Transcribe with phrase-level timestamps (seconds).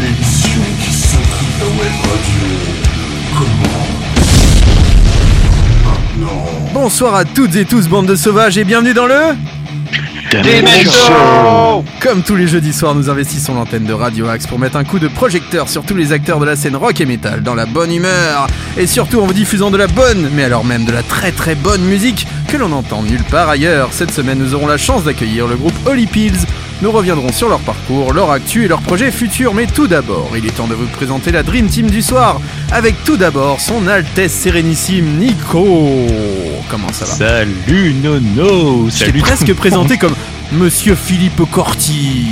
[0.00, 2.48] L'émission qui s'occupe la web radio.
[3.38, 4.11] Comment.
[6.72, 9.14] Bonsoir à toutes et tous, bande de sauvages, et bienvenue dans le.
[12.00, 14.98] Comme tous les jeudis soirs, nous investissons l'antenne de Radio Axe pour mettre un coup
[14.98, 17.92] de projecteur sur tous les acteurs de la scène rock et metal dans la bonne
[17.92, 18.46] humeur.
[18.76, 21.54] Et surtout en vous diffusant de la bonne, mais alors même de la très très
[21.54, 23.90] bonne musique que l'on entend nulle part ailleurs.
[23.92, 26.46] Cette semaine, nous aurons la chance d'accueillir le groupe Holy Pills.
[26.82, 29.54] Nous reviendrons sur leur parcours, leur actu et leurs projets futurs.
[29.54, 32.40] Mais tout d'abord, il est temps de vous présenter la Dream Team du soir.
[32.72, 35.64] Avec tout d'abord son Altesse Sérénissime Nico.
[36.68, 40.16] Comment ça va Salut Nono Je t'ai Salut presque présenté comme
[40.50, 42.30] Monsieur Philippe Corti.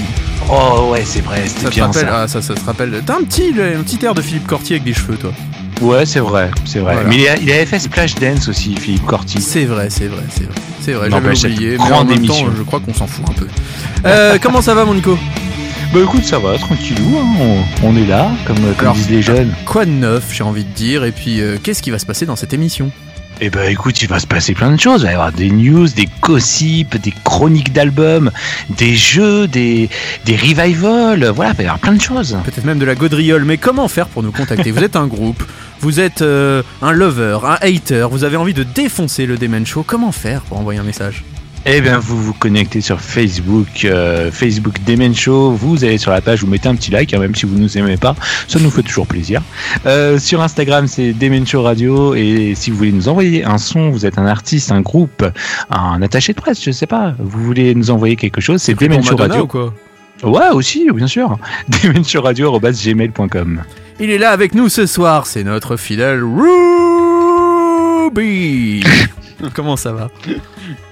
[0.51, 2.23] Oh ouais c'est vrai, Ça c'était bien rappelle ça.
[2.23, 3.01] Ah, ça, ça se rappelle.
[3.07, 5.31] T'as un petit, un petit air de Philippe Corti avec des cheveux, toi.
[5.81, 6.95] Ouais c'est vrai, c'est vrai.
[6.95, 7.09] Voilà.
[7.09, 9.41] Mais il, a- il avait fait Splash Dance aussi, Philippe Corti.
[9.41, 10.55] C'est vrai, c'est vrai, c'est vrai.
[10.81, 11.77] C'est vrai, j'avais oublié.
[11.79, 13.47] Mais en même temps, je crois qu'on s'en fout un peu.
[14.07, 15.19] Euh, comment ça va, mon Nico?
[15.93, 17.27] Bah écoute ça va, tranquillou, hein,
[17.83, 19.53] on, on est là, comme, comme Alors, disent les jeunes.
[19.67, 21.03] Quoi de neuf, j'ai envie de dire.
[21.05, 22.93] Et puis, euh, qu'est-ce qui va se passer dans cette émission?
[23.43, 25.01] Et bah écoute, il va se passer plein de choses.
[25.01, 28.31] Il va y avoir des news, des gossips, des chroniques d'albums,
[28.69, 29.89] des jeux, des,
[30.27, 31.25] des revivals.
[31.31, 32.37] Voilà, il va y avoir plein de choses.
[32.45, 33.45] Peut-être même de la gaudriole.
[33.45, 34.71] Mais comment faire pour nous contacter?
[34.71, 35.43] Vous êtes un groupe,
[35.81, 39.85] vous êtes euh, un lover, un hater, vous avez envie de défoncer le Demen Show.
[39.87, 41.25] Comment faire pour envoyer un message?
[41.67, 45.53] Eh bien, vous vous connectez sur Facebook, euh, Facebook Demen Show.
[45.53, 47.61] Vous allez sur la page, vous mettez un petit like, hein, même si vous ne
[47.61, 48.17] nous aimez pas,
[48.49, 49.43] ça nous fait toujours plaisir.
[49.85, 52.15] Euh, sur Instagram, c'est Demen Show Radio.
[52.15, 55.23] Et si vous voulez nous envoyer un son, vous êtes un artiste, un groupe,
[55.69, 57.15] un attaché de presse, je sais pas.
[57.19, 59.43] Vous voulez nous envoyer quelque chose, c'est Demen Show Radio.
[59.43, 59.75] ou quoi?
[60.23, 61.39] Ouais, aussi, bien sûr.
[61.83, 63.63] demenshowradio.gmail.com.
[64.01, 66.23] Il est là avec nous ce soir, c'est notre fidèle
[68.11, 68.83] Ruby.
[69.55, 70.09] Comment ça va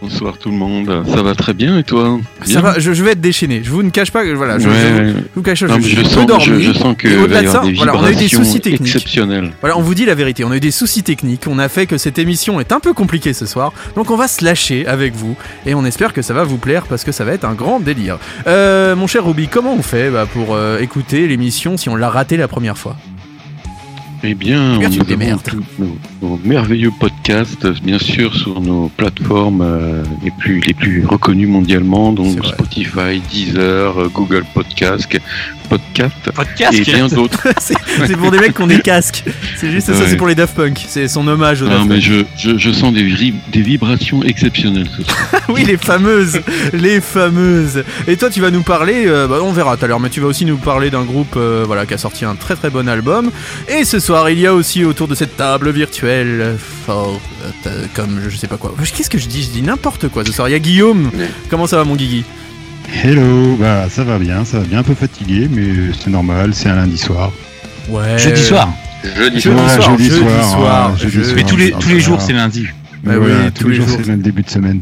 [0.00, 3.12] Bonsoir tout le monde, ça va très bien et toi Ça va, je, je vais
[3.12, 3.60] être déchaîné.
[3.62, 5.08] Je vous ne cache pas que voilà, je, Ouais, je- ouais.
[5.12, 6.44] je vous cache pas, Non, je, sens, dormi.
[6.44, 8.80] je, je sens que au-delà de ça, des voilà, on a eu des soucis techniques.
[8.82, 9.52] exceptionnelles.
[9.60, 10.44] Voilà, on vous dit la vérité.
[10.44, 11.44] On a eu des soucis techniques.
[11.48, 13.72] On a fait que cette émission est un peu compliquée ce soir.
[13.96, 15.36] Donc on va se lâcher avec vous
[15.66, 17.80] et on espère que ça va vous plaire parce que ça va être un grand
[17.80, 18.18] délire.
[18.46, 22.08] Euh, mon cher Ruby, comment on fait bah, pour euh, écouter l'émission si on l'a
[22.10, 22.96] raté la première fois?
[24.24, 25.40] Eh bien, Bien, tu nous avons
[25.78, 31.46] nos, nos merveilleux podcasts, bien sûr, sur nos plateformes euh, les, plus, les plus reconnues
[31.46, 32.44] mondialement, donc.
[32.44, 35.08] Spotify, Deezer, euh, Google Podcast,
[35.68, 37.46] Podcast Podcast et bien d'autres.
[37.58, 39.22] C'est pour des mecs qui ont des casques.
[39.56, 40.82] C'est juste ça, c'est pour les Daft Punk.
[40.88, 42.26] C'est son hommage aux Non, Daft mais Punk.
[42.36, 45.18] je, je, je sens des, vri- des vibrations exceptionnelles ce soir.
[45.48, 46.40] Oui, les fameuses,
[46.74, 47.82] les fameuses.
[48.06, 50.20] Et toi, tu vas nous parler, euh, bah, on verra tout à l'heure, mais tu
[50.20, 52.86] vas aussi nous parler d'un groupe euh, voilà, qui a sorti un très très bon
[52.88, 53.30] album.
[53.68, 57.20] Et ce soir, il y a aussi autour de cette table virtuelle, fort,
[57.66, 58.74] euh, comme je sais pas quoi.
[58.96, 59.42] Qu'est-ce que je dis?
[59.42, 60.48] Je dis n'importe quoi ce soir.
[60.48, 61.10] Il y a Guillaume.
[61.50, 62.24] Comment ça va, mon Guigui?
[63.04, 66.70] Hello, bah ça va bien, ça va bien, un peu fatigué, mais c'est normal, c'est
[66.70, 67.30] un lundi soir.
[67.90, 68.18] Ouais.
[68.18, 68.70] Jeudi soir.
[69.14, 71.34] Jeudi Ouais, soir, jeudi jeudi soir, soir, hein, jeudi je- soir.
[71.36, 72.66] Mais tous les, tous les jours, c'est lundi.
[73.04, 73.98] Bah Ouais, oui, tous, les jours, jours.
[74.02, 74.80] c'est le début de semaine.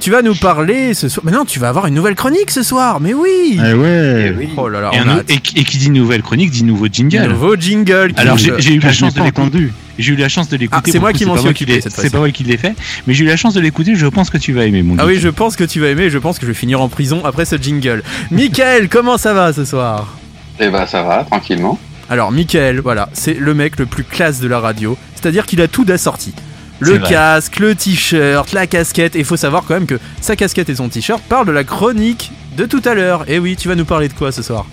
[0.00, 1.24] Tu vas nous parler ce soir.
[1.26, 3.00] Mais non, tu vas avoir une nouvelle chronique ce soir.
[3.00, 3.58] Mais oui.
[3.58, 5.30] Eh ouais, Oh là là, Et, on un a nou- hâte.
[5.30, 7.28] et qui et qui dit nouvelle chronique dit nouveau jingle.
[7.28, 8.12] Nouveau jingle.
[8.14, 9.68] qui- Alors j'ai eu la chance de l'écouter.
[9.98, 10.82] J'ai eu la chance de l'écouter.
[10.86, 12.74] Ah, c'est moi qui m'en suis occupé C'est pas moi qui l'ai fait,
[13.06, 13.96] mais j'ai eu la chance de l'écouter.
[13.96, 14.94] Je pense que tu vas aimer mon.
[14.98, 16.88] Ah oui, je pense que tu vas aimer, je pense que je vais finir en
[16.88, 18.02] prison après ce jingle.
[18.30, 20.16] Michael, comment ça va ce soir?
[20.60, 21.78] Eh ben ça va, tranquillement.
[22.10, 25.68] Alors, Michael, voilà, c'est le mec le plus classe de la radio, c'est-à-dire qu'il a
[25.68, 26.32] tout d'assorti.
[26.80, 30.68] Le casque, le t-shirt, la casquette, et il faut savoir quand même que sa casquette
[30.68, 33.24] et son t-shirt parlent de la chronique de tout à l'heure.
[33.28, 34.66] Et oui, tu vas nous parler de quoi ce soir?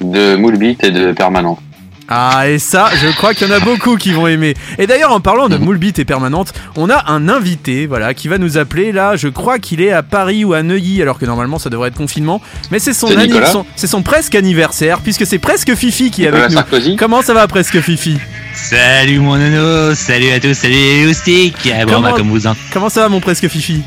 [0.00, 1.58] De Moulbit et de Permanent.
[2.08, 4.54] Ah, et ça, je crois qu'il y en a beaucoup qui vont aimer.
[4.78, 8.38] Et d'ailleurs, en parlant de Moulbit et Permanente, on a un invité, voilà, qui va
[8.38, 8.92] nous appeler.
[8.92, 11.88] Là, je crois qu'il est à Paris ou à Neuilly, alors que normalement ça devrait
[11.88, 12.40] être confinement.
[12.70, 13.08] Mais c'est son,
[13.46, 16.56] son- c'est son presque anniversaire, puisque c'est presque Fifi qui est avec Nicolas nous.
[16.70, 18.18] Sarkozy Comment ça va, presque Fifi?
[18.54, 21.56] Salut mon nono, salut à tous, salut les loustiques.
[21.74, 22.54] Ah, Bon, Comment- bah, comme vous en...
[22.72, 23.82] Comment ça va, mon presque Fifi?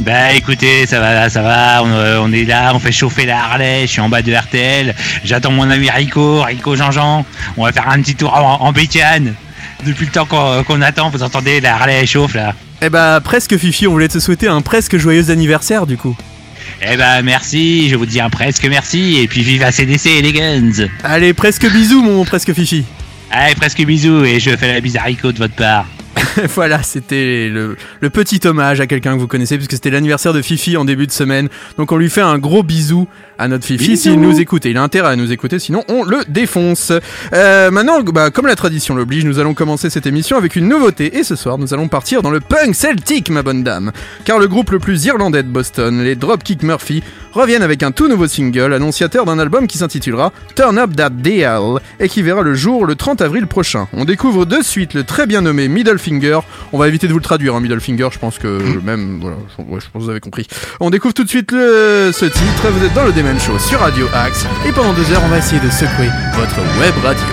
[0.00, 3.38] Bah écoutez, ça va, ça va, on, euh, on est là, on fait chauffer la
[3.44, 4.94] Harley, je suis en bas de RTL,
[5.24, 7.26] j'attends mon ami Rico, Rico Jean-Jean,
[7.58, 9.34] on va faire un petit tour en, en bécane.
[9.84, 12.54] Depuis le temps qu'on qu'on attend, vous entendez, la Harley chauffe là.
[12.80, 16.16] Eh bah, presque Fifi, on voulait te souhaiter un presque joyeux anniversaire, du coup.
[16.82, 20.32] Eh bah merci, je vous dis un presque merci, et puis vive ACDC et les
[20.32, 20.88] Guns.
[21.04, 22.84] Allez, presque bisous, mon presque Fifi.
[23.30, 25.84] Allez, presque bisous, et je fais la bise à Rico de votre part.
[26.54, 30.42] voilà, c'était le, le petit hommage à quelqu'un que vous connaissez, puisque c'était l'anniversaire de
[30.42, 31.48] Fifi en début de semaine.
[31.78, 34.66] Donc on lui fait un gros bisou à notre Fifi s'il nous écoute.
[34.66, 36.92] Et il a intérêt à nous écouter, sinon on le défonce.
[37.32, 41.16] Euh, maintenant, bah, comme la tradition l'oblige, nous allons commencer cette émission avec une nouveauté.
[41.18, 43.92] Et ce soir, nous allons partir dans le punk celtique, ma bonne dame.
[44.24, 47.02] Car le groupe le plus irlandais de Boston, les Dropkick Murphy,
[47.32, 51.80] reviennent avec un tout nouveau single, annonciateur d'un album qui s'intitulera Turn Up That Dial
[51.98, 53.88] et qui verra le jour le 30 avril prochain.
[53.92, 56.19] On découvre de suite le très bien nommé Middle Finger.
[56.72, 59.36] On va éviter de vous le traduire, hein, Middle Finger, je pense que même, voilà,
[59.56, 60.46] je, ouais, je pense que vous avez compris.
[60.80, 63.80] On découvre tout de suite le, ce titre, vous êtes dans le Demen Show sur
[63.80, 67.24] Radio Axe et pendant deux heures, on va essayer de secouer votre web radio.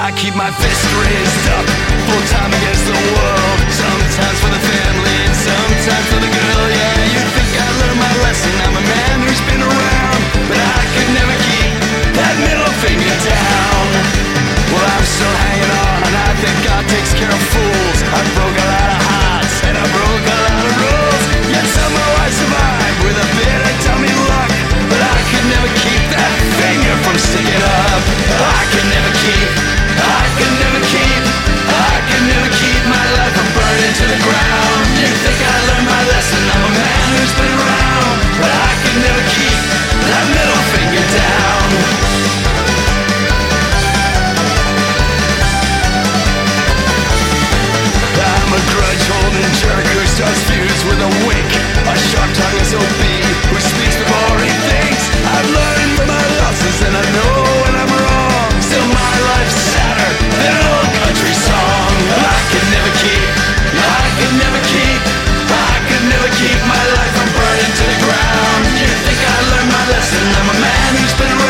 [0.00, 1.66] I keep my fist raised up,
[2.06, 3.58] full time against the world.
[3.68, 6.17] Sometimes for the family and sometimes for
[15.18, 17.67] still hanging on, and I think God takes care of fools.
[71.18, 71.47] Been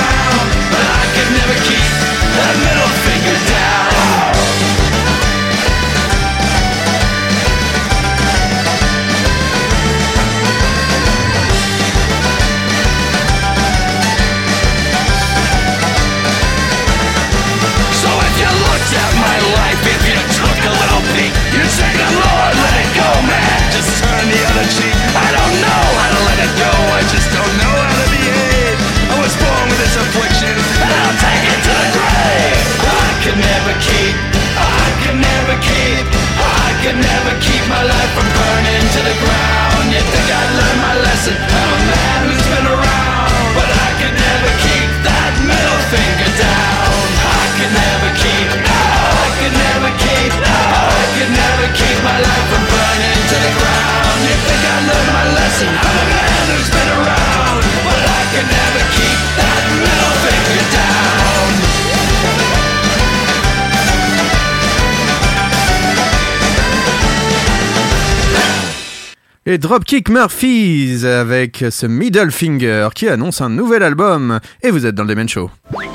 [69.49, 74.41] Les Dropkick Murphys avec ce Middle Finger qui annonce un nouvel album.
[74.63, 75.51] Et vous êtes dans le Demen Show.
[75.73, 75.89] Demen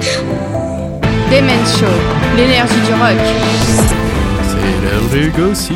[0.00, 0.22] Show.
[1.28, 1.86] Demen Show,
[2.36, 3.18] l'énergie du rock.
[4.46, 5.74] C'est l'heure du gossip.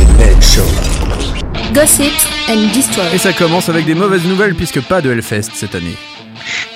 [0.00, 0.66] Demen Show.
[1.72, 2.10] Gossip
[2.48, 3.14] and Destroy.
[3.14, 5.94] Et ça commence avec des mauvaises nouvelles puisque pas de Hellfest cette année.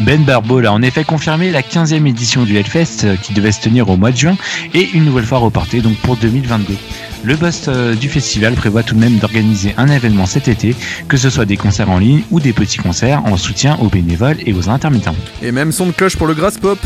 [0.01, 3.61] Ben Barbeau a en effet confirmé la 15e édition du Hellfest euh, qui devait se
[3.61, 4.37] tenir au mois de juin
[4.73, 6.75] et une nouvelle fois reportée donc pour 2022.
[7.25, 10.77] Le boss euh, du festival prévoit tout de même d'organiser un événement cet été,
[11.09, 14.37] que ce soit des concerts en ligne ou des petits concerts en soutien aux bénévoles
[14.47, 15.17] et aux intermittents.
[15.43, 16.79] Et même son de cloche pour le Grass Pop.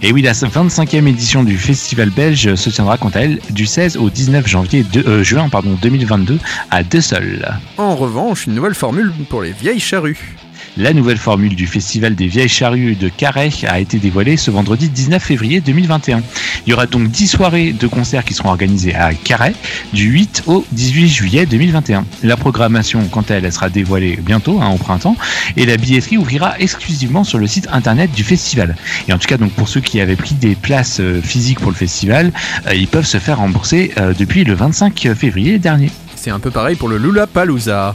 [0.00, 3.96] Et oui, la 25e édition du festival belge se tiendra quant à elle du 16
[3.96, 6.38] au 19 janvier de, euh, juin pardon, 2022
[6.70, 7.58] à Dessel.
[7.78, 10.36] En revanche, une nouvelle formule pour les vieilles charrues.
[10.76, 14.88] La nouvelle formule du Festival des Vieilles Charrues de Carhaix a été dévoilée ce vendredi
[14.88, 16.20] 19 février 2021.
[16.66, 19.54] Il y aura donc 10 soirées de concerts qui seront organisées à Carhaix
[19.92, 22.04] du 8 au 18 juillet 2021.
[22.24, 25.16] La programmation, quant à elle, elle sera dévoilée bientôt, hein, au printemps,
[25.56, 28.74] et la billetterie ouvrira exclusivement sur le site internet du festival.
[29.06, 31.70] Et en tout cas, donc pour ceux qui avaient pris des places euh, physiques pour
[31.70, 32.32] le festival,
[32.66, 35.92] euh, ils peuvent se faire rembourser euh, depuis le 25 février dernier.
[36.24, 37.94] C'est un peu pareil pour le Lollapalooza.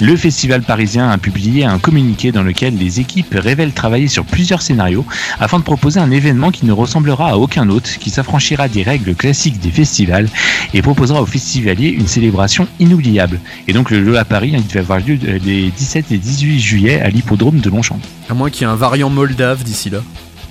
[0.00, 4.62] Le festival parisien a publié un communiqué dans lequel les équipes révèlent travailler sur plusieurs
[4.62, 5.06] scénarios
[5.38, 9.14] afin de proposer un événement qui ne ressemblera à aucun autre, qui s'affranchira des règles
[9.14, 10.28] classiques des festivals
[10.74, 13.38] et proposera aux festivaliers une célébration inoubliable.
[13.68, 17.10] Et donc le Lola Paris, il devait avoir lieu les 17 et 18 juillet à
[17.10, 18.00] l'hippodrome de Longchamp.
[18.28, 20.00] À moins qu'il y ait un variant moldave d'ici là.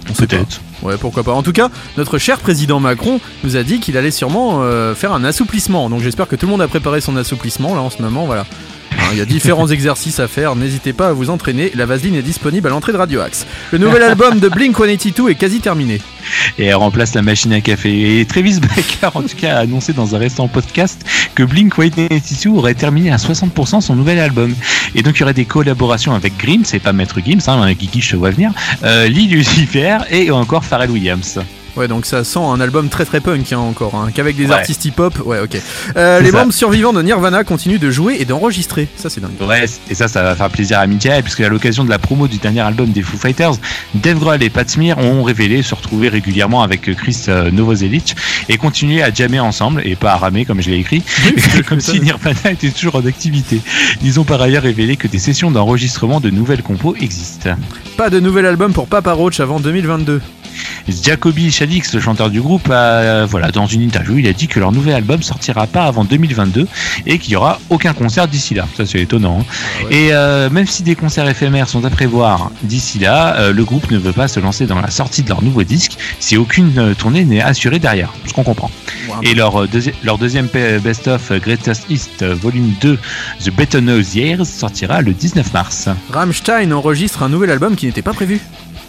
[0.10, 0.28] On sait.
[0.28, 0.62] Peut-être.
[0.84, 1.34] Ouais, pourquoi pas.
[1.34, 5.12] En tout cas, notre cher président Macron nous a dit qu'il allait sûrement euh, faire
[5.12, 5.90] un assouplissement.
[5.90, 8.26] Donc j'espère que tout le monde a préparé son assouplissement là en ce moment.
[8.26, 8.46] Voilà.
[8.98, 11.72] Hein, Il y a différents exercices à faire, n'hésitez pas à vous entraîner.
[11.75, 13.46] La vaseline est disponible à l'entrée de Radio Axe.
[13.72, 16.01] Le nouvel album de Blink 182 est quasi terminé.
[16.58, 18.20] Et elle remplace la machine à café.
[18.20, 22.50] Et Travis Barker, en tout cas, a annoncé dans un récent podcast que Blink 182
[22.50, 24.54] aurait terminé à 60% son nouvel album.
[24.96, 28.01] Et donc, il y aurait des collaborations avec Grimm, c'est pas Maître Gims, hein, Guigui,
[28.01, 28.51] je te vois venir,
[28.84, 31.39] euh, Lee Lucifer et encore Pharrell Williams.
[31.77, 34.53] Ouais, donc ça sent un album très très punk hein, encore, hein, qu'avec des Ouais.
[34.53, 35.19] artistes hip-hop.
[35.25, 35.57] Ouais, ok.
[35.96, 36.39] Euh, les ça.
[36.39, 38.88] membres survivants de Nirvana continuent de jouer et d'enregistrer.
[38.96, 39.31] Ça, c'est dingue.
[39.48, 42.27] Ouais, et ça, ça va faire plaisir à Michael, puisque à l'occasion de la promo
[42.27, 43.53] du dernier album des Foo Fighters,
[43.93, 48.15] Dave Grohl et Pat Smear ont révélé se retrouver régulièrement avec Chris euh, Novoselic
[48.50, 51.03] et continuer à jammer ensemble, et pas à ramer comme je l'ai écrit,
[51.67, 53.62] comme si Nirvana était toujours en activité.
[54.03, 57.51] Ils ont par ailleurs révélé que des sessions d'enregistrement de nouvelles compos existent.
[57.98, 60.22] Pas de nouvel album pour Papa Roach avant 2022.
[60.88, 61.51] Jacoby
[61.94, 64.96] Le chanteur du groupe, a, voilà, dans une interview, il a dit que leur nouvel
[64.96, 66.66] album sortira pas avant 2022
[67.06, 68.66] et qu'il y aura aucun concert d'ici là.
[68.78, 69.40] Ça, c'est étonnant.
[69.42, 69.86] hein.
[69.92, 73.92] Et euh, même si des concerts éphémères sont à prévoir d'ici là, euh, le groupe
[73.92, 76.94] ne veut pas se lancer dans la sortie de leur nouveau disque si aucune euh,
[76.94, 78.14] tournée n'est assurée derrière.
[78.26, 78.72] Ce qu'on comprend.
[79.24, 82.98] Et leur, euh, deuxi- leur deuxième best-of euh, Greatest East euh, Volume 2,
[83.44, 85.90] The Better Knows Years, sortira le 19 mars.
[86.12, 88.40] Rammstein enregistre un nouvel album qui n'était pas prévu.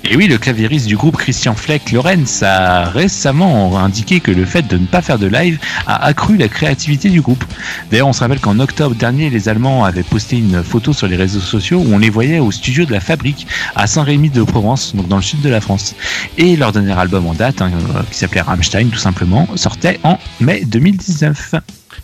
[0.04, 4.66] Et oui, le claviériste du groupe Christian Fleck Lorenz a récemment indiqué que le fait
[4.66, 7.44] de ne pas faire de live a accru la créativité du groupe.
[7.90, 11.16] D'ailleurs, on se rappelle qu'en octobre dernier, les Allemands avaient posté une photo sur les
[11.16, 14.94] réseaux sociaux où on les voyait au studio de la Fabrique à Saint-Rémy de Provence,
[14.94, 15.94] donc dans le sud de la France.
[16.38, 20.18] Et leur dernier album en date, hein, euh, qui s'appelait Rammstein tout simplement, sortait en
[20.40, 21.56] mai 2019.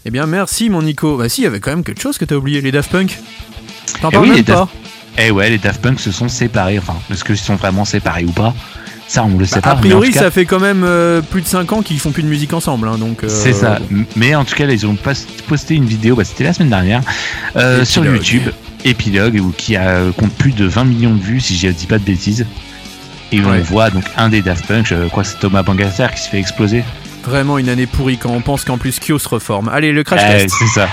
[0.05, 1.17] Eh bien, merci mon Nico.
[1.17, 3.19] Bah si, il y avait quand même quelque chose que t'as oublié, les Daft Punk.
[4.03, 4.53] T'en Eh parles oui, même pas.
[4.65, 4.69] Daft-
[5.19, 6.79] Eh ouais, les Daft Punk se sont séparés.
[6.79, 8.53] Enfin, est-ce qu'ils sont vraiment séparés ou pas?
[9.07, 9.71] Ça, on le sait pas.
[9.73, 12.23] A priori, cas- ça fait quand même euh, plus de 5 ans qu'ils font plus
[12.23, 12.89] de musique ensemble.
[12.89, 13.23] hein, donc.
[13.23, 13.79] euh, C'est ça.
[13.91, 14.05] bon.
[14.17, 14.97] Mais en tout cas, là, ils ont
[15.47, 17.01] posté une vidéo, bah, c'était la semaine dernière,
[17.57, 18.05] euh, sur.
[18.05, 18.51] YouTube,
[18.85, 21.99] épilogue, où- qui a, compte plus de 20 millions de vues, si je dis pas
[21.99, 22.47] de bêtises.
[23.33, 23.47] Et Ouais.
[23.59, 26.29] on voit donc un des Daft Punk, je crois que c'est Thomas Bangalter qui se
[26.29, 26.83] fait exploser.
[27.25, 29.69] Vraiment une année pourrie quand on pense qu'en plus Kyo se reforme.
[29.71, 30.55] Allez, le crash Eh, test.
[30.59, 30.89] c'est ça.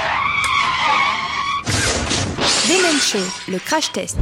[3.14, 4.18] Le crash test.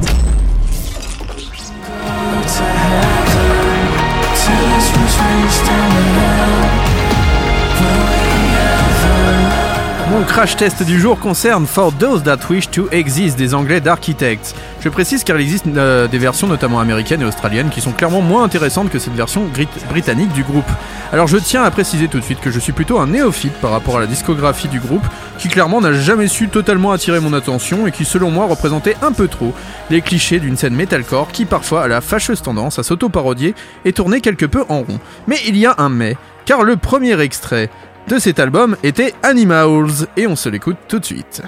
[10.10, 14.56] Mon crash test du jour concerne For Those That Wish to Exist des Anglais d'Architects.
[14.80, 18.20] Je précise car il existe euh, des versions notamment américaines et australiennes qui sont clairement
[18.20, 19.48] moins intéressantes que cette version
[19.88, 20.68] britannique du groupe.
[21.12, 23.70] Alors je tiens à préciser tout de suite que je suis plutôt un néophyte par
[23.70, 25.06] rapport à la discographie du groupe
[25.38, 29.12] qui clairement n'a jamais su totalement attirer mon attention et qui selon moi représentait un
[29.12, 29.54] peu trop
[29.90, 34.20] les clichés d'une scène metalcore qui parfois a la fâcheuse tendance à s'auto-parodier et tourner
[34.20, 34.98] quelque peu en rond.
[35.28, 37.70] Mais il y a un mais, car le premier extrait
[38.10, 41.42] de cet album était Animals et on se l'écoute tout de suite.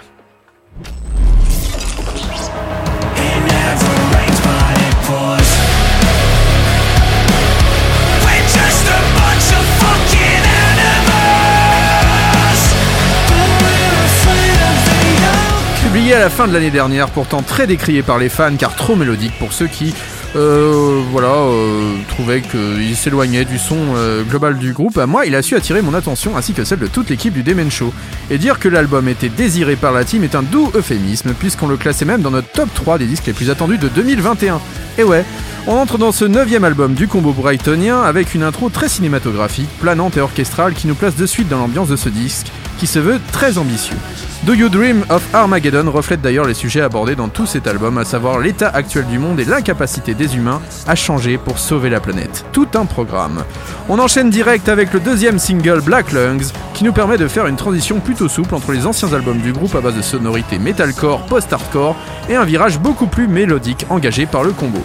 [15.83, 18.95] Publié à la fin de l'année dernière, pourtant très décrié par les fans car trop
[18.95, 19.95] mélodique pour ceux qui
[20.35, 25.43] voilà, euh, trouvaient qu'il s'éloignait du son euh, global du groupe, à moi il a
[25.43, 27.93] su attirer mon attention ainsi que celle de toute l'équipe du Demen Show.
[28.31, 31.77] Et dire que l'album était désiré par la team est un doux euphémisme puisqu'on le
[31.77, 34.61] classait même dans notre top 3 des disques les plus attendus de 2021.
[34.99, 35.25] Et ouais,
[35.67, 40.17] on entre dans ce neuvième album du combo brightonien avec une intro très cinématographique, planante
[40.17, 42.51] et orchestrale qui nous place de suite dans l'ambiance de ce disque
[42.83, 43.95] qui se veut très ambitieux.
[44.43, 48.05] Do You Dream of Armageddon reflète d'ailleurs les sujets abordés dans tout cet album, à
[48.05, 52.45] savoir l'état actuel du monde et l'incapacité des humains à changer pour sauver la planète.
[52.51, 53.45] Tout un programme.
[53.89, 57.55] On enchaîne direct avec le deuxième single Black Lungs, qui nous permet de faire une
[57.55, 61.95] transition plutôt souple entre les anciens albums du groupe à base de sonorités metalcore, post-hardcore
[62.29, 64.83] et un virage beaucoup plus mélodique engagé par le combo.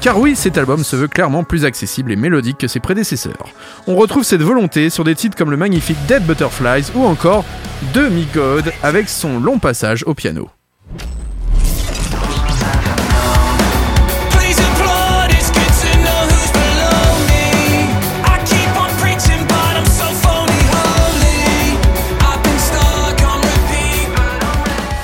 [0.00, 3.48] Car oui, cet album se veut clairement plus accessible et mélodique que ses prédécesseurs.
[3.86, 7.44] On retrouve cette volonté sur des titres comme le magnifique Dead Butterflies ou encore
[7.92, 10.48] Demi God avec son long passage au piano.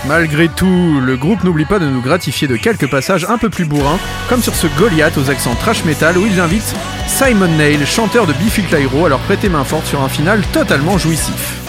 [0.07, 3.65] Malgré tout, le groupe n'oublie pas de nous gratifier de quelques passages un peu plus
[3.65, 3.99] bourrins,
[4.29, 6.77] comme sur ce Goliath aux accents trash metal où ils invitent
[7.09, 10.97] Simon Nail, chanteur de Biffy Clyro, à leur prêter main forte sur un final totalement
[10.97, 11.66] jouissif.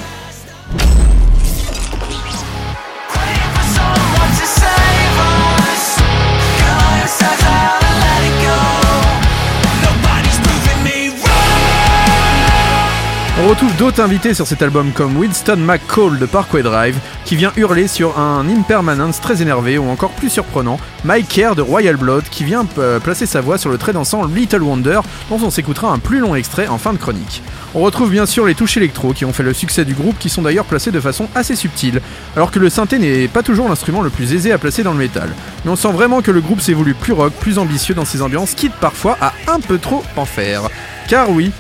[13.48, 17.54] On retrouve d'autres invités sur cet album comme Winston McCall de Parkway Drive qui vient
[17.56, 22.26] hurler sur un Impermanence très énervé ou encore plus surprenant Mike Kerr de Royal Blood
[22.30, 25.00] qui vient euh, placer sa voix sur le très dansant Little Wonder
[25.30, 27.42] dont on s'écoutera un plus long extrait en fin de chronique.
[27.74, 30.28] On retrouve bien sûr les touches électro qui ont fait le succès du groupe qui
[30.28, 32.02] sont d'ailleurs placées de façon assez subtile
[32.36, 35.00] alors que le synthé n'est pas toujours l'instrument le plus aisé à placer dans le
[35.00, 35.30] métal.
[35.64, 38.22] Mais on sent vraiment que le groupe s'est voulu plus rock, plus ambitieux dans ses
[38.22, 40.64] ambiances quitte parfois à un peu trop en faire.
[41.08, 41.54] Car oui,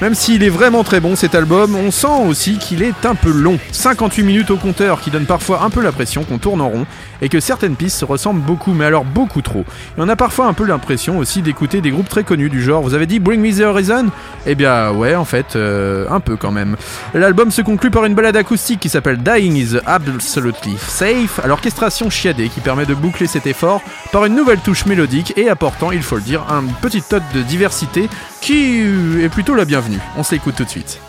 [0.00, 3.30] même s'il est vraiment très bon cet album, on sent aussi qu'il est un peu
[3.30, 3.58] long.
[3.72, 6.86] 58 minutes au compteur qui donne parfois un peu la pression qu'on tourne en rond
[7.24, 9.64] et que certaines pistes se ressemblent beaucoup, mais alors beaucoup trop.
[9.96, 12.82] Et on a parfois un peu l'impression aussi d'écouter des groupes très connus du genre,
[12.82, 14.08] vous avez dit Bring Me the Horizon?
[14.44, 16.76] Eh bien ouais, en fait, euh, un peu quand même.
[17.14, 22.10] L'album se conclut par une balade acoustique qui s'appelle Dying is Absolutely Safe, à l'orchestration
[22.10, 23.80] chiadée qui permet de boucler cet effort
[24.12, 27.40] par une nouvelle touche mélodique et apportant, il faut le dire, un petit note de
[27.40, 28.10] diversité
[28.42, 28.82] qui
[29.22, 29.98] est plutôt la bienvenue.
[30.18, 31.00] On se l'écoute tout de suite.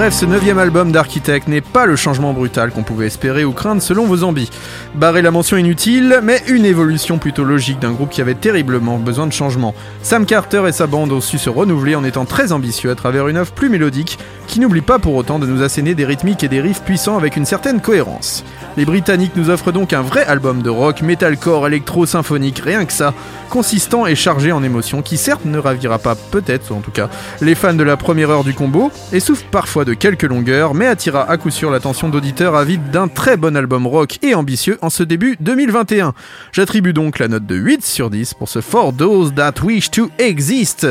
[0.00, 3.82] Bref, ce neuvième album d'Architect n'est pas le changement brutal qu'on pouvait espérer ou craindre
[3.82, 4.48] selon vos envies.
[4.94, 9.26] Barrer la mention inutile, mais une évolution plutôt logique d'un groupe qui avait terriblement besoin
[9.26, 9.74] de changement.
[10.02, 13.28] Sam Carter et sa bande ont su se renouveler en étant très ambitieux à travers
[13.28, 16.48] une œuvre plus mélodique qui n'oublie pas pour autant de nous asséner des rythmiques et
[16.48, 18.42] des riffs puissants avec une certaine cohérence.
[18.76, 22.92] Les Britanniques nous offrent donc un vrai album de rock, metalcore, électro, symphonique, rien que
[22.92, 23.14] ça,
[23.48, 27.10] consistant et chargé en émotions qui certes ne ravira pas, peut-être en tout cas,
[27.40, 30.86] les fans de la première heure du combo, et souffre parfois de quelques longueurs, mais
[30.86, 34.90] attira à coup sûr l'attention d'auditeurs avides d'un très bon album rock et ambitieux en
[34.90, 36.14] ce début 2021.
[36.52, 40.10] J'attribue donc la note de 8 sur 10 pour ce For Those That Wish to
[40.18, 40.86] Exist.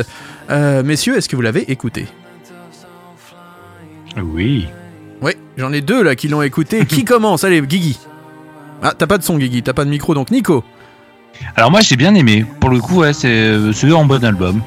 [0.50, 2.06] Euh, messieurs, est-ce que vous l'avez écouté?
[4.22, 4.68] Oui.
[5.22, 6.84] Oui, j'en ai deux là qui l'ont écouté.
[6.88, 7.98] qui commence Allez, Guigui.
[8.82, 10.64] Ah, t'as pas de son, Guigui, t'as pas de micro, donc Nico.
[11.56, 12.44] Alors moi j'ai bien aimé.
[12.60, 14.60] Pour le coup, ouais, c'est c'est un bon album.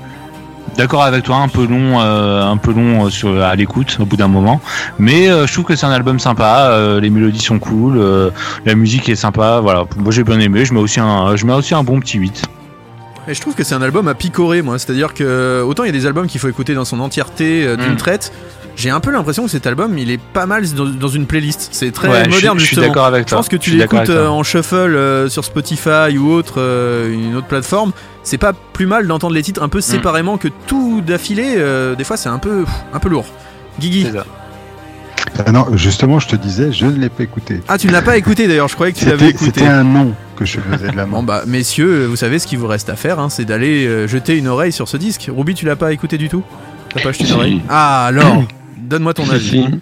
[0.77, 4.05] D'accord avec toi, un peu long, euh, un peu long euh, sur à l'écoute au
[4.05, 4.59] bout d'un moment,
[4.97, 6.69] mais euh, je trouve que c'est un album sympa.
[6.71, 8.31] euh, les mélodies sont cool, euh,
[8.65, 9.59] la musique est sympa.
[9.61, 10.65] Voilà, moi j'ai bien aimé.
[10.65, 12.43] Je mets aussi un, je mets aussi un bon petit 8.
[13.27, 14.79] Et je trouve que c'est un album à picorer, moi.
[14.79, 17.75] C'est-à-dire que autant il y a des albums qu'il faut écouter dans son entièreté euh,
[17.77, 17.97] d'une Mm.
[17.97, 18.31] traite.
[18.75, 21.69] J'ai un peu l'impression que cet album, il est pas mal dans, dans une playlist.
[21.71, 22.87] C'est très Ouais, je moderne je suis justement.
[22.87, 23.37] d'accord avec Je toi.
[23.37, 27.35] pense que Je tu l'écoutes euh, en shuffle euh, sur Spotify ou autre, euh, une
[27.35, 27.91] autre plateforme.
[28.23, 29.81] C'est pas plus mal d'entendre les titres un peu Mm.
[29.83, 31.53] séparément que tout d'affilée.
[31.57, 33.25] euh, des fois, c'est un peu, un peu lourd.
[33.79, 34.07] Guigui.
[35.45, 37.61] Ah non, justement, je te disais, je ne l'ai pas écouté.
[37.67, 38.67] Ah, tu ne l'as pas écouté d'ailleurs.
[38.67, 39.51] Je croyais que tu l'avais C'était écouté.
[39.61, 41.17] c'était un nom que je faisais de la main.
[41.17, 44.07] Bon bah messieurs, vous savez ce qu'il vous reste à faire, hein, c'est d'aller euh,
[44.07, 45.29] jeter une oreille sur ce disque.
[45.35, 46.43] Ruby, tu l'as pas écouté du tout?
[46.93, 47.61] T'as pas jeté une oreille?
[47.69, 48.43] Ah alors,
[48.83, 49.49] donne-moi ton avis.
[49.49, 49.65] si.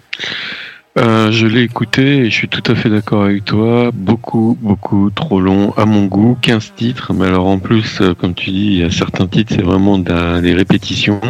[0.98, 3.90] Euh, je l'ai écouté et je suis tout à fait d'accord avec toi.
[3.94, 6.36] Beaucoup, beaucoup trop long à mon goût.
[6.42, 9.54] 15 titres, mais alors en plus, euh, comme tu dis, il y a certains titres,
[9.56, 11.20] c'est vraiment des répétitions.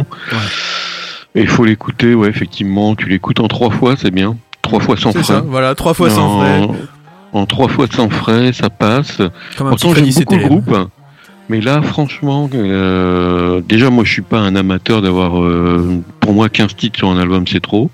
[1.35, 2.93] Et il faut l'écouter, ouais, effectivement.
[2.95, 4.35] Tu l'écoutes en trois fois, c'est bien.
[4.61, 5.23] Trois fois sans frais.
[5.23, 6.67] ça, voilà, trois fois sans frais.
[7.31, 9.17] En trois fois sans frais, ça passe.
[9.57, 10.89] Comme un petit Pourtant, j'aime beaucoup le groupe.
[11.49, 16.49] Mais là, franchement, euh, déjà, moi, je suis pas un amateur d'avoir, euh, pour moi,
[16.49, 17.91] 15 titres sur un album, c'est trop.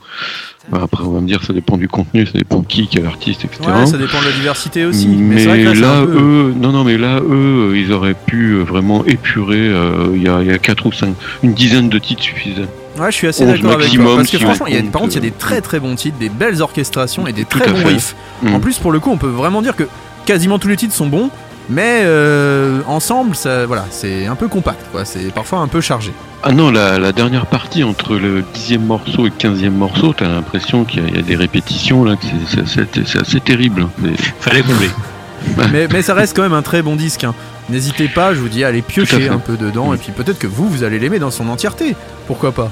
[0.72, 3.08] Bah, Après, on va me dire, ça dépend du contenu, ça dépend de qui, quel
[3.08, 3.62] artiste, etc.
[3.68, 5.08] Ouais, ça dépend de la diversité aussi.
[5.08, 8.14] Mais, Mais, c'est vrai que là, peu- eux, non, non, mais là, eux, ils auraient
[8.14, 9.58] pu euh, vraiment épurer.
[9.58, 12.68] euh, Il y, a, il y a quatre ou cinq, une dizaine de titres suffisaient.
[13.00, 14.16] Ouais, je suis assez 11 d'accord avec toi.
[14.18, 15.80] Parce que si franchement, il y a, par contre, il y a des très très
[15.80, 18.16] bons titres, des belles orchestrations et des très bons riffs.
[18.44, 18.54] Mm.
[18.54, 19.86] En plus, pour le coup, on peut vraiment dire que
[20.28, 21.32] quasiment tous les titres sont bons,
[21.70, 24.80] mais euh, ensemble, ça, voilà, c'est un peu compact.
[24.92, 25.06] quoi.
[25.06, 26.12] C'est parfois un peu chargé.
[26.44, 30.28] Ah non, la, la dernière partie entre le dixième morceau et le quinzième morceau, t'as
[30.30, 32.26] l'impression qu'il y, a- il y a des répétitions là, que
[32.66, 33.88] c'est- assez terrible.
[34.00, 34.90] Mais- Fallait combler.
[35.72, 37.24] mais, mais ça reste quand même un très bon disque.
[37.26, 37.34] hein.
[37.70, 39.96] N'hésitez pas, je vous dis, à aller Tout à piocher un peu dedans, Mm.
[39.96, 41.96] et puis peut-être que vous, vous allez l'aimer dans son entièreté.
[42.26, 42.72] Pourquoi pas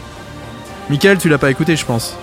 [0.89, 2.17] Michael, tu l'as pas écouté, je pense.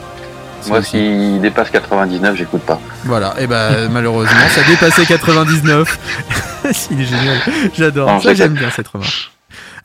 [0.68, 2.80] Moi, s'il dépasse 99, j'écoute pas.
[3.04, 5.98] Voilà, et ben malheureusement, ça dépassait 99.
[6.90, 7.38] Il est génial,
[7.76, 8.22] j'adore.
[8.22, 9.30] Ça, j'aime bien cette remarque.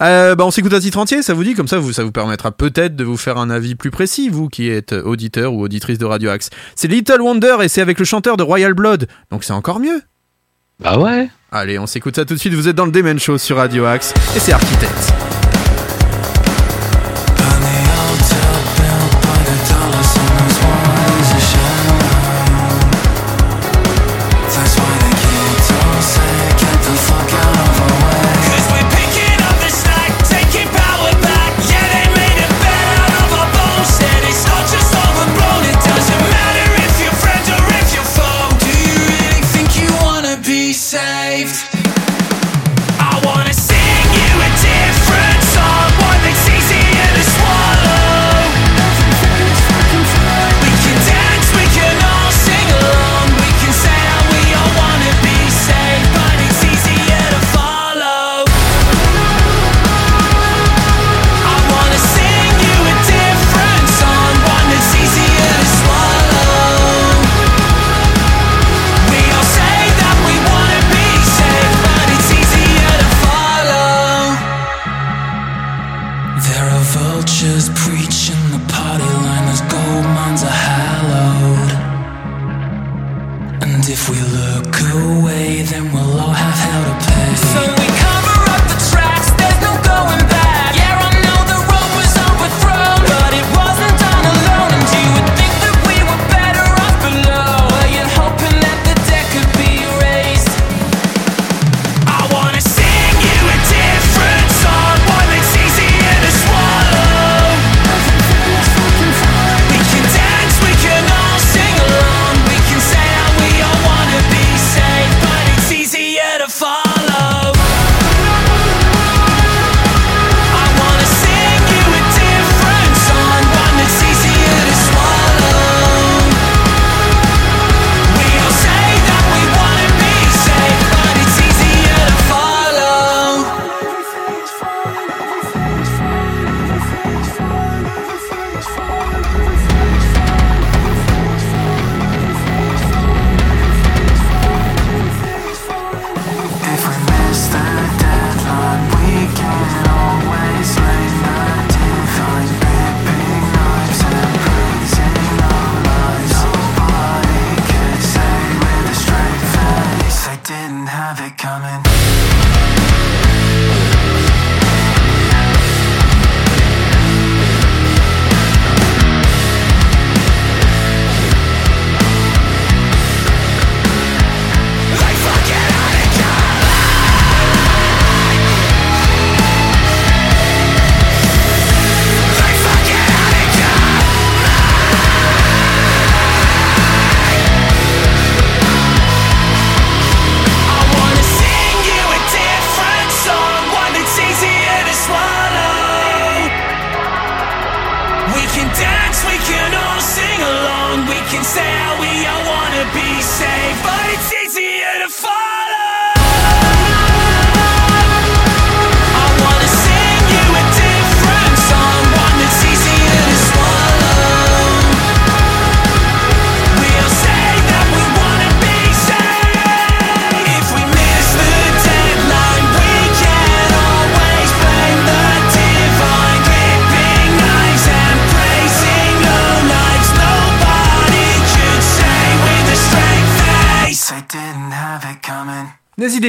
[0.02, 2.12] Euh, bah on s'écoute un titre entier, ça vous dit Comme ça, vous, ça vous
[2.14, 5.98] permettra peut-être de vous faire un avis plus précis, vous qui êtes auditeur ou auditrice
[5.98, 6.50] de Radio Axe.
[6.76, 10.02] C'est Little Wonder et c'est avec le chanteur de Royal Blood, donc c'est encore mieux.
[10.80, 11.30] Bah ouais.
[11.52, 12.54] Allez, on s'écoute ça tout de suite.
[12.54, 15.29] Vous êtes dans le Demen Show sur Radio Axe et c'est Architect.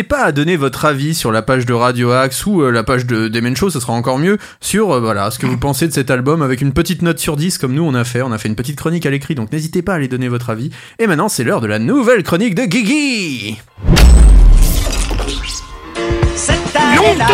[0.01, 2.83] N'hésitez pas à donner votre avis sur la page de Radio Axe ou euh, la
[2.83, 5.87] page de Demen Show, ce sera encore mieux, sur euh, voilà, ce que vous pensez
[5.89, 8.23] de cet album avec une petite note sur 10 comme nous on a fait.
[8.23, 10.49] On a fait une petite chronique à l'écrit, donc n'hésitez pas à aller donner votre
[10.49, 10.71] avis.
[10.99, 13.59] Et maintenant, c'est l'heure de la nouvelle chronique de Guigui
[16.35, 17.27] Cette année-là,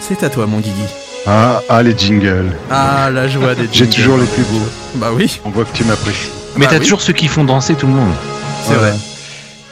[0.00, 0.82] C'est à toi, mon Guigui.
[1.26, 2.52] Ah, ah, les jingles.
[2.70, 3.94] Ah, la joie des J'ai jingles.
[3.94, 4.66] toujours les plus beaux.
[4.96, 6.28] Bah oui, On voit que tu m'apprécies.
[6.56, 6.82] Mais Bah t'as oui.
[6.84, 8.12] toujours ceux qui font danser tout le monde.
[8.64, 8.92] c'est vrai.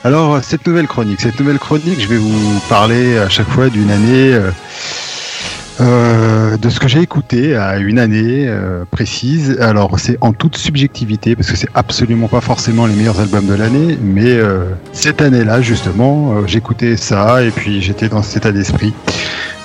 [0.02, 3.90] Alors, cette nouvelle chronique, cette nouvelle chronique, je vais vous parler à chaque fois d'une
[3.90, 4.50] année, euh,
[5.80, 9.58] euh, de ce que j'ai écouté à une année euh, précise.
[9.60, 13.54] Alors, c'est en toute subjectivité, parce que c'est absolument pas forcément les meilleurs albums de
[13.54, 18.94] l'année, mais euh, cette année-là, justement, j'écoutais ça, et puis j'étais dans cet état d'esprit.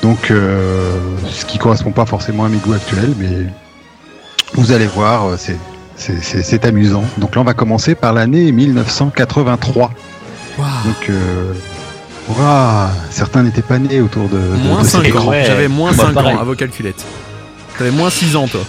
[0.01, 3.47] Donc, ce qui correspond pas forcément à mes goûts actuels, mais
[4.53, 5.57] vous allez voir, c'est
[5.99, 7.03] c'est- amusant.
[7.17, 9.91] Donc là, on va commencer par l'année 1983.
[10.57, 10.67] Waouh.
[10.85, 11.53] Donc, euh,
[12.29, 15.27] ouah, certains n'étaient pas nés autour de, de, Moins de cette 5 ans.
[15.29, 15.43] Ouais.
[15.45, 16.35] J'avais moins Bah, 5 pareil.
[16.35, 17.03] ans à vos calculettes.
[17.77, 18.61] T'avais moins 6 ans, toi.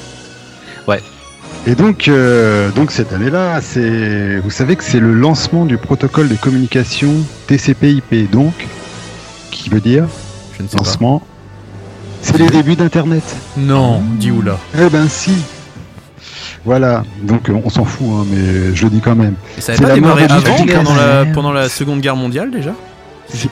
[1.66, 6.26] Et donc, euh, donc cette année-là, c'est, vous savez que c'est le lancement du protocole
[6.28, 7.10] de communication
[7.48, 8.54] TCP/IP, donc,
[9.50, 10.06] qui veut dire
[10.56, 10.84] Je ne sais pas.
[10.84, 11.22] lancement.
[12.22, 13.22] C'est les débuts d'Internet.
[13.58, 14.56] Non, dis oula.
[14.74, 15.32] Eh ben si.
[16.64, 17.04] Voilà.
[17.24, 19.34] Donc euh, on s'en fout, hein, mais je le dis quand même.
[19.58, 22.16] Et ça C'est avait pas la mort démarré de avant, la, pendant la Seconde Guerre
[22.16, 22.72] mondiale déjà?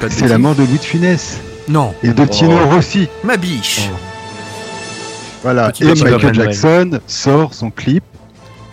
[0.00, 1.38] Pas C'est la mort de Louis de Funès
[1.68, 2.74] Non, et de Tino Oh.
[2.74, 3.08] Rossi.
[3.24, 3.88] ma biche.
[5.42, 5.68] Voilà.
[5.70, 6.34] Petit et Michael Noël.
[6.34, 8.02] Jackson sort son clip.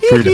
[0.09, 0.33] Thriller.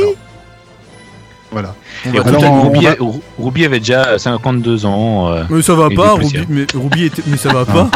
[1.52, 1.76] Voilà.
[2.06, 5.30] On Et Alors, on Ruby- va- Ru- Ruby avait déjà 52 ans.
[5.34, 7.90] euh, Mais ça va pas, Ruby, mais Ruby était, mais ça va pas.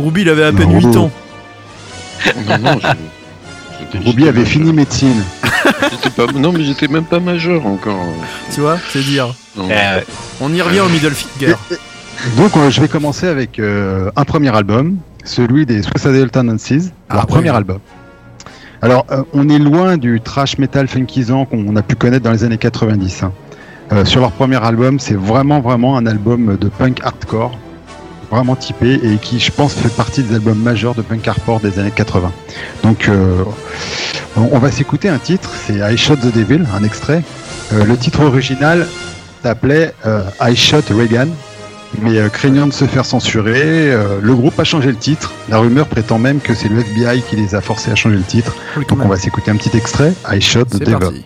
[0.00, 1.10] Ruby il avait à peine Non, 8 ans.
[2.48, 5.22] Non, non, je- Ruby avait fini médecine.
[6.16, 8.00] pas- Non, mais j'étais même pas majeur encore.
[8.54, 9.34] Tu vois, c'est dire.
[9.58, 10.00] Euh,
[10.40, 11.54] On y revient au middle finger.
[12.36, 17.14] Donc euh, je vais commencer avec euh, un premier album, celui des Suicidal Tendencies, Ah,
[17.16, 17.78] leur premier album.
[18.80, 22.44] Alors euh, on est loin du trash metal funkisant qu'on a pu connaître dans les
[22.44, 23.22] années 90.
[23.22, 23.32] hein.
[23.92, 27.56] Euh, sur leur premier album, c'est vraiment vraiment un album de punk hardcore,
[28.30, 31.78] vraiment typé et qui je pense fait partie des albums majeurs de punk hardcore des
[31.78, 32.30] années 80.
[32.82, 33.10] Donc
[34.36, 37.22] on va s'écouter un titre, c'est I Shot the Devil, un extrait.
[37.72, 38.86] Le titre original
[39.42, 39.92] s'appelait
[40.40, 41.28] I Shot Reagan.
[42.00, 45.32] Mais euh, craignant de se faire censurer, euh, le groupe a changé le titre.
[45.48, 48.22] La rumeur prétend même que c'est le FBI qui les a forcés à changer le
[48.22, 48.56] titre.
[48.76, 50.12] Oui, Donc on va s'écouter un petit extrait.
[50.30, 50.98] I Shot the Devil.
[50.98, 51.24] parti.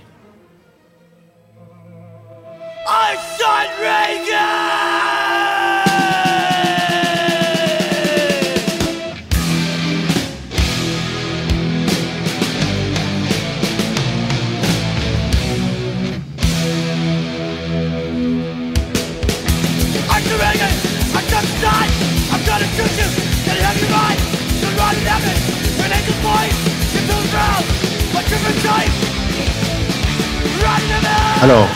[31.43, 31.69] Alors,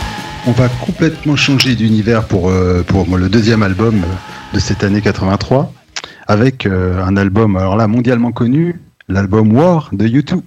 [0.47, 4.03] on va complètement changer d'univers pour, euh, pour le deuxième album
[4.55, 5.71] de cette année 83,
[6.27, 10.41] avec euh, un album, alors là, mondialement connu, l'album War de U2.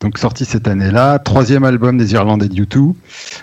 [0.00, 2.94] Donc sorti cette année-là, troisième album des Irlandais de U2.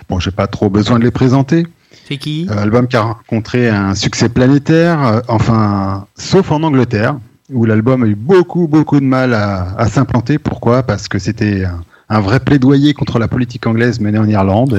[0.08, 1.66] Bon, j'ai pas trop besoin de les présenter.
[2.08, 2.48] C'est qui?
[2.50, 7.18] Euh, album qui a rencontré un succès planétaire, enfin, sauf en Angleterre,
[7.50, 10.38] où l'album a eu beaucoup, beaucoup de mal à, à s'implanter.
[10.38, 10.82] Pourquoi?
[10.82, 11.82] Parce que c'était un,
[12.12, 14.74] un vrai plaidoyer contre la politique anglaise menée en Irlande.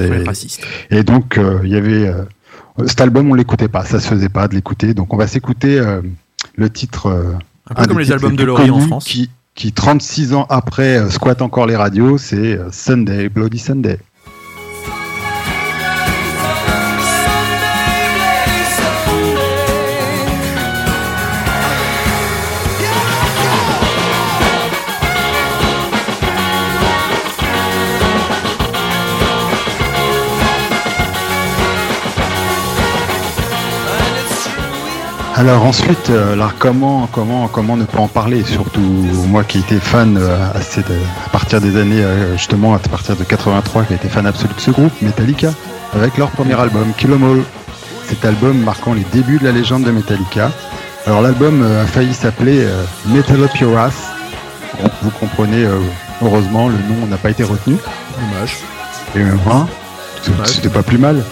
[0.90, 2.06] Et, donc, euh, il y avait.
[2.08, 2.24] euh,
[2.86, 4.94] cet album, on l'écoutait pas, ça se faisait pas de l'écouter.
[4.94, 6.00] Donc, on va s'écouter euh,
[6.56, 7.36] le titre.
[7.68, 9.04] Un peu comme les albums de Laurie en France.
[9.04, 13.98] Qui, qui 36 ans après, euh, squatte encore les radios, c'est euh, Sunday, Bloody Sunday.
[35.36, 38.80] Alors ensuite, euh, là, comment, comment, comment ne pas en parler Surtout
[39.28, 43.16] moi qui étais fan euh, à, cette- à partir des années, euh, justement, à partir
[43.16, 45.50] de 83, qui était fan absolu de ce groupe, Metallica,
[45.92, 47.42] avec leur premier album, Kill 'Em All.
[48.08, 50.52] Cet album marquant les débuts de la légende de Metallica.
[51.06, 53.94] Alors l'album euh, a failli s'appeler euh, Metal Up Your Ass.
[54.80, 55.78] Bon, vous comprenez, euh,
[56.22, 57.76] heureusement, le nom n'a pas été retenu.
[58.20, 58.58] Dommage.
[59.16, 59.66] Et euh, hein,
[60.46, 61.22] c'était pas plus mal.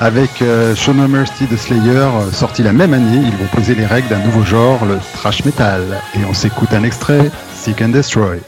[0.00, 3.74] Avec euh, Show No Mercy de Slayer, euh, sorti la même année, ils vont poser
[3.74, 5.82] les règles d'un nouveau genre, le thrash metal.
[6.14, 8.40] Et on s'écoute un extrait, Seek and Destroy.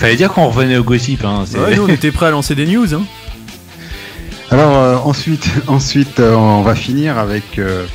[0.00, 1.26] Fallait dire qu'on revenait au gossip.
[1.26, 2.94] Hein, Ouais, nous, on était prêts à lancer des news.
[2.94, 3.02] Hein.
[4.50, 7.58] Alors euh, ensuite, ensuite euh, on va finir avec.
[7.58, 7.86] euh,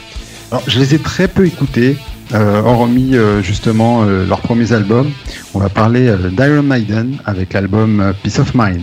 [0.51, 1.97] alors, je les ai très peu écoutés,
[2.33, 5.09] hormis justement leurs premiers albums.
[5.55, 8.81] On va parler d'Iron Maiden avec l'album Peace of Mind.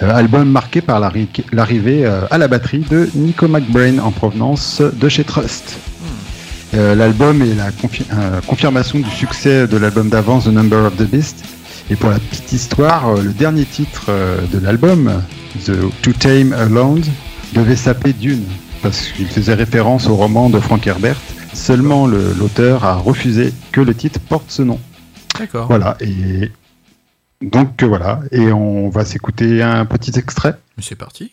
[0.00, 5.24] Album marqué par l'arri- l'arrivée à la batterie de Nico McBrain en provenance de chez
[5.24, 5.76] Trust.
[6.72, 8.06] L'album est la confi-
[8.46, 11.44] confirmation du succès de l'album d'avant The Number of the Beast.
[11.90, 14.06] Et pour la petite histoire, le dernier titre
[14.52, 15.10] de l'album,
[15.64, 17.02] The To Tame a Land,
[17.54, 18.44] devait s'appeler Dune,
[18.82, 21.16] parce qu'il faisait référence au roman de Frank Herbert.
[21.52, 24.80] Seulement le- l'auteur a refusé que le titre porte ce nom.
[25.38, 25.66] D'accord.
[25.68, 26.50] Voilà, et
[27.42, 30.54] donc euh, voilà, et on va s'écouter un petit extrait.
[30.80, 31.30] C'est parti.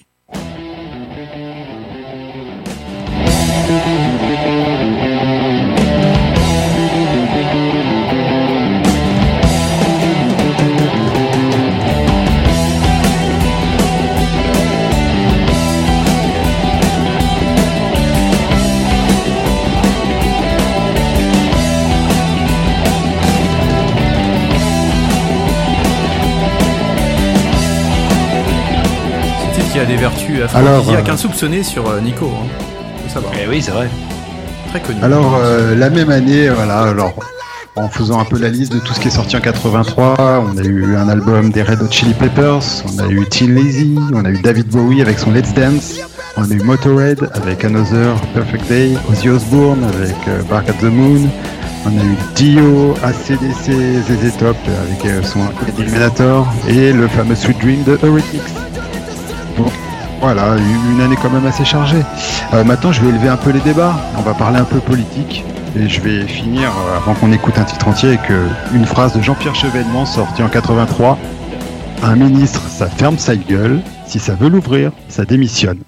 [30.11, 32.27] Vertus aphrodisiaques euh, insoupçonnées sur euh, Nico.
[32.27, 32.47] Hein.
[33.03, 33.33] Faut savoir.
[33.41, 33.89] Eh oui, c'est vrai.
[34.69, 35.01] Très connu.
[35.03, 37.13] Alors euh, la même année, voilà, alors
[37.75, 40.57] en faisant un peu la liste de tout ce qui est sorti en 83, on
[40.57, 44.25] a eu un album des Red Hot Chili Peppers, on a eu Teen Lazy, on
[44.25, 45.99] a eu David Bowie avec son Let's Dance,
[46.35, 50.83] on a eu Motorhead avec Another Perfect Day, Ozzy Osbourne avec euh, Bark at the
[50.83, 51.29] Moon,
[51.85, 53.71] on a eu Dio, ACDC,
[54.05, 55.39] ZZ Top avec euh, son
[55.77, 58.41] Eliminator et le fameux Sweet Dream de Eurythmics.
[59.57, 59.65] Bon,
[60.21, 60.55] voilà,
[60.93, 62.01] une année quand même assez chargée.
[62.53, 63.95] Euh, maintenant, je vais élever un peu les débats.
[64.17, 65.43] On va parler un peu politique.
[65.79, 69.13] Et je vais finir, euh, avant qu'on écoute un titre entier, avec euh, une phrase
[69.15, 71.17] de Jean-Pierre Chevènement sortie en 83.
[72.03, 73.79] Un ministre, ça ferme sa gueule.
[74.05, 75.79] Si ça veut l'ouvrir, ça démissionne.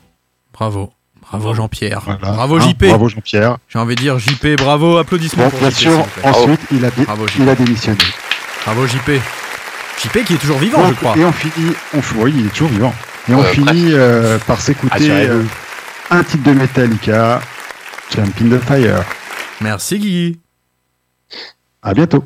[0.54, 0.90] Bravo.
[1.30, 2.02] Bravo Jean-Pierre.
[2.06, 2.20] Voilà.
[2.36, 2.86] Bravo Hein, JP.
[2.90, 3.58] bravo Jean-Pierre.
[3.68, 6.90] J'ai envie de dire JP, bravo, applaudissements Bon, pour bien JP, sûr, ensuite, il a,
[6.92, 7.36] dé- Bravo, JP.
[7.40, 7.98] il a démissionné.
[8.66, 9.12] Bravo JP.
[10.04, 11.16] JP qui est toujours vivant, je crois.
[11.18, 12.94] Et on finit, on, oui, il est toujours vivant.
[13.30, 15.44] Et on Ouais, finit euh, par s'écouter euh,
[16.10, 17.40] un titre de Metallica,
[18.14, 19.04] Champion the Fire.
[19.62, 20.40] Merci Guigui.
[21.82, 22.26] À bientôt.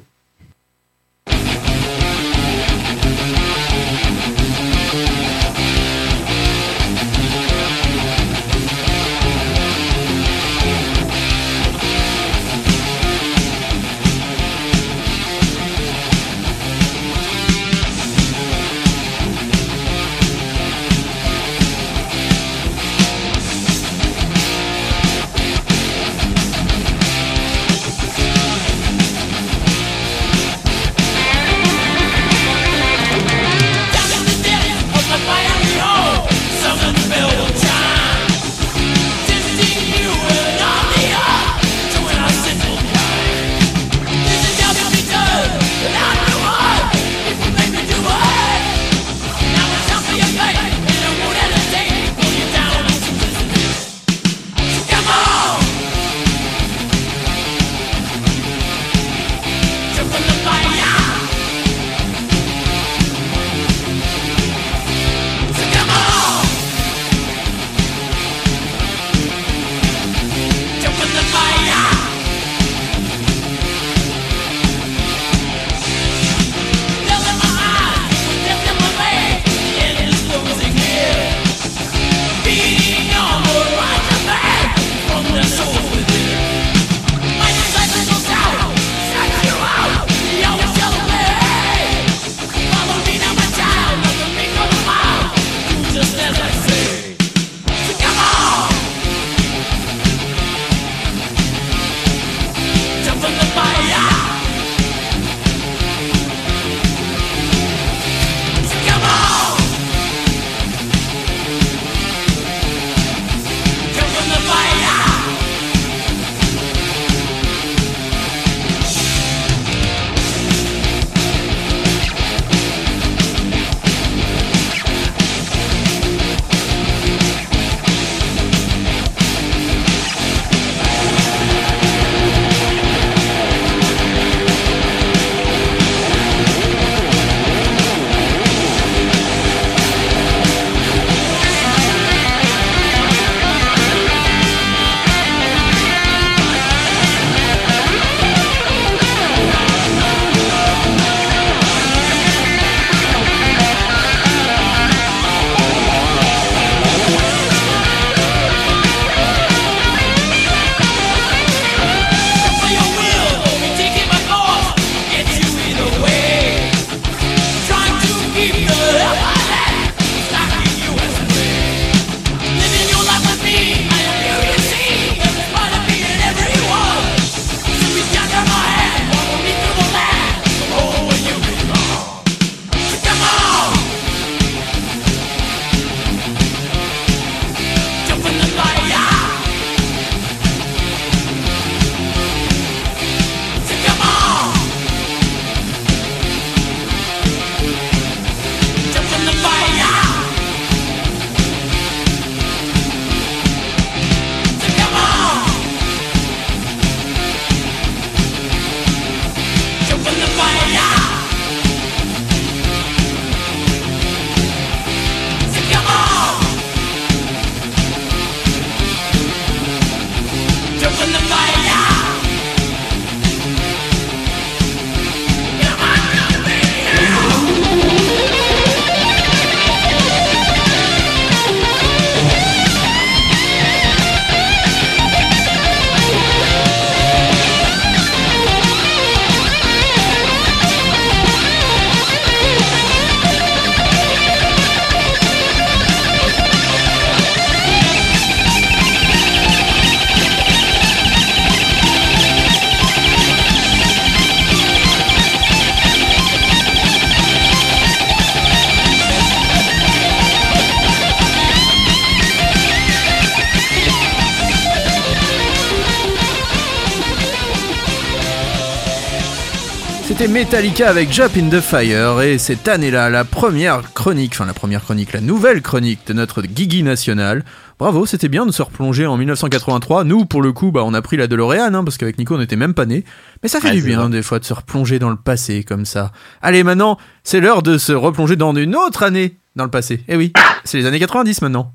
[270.49, 274.81] Metallica avec Jump in the Fire et cette année-là, la première chronique, enfin la première
[274.81, 277.43] chronique, la nouvelle chronique de notre Guigui national.
[277.77, 280.05] Bravo, c'était bien de se replonger en 1983.
[280.05, 282.37] Nous, pour le coup, bah, on a pris la DeLorean, hein, parce qu'avec Nico, on
[282.37, 283.03] n'était même pas nés.
[283.43, 284.09] Mais ça fait Ouais, du bien, vrai.
[284.09, 286.13] des fois, de se replonger dans le passé, comme ça.
[286.41, 290.01] Allez, maintenant, c'est l'heure de se replonger dans une autre année dans le passé.
[290.07, 290.31] Eh oui,
[290.63, 291.73] c'est les années 90 maintenant.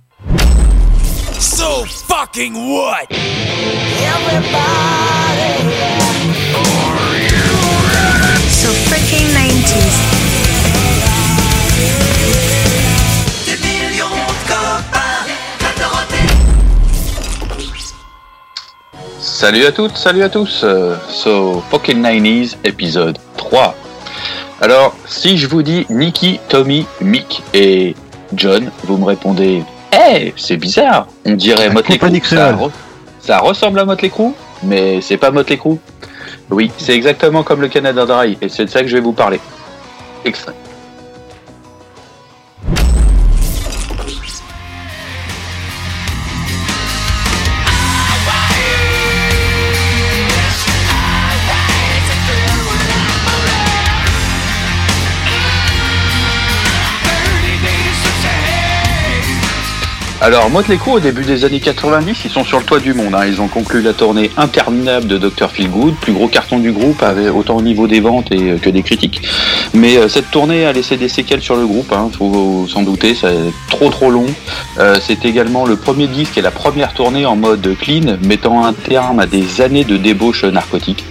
[1.39, 3.09] So fucking what?
[8.63, 11.03] So freaking 90s.
[19.21, 20.63] Salut à toutes, salut à tous.
[20.65, 23.75] euh, So, Fucking 90s, épisode 3.
[24.61, 27.95] Alors, si je vous dis Nicky, Tommy, Mick et
[28.35, 31.07] John, vous me répondez Eh, c'est bizarre.
[31.25, 32.21] On dirait Motley Crue.
[32.23, 32.71] Ça, re-
[33.21, 34.33] ça ressemble à Motley Crue,
[34.63, 35.79] mais c'est pas Motley Crue.
[36.53, 39.13] Oui, c'est exactement comme le Canada Dry, et c'est de ça que je vais vous
[39.13, 39.41] parler.
[40.25, 40.55] Extrait.
[60.25, 63.13] Alors, Motley Crue, au début des années 90, ils sont sur le toit du monde.
[63.13, 63.27] hein.
[63.27, 65.51] Ils ont conclu la tournée interminable de Dr.
[65.51, 67.05] Feelgood, plus gros carton du groupe,
[67.35, 69.23] autant au niveau des ventes euh, que des critiques.
[69.75, 73.17] Mais euh, cette tournée a laissé des séquelles sur le groupe, hein, faut s'en douter,
[73.21, 73.35] c'est
[73.69, 74.27] trop trop long.
[74.79, 78.75] Euh, c'est également le premier disque et la première tournée en mode clean, mettant un
[78.75, 81.05] terme à des années de débauche narcotique.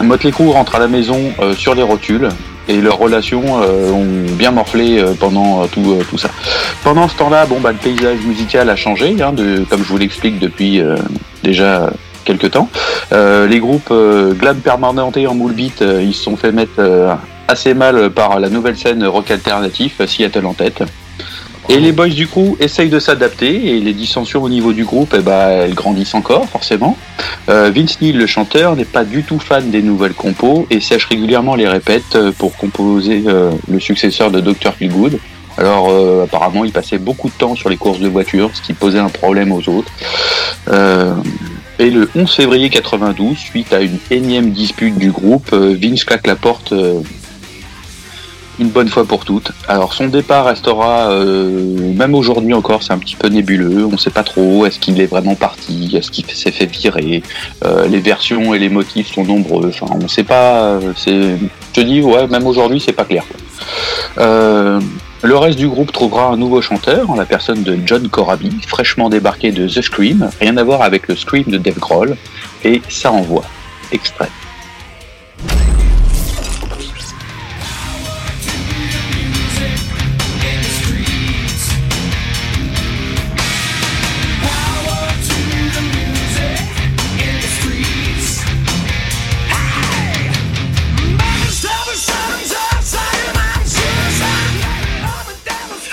[0.00, 2.28] Motley Crue rentre à la maison sur les rotules.
[2.68, 6.28] Et leurs relations euh, ont bien morflé euh, pendant euh, tout, tout ça.
[6.84, 9.34] Pendant ce temps-là, bon bah le paysage musical a changé, hein,
[9.70, 10.82] comme je vous l'explique depuis
[11.42, 11.90] déjà
[12.24, 12.68] quelques temps.
[13.10, 13.92] Les groupes
[14.38, 16.80] glam permanentés en moule beat, ils se sont fait mettre
[17.48, 20.82] assez mal par la nouvelle scène rock alternatif, Seattle en tête.
[21.70, 25.14] Et les boys du crew essayent de s'adapter et les dissensions au niveau du groupe,
[25.16, 26.96] eh ben, elles grandissent encore forcément.
[27.50, 31.04] Euh, Vince Neil, le chanteur, n'est pas du tout fan des nouvelles compos et sèche
[31.04, 34.72] régulièrement les répètes euh, pour composer euh, le successeur de Dr.
[34.78, 35.18] Feelgood.
[35.58, 38.72] Alors euh, apparemment, il passait beaucoup de temps sur les courses de voitures, ce qui
[38.72, 39.92] posait un problème aux autres.
[40.68, 41.12] Euh,
[41.78, 46.34] et le 11 février 92, suite à une énième dispute du groupe, Vince claque la
[46.34, 46.72] porte
[48.58, 49.52] une bonne fois pour toutes.
[49.68, 53.86] Alors son départ restera, euh, même aujourd'hui encore, c'est un petit peu nébuleux.
[53.86, 54.66] On ne sait pas trop.
[54.66, 57.22] Est-ce qu'il est vraiment parti Est-ce qu'il s'est fait virer
[57.64, 59.68] Euh, Les versions et les motifs sont nombreux.
[59.68, 60.64] Enfin, on ne sait pas.
[60.64, 61.36] euh, je
[61.72, 63.24] te dis, même aujourd'hui, c'est pas clair.
[64.16, 69.08] le reste du groupe trouvera un nouveau chanteur, en la personne de John Corabi, fraîchement
[69.08, 72.16] débarqué de The Scream, rien à voir avec le Scream de Dave Grohl,
[72.64, 73.44] et ça envoie.
[73.92, 74.30] Extrait.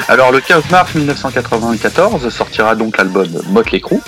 [0.08, 3.99] Alors le 15 mars 1994 sortira donc l'album Motley Crue.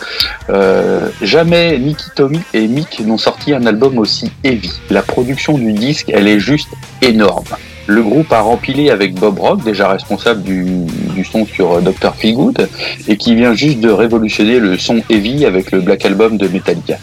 [0.50, 4.72] Euh, jamais Nicky Tommy et Mick n'ont sorti un album aussi heavy.
[4.92, 6.70] La production du disque, elle est juste
[7.02, 7.46] énorme.
[7.88, 10.86] Le groupe a rempilé avec Bob Rock, déjà responsable du,
[11.24, 12.14] son sur Dr.
[12.16, 12.70] Feelgood,
[13.08, 16.98] et qui vient juste de révolutionner le son heavy avec le Black Album de Metallica.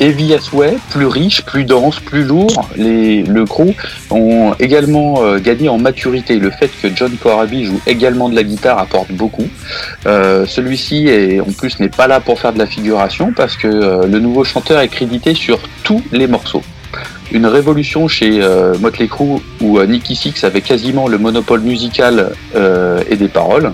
[0.00, 2.68] Heavy à souhait, plus riche, plus dense, plus lourd.
[2.76, 3.74] Les, le crew
[4.10, 6.36] ont également euh, gagné en maturité.
[6.36, 9.46] Le fait que John Corabi joue également de la guitare apporte beaucoup.
[10.06, 14.06] Euh, Celui-ci en plus n'est pas là pour faire de la figuration parce que euh,
[14.06, 16.62] le nouveau chanteur est crédité sur tous les morceaux.
[17.32, 22.32] Une révolution chez euh, Motley Crue où euh, Nicky Six avait quasiment le monopole musical
[22.54, 23.72] euh, et des paroles.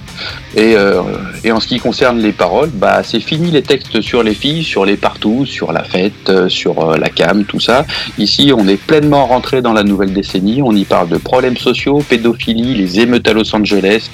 [0.56, 1.02] Et, euh,
[1.44, 4.64] et en ce qui concerne les paroles, bah c'est fini les textes sur les filles,
[4.64, 7.86] sur les partout, sur la fête, sur la cam, tout ça.
[8.18, 10.62] Ici, on est pleinement rentré dans la nouvelle décennie.
[10.62, 14.10] On y parle de problèmes sociaux, pédophilie, les émeutes à Los Angeles,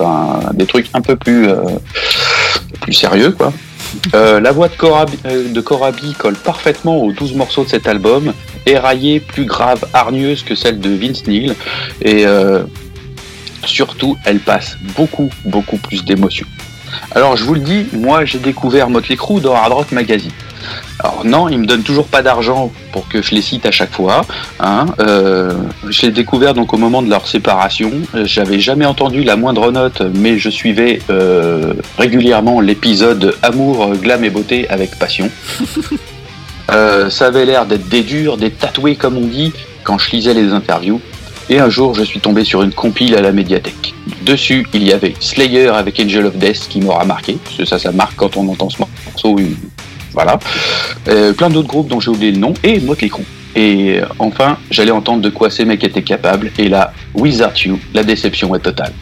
[0.54, 1.48] des trucs un peu plus
[2.80, 3.52] plus sérieux, quoi.
[4.14, 8.32] Euh, la voix de Corabi, euh, colle parfaitement aux 12 morceaux de cet album,
[8.64, 11.54] éraillée, plus grave, hargneuse que celle de Vince Neil,
[12.02, 12.62] et euh,
[13.64, 16.46] surtout, elle passe beaucoup, beaucoup plus d'émotions.
[17.14, 20.30] Alors, je vous le dis, moi, j'ai découvert Motley Crue dans Hard Rock Magazine.
[21.00, 23.92] Alors non, ils me donnent toujours pas d'argent pour que je les cite à chaque
[23.92, 24.22] fois.
[24.60, 24.86] Hein.
[25.00, 25.52] Euh,
[25.88, 27.92] je l'ai découvert donc au moment de leur séparation.
[28.24, 34.30] J'avais jamais entendu la moindre note, mais je suivais euh, régulièrement l'épisode Amour, glam et
[34.30, 35.30] beauté avec passion.
[36.72, 39.52] Euh, ça avait l'air d'être des durs, des tatoués comme on dit.
[39.84, 41.00] quand je lisais les interviews.
[41.48, 43.94] Et un jour, je suis tombé sur une compile à la médiathèque.
[44.22, 47.78] Dessus, il y avait Slayer avec Angel of Death qui m'aura marqué, parce que ça,
[47.78, 49.38] ça marque quand on entend ce morceau.
[50.16, 50.38] Voilà.
[51.08, 53.22] Euh, plein d'autres groupes dont j'ai oublié le nom, et Motley Crue.
[53.54, 57.78] Et euh, enfin, j'allais entendre de quoi ces mecs étaient capables, et là, Without You,
[57.92, 58.92] la déception est totale.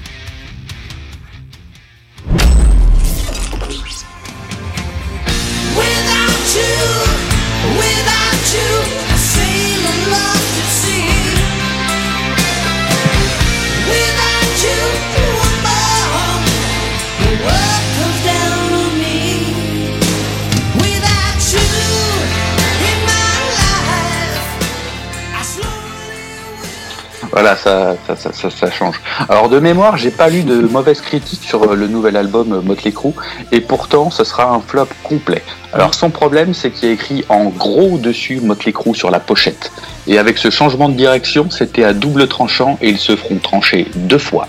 [27.65, 29.01] Ça, ça, ça, ça, ça change.
[29.29, 32.61] Alors de mémoire, j'ai pas lu de mauvaises critiques sur euh, le nouvel album euh,
[32.61, 33.15] Motley Crue,
[33.53, 35.43] et pourtant, ce sera un flop complet.
[35.73, 39.19] Alors son problème, c'est qu'il y a écrit en gros dessus Motley Crue sur la
[39.19, 39.73] pochette.
[40.07, 43.89] Et avec ce changement de direction, c'était à double tranchant, et ils se feront trancher
[43.97, 44.47] deux fois.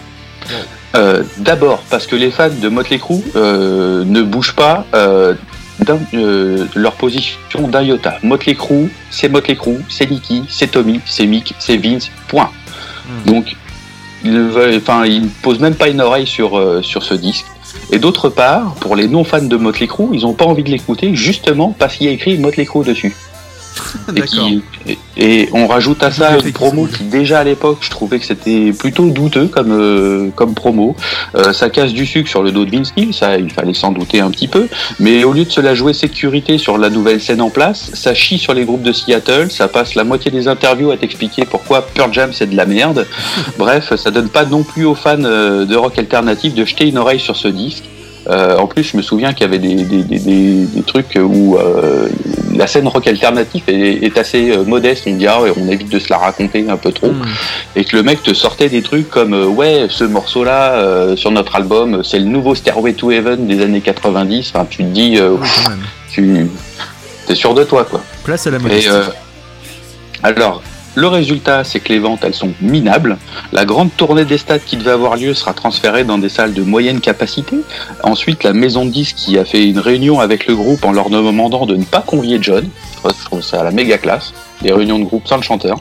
[0.96, 5.34] Euh, D'abord parce que les fans de Motley Crue euh, ne bougent pas euh,
[6.14, 8.18] euh, leur position d'un iota.
[8.24, 12.50] Motley Crue, c'est Motley Crue, c'est Nicky, c'est Tommy, c'est Mick, c'est Vince, point.
[13.26, 13.56] Donc,
[14.24, 15.04] ils ne veulent- enfin,
[15.42, 17.46] posent même pas une oreille sur, euh, sur ce disque.
[17.92, 21.14] Et d'autre part, pour les non-fans de Motley Crue, ils n'ont pas envie de l'écouter
[21.16, 23.16] justement parce qu'il y a écrit Motley Crue dessus.
[24.16, 27.90] et, qui- et- et on rajoute à ça une promo qui déjà à l'époque je
[27.90, 30.96] trouvais que c'était plutôt douteux comme euh, comme promo.
[31.36, 33.92] Euh, ça casse du sucre sur le dos de Vince Neil ça il fallait s'en
[33.92, 34.68] douter un petit peu.
[35.00, 38.14] Mais au lieu de se la jouer sécurité sur la nouvelle scène en place ça
[38.14, 41.82] chie sur les groupes de Seattle ça passe la moitié des interviews à t'expliquer pourquoi
[41.88, 43.06] Pearl Jam c'est de la merde.
[43.58, 46.98] Bref ça donne pas non plus aux fans euh, de rock alternatif de jeter une
[46.98, 47.84] oreille sur ce disque
[48.30, 51.18] euh, en plus, je me souviens qu'il y avait des, des, des, des- des trucs
[51.22, 52.08] où euh,
[52.56, 55.04] la scène rock alternatif est, est assez euh, modeste.
[55.08, 57.12] On dit, ah on évite de se la raconter un peu trop.
[57.76, 62.04] Et que le mec te sortait des trucs comme, ouais, ce morceau-là, sur notre album,
[62.04, 64.52] c'est le nouveau Stairway to Heaven des années 90.
[64.54, 65.68] Enfin, tu te dis, pff,
[66.12, 66.48] tu
[67.30, 68.02] es sûr de toi, quoi.
[68.24, 68.90] Place à la modestie.
[70.24, 70.62] alors,
[70.96, 73.18] le résultat, c'est que les ventes, elles sont minables.
[73.52, 76.64] La grande tournée des stades qui devait avoir lieu sera transférée dans des salles de
[76.64, 77.58] moyenne capacité.
[78.04, 81.10] Ensuite, la maison de disques qui a fait une réunion avec le groupe en leur
[81.10, 82.68] demandant de ne pas convier John.
[83.04, 84.34] Je trouve ça la méga classe.
[84.62, 85.78] Des réunions de groupe sans le chanteur.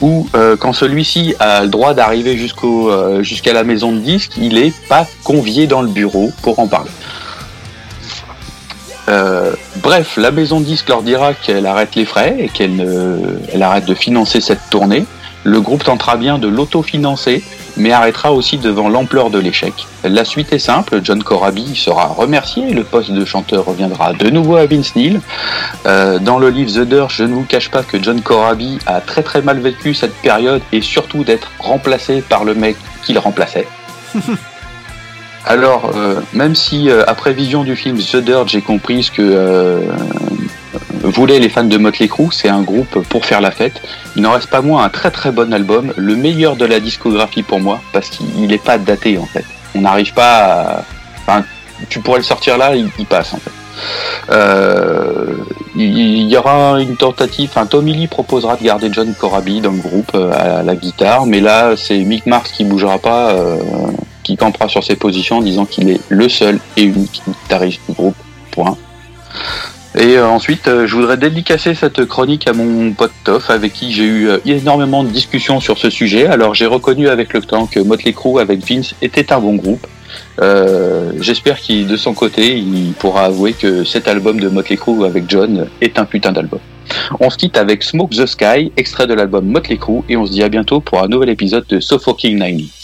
[0.00, 4.58] Ou euh, quand celui-ci a le droit d'arriver euh, jusqu'à la maison de disques, il
[4.58, 6.90] est pas convié dans le bureau pour en parler.
[9.08, 9.52] Euh,
[9.84, 13.94] bref, la maison de disques leur dira qu'elle arrête les frais et qu'elle arrête de
[13.94, 15.04] financer cette tournée.
[15.44, 17.44] Le groupe tentera bien de l'autofinancer,
[17.76, 19.74] mais arrêtera aussi devant l'ampleur de l'échec.
[20.02, 24.56] La suite est simple, John Corabi sera remercié, le poste de chanteur reviendra de nouveau
[24.56, 25.20] à Vince Neil.
[25.84, 29.02] Euh, dans le livre The Dirt, je ne vous cache pas que John Corabi a
[29.02, 33.68] très très mal vécu cette période et surtout d'être remplacé par le mec qu'il remplaçait.
[35.46, 39.20] Alors, euh, même si euh, après vision du film The Dirt, j'ai compris ce que
[39.20, 39.80] euh,
[41.02, 43.82] voulaient les fans de Motley Crue, c'est un groupe pour faire la fête.
[44.16, 47.42] Il n'en reste pas moins un très très bon album, le meilleur de la discographie
[47.42, 49.44] pour moi, parce qu'il n'est pas daté en fait.
[49.74, 50.84] On n'arrive pas à...
[51.26, 51.44] Enfin,
[51.90, 53.50] tu pourrais le sortir là, il, passe en fait.
[55.76, 59.78] Il y aura une tentative, enfin Tommy Lee proposera de garder John Corabi dans le
[59.78, 63.36] groupe à la guitare, mais là c'est Mick Mars qui bougera pas,
[64.24, 67.94] qui campera sur ses positions en disant qu'il est le seul et unique guitariste du
[67.94, 68.16] groupe.
[68.50, 68.76] Point.
[69.96, 73.92] Et euh, ensuite, euh, je voudrais dédicacer cette chronique à mon pote Toff, avec qui
[73.92, 76.26] j'ai eu euh, énormément de discussions sur ce sujet.
[76.26, 79.86] Alors j'ai reconnu avec le temps que Motley Crue avec Vince était un bon groupe.
[81.20, 85.24] J'espère qu'il, de son côté, il pourra avouer que cet album de Motley Crue avec
[85.28, 86.60] John est un putain d'album.
[87.20, 90.32] On se quitte avec Smoke the Sky, extrait de l'album Motley Crue, et on se
[90.32, 92.83] dit à bientôt pour un nouvel épisode de So Fucking 90.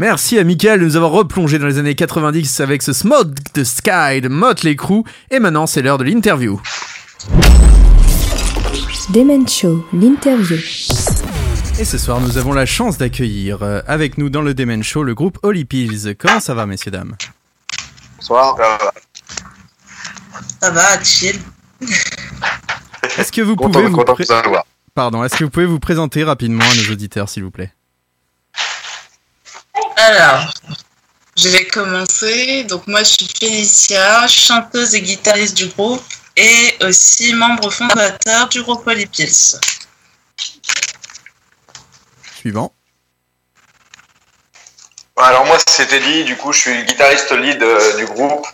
[0.00, 3.64] Merci à Michael de nous avoir replongé dans les années 90 avec ce Smoke the
[3.64, 5.02] Sky de Motley Crue.
[5.30, 6.58] Et maintenant, c'est l'heure de l'interview.
[9.10, 10.56] Demen Show, l'interview.
[11.78, 15.02] Et ce soir, nous avons la chance d'accueillir euh, avec nous dans le Demen Show
[15.02, 16.14] le groupe Holy Pills.
[16.18, 17.14] Comment ça va, messieurs, dames?
[18.16, 18.56] Bonsoir.
[20.62, 21.38] Ça va, chill.
[23.18, 24.64] Est-ce que vous Content, pouvez vous content pré- de vous avoir.
[24.94, 27.74] Pardon, est-ce que vous pouvez vous présenter rapidement à nos auditeurs, s'il vous plaît?
[29.96, 30.52] Alors,
[31.36, 32.64] je vais commencer.
[32.64, 36.02] Donc, moi, je suis Félicia, chanteuse et guitariste du groupe
[36.36, 39.58] et aussi membre fondateur du groupe Holy Pills.
[42.38, 42.72] Suivant.
[45.16, 48.46] Alors moi c'était dit, du coup je suis le guitariste lead euh, du groupe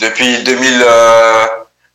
[0.00, 1.46] depuis 2000, euh,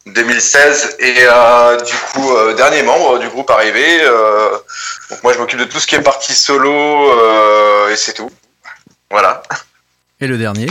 [0.05, 4.01] 2016 et euh, du coup euh, dernier membre du groupe arrivé.
[4.01, 4.51] euh,
[5.09, 8.31] donc moi je m'occupe de tout ce qui est partie solo euh, et c'est tout.
[9.14, 9.43] Voilà.
[10.20, 10.68] Et le dernier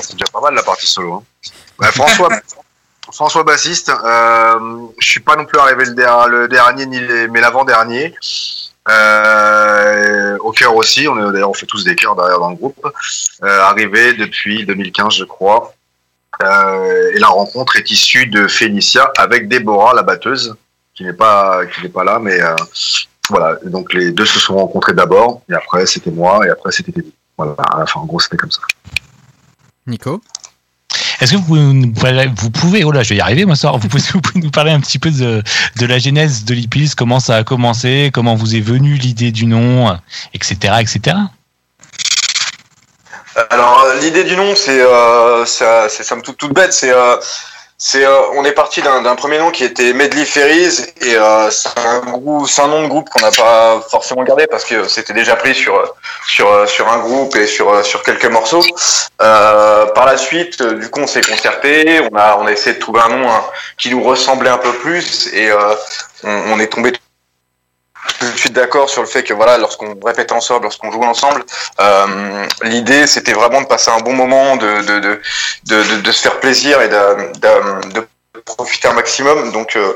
[0.00, 1.14] C'est déjà pas mal la partie solo.
[1.14, 1.90] hein.
[1.92, 2.28] François,
[3.12, 3.90] François bassiste.
[3.90, 4.58] Euh,
[4.98, 8.14] je suis pas non plus arrivé le, der- le dernier ni les- mais l'avant-dernier.
[8.88, 12.56] Euh, au cœur aussi, on est d'ailleurs on fait tous des chœurs derrière dans le
[12.56, 12.84] groupe.
[13.44, 15.72] Euh, arrivé depuis 2015 je crois.
[16.42, 20.56] Euh, et la rencontre est issue de Félicia avec Déborah la batteuse
[20.94, 22.40] qui n'est pas qui n'est pas là mais
[23.30, 26.92] voilà donc les deux se sont rencontrés d'abord et après c'était moi et après c'était
[26.92, 27.14] Teddy.
[27.38, 28.60] Voilà, à la fin en gros c'était comme ça.
[29.86, 30.20] Nico?
[31.20, 31.44] Est-ce que vous
[31.92, 33.76] pouvez, vous oh là, je vais y arriver, moi, ce soir.
[33.76, 35.42] Vous pouvez, vous pouvez nous parler un petit peu de,
[35.78, 39.46] de la genèse de l'Ipils, comment ça a commencé, comment vous est venue l'idée du
[39.46, 39.96] nom,
[40.32, 41.16] etc., etc.
[43.50, 46.72] Alors l'idée du nom, c'est euh, ça, c'est somme toute toute bête.
[46.72, 47.16] C'est euh,
[47.82, 51.70] c'est euh, on est parti d'un premier nom qui était Medley Ferries et euh, c'est
[51.78, 55.54] un un nom de groupe qu'on n'a pas forcément gardé parce que c'était déjà pris
[55.54, 55.94] sur
[56.28, 58.62] sur euh, sur un groupe et sur euh, sur quelques morceaux.
[59.22, 62.76] Euh, par la suite, euh, du coup, on s'est concerté, on a on a essayé
[62.76, 63.42] de trouver un nom hein,
[63.78, 65.50] qui nous ressemblait un peu plus et
[66.22, 66.92] on est tombé
[68.18, 71.44] tout de suite d'accord sur le fait que voilà, lorsqu'on répétait ensemble, lorsqu'on jouait ensemble,
[71.80, 75.20] euh, l'idée c'était vraiment de passer un bon moment, de de,
[75.66, 78.06] de, de, se faire plaisir et de,
[78.44, 79.52] profiter un maximum.
[79.52, 79.92] Donc euh,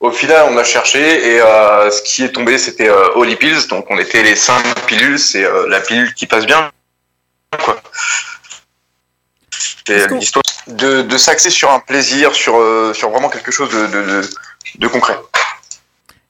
[0.00, 3.68] au final, on a cherché et euh, ce qui est tombé, c'était Holy Pills.
[3.68, 6.70] Donc on était les cinq pilules, c'est la pilule qui passe bien.
[7.64, 7.76] Quoi.
[9.86, 12.54] C'est l'histoire de, de s'axer sur un plaisir, sur,
[12.94, 14.22] sur vraiment quelque chose de,
[14.78, 15.16] de concret.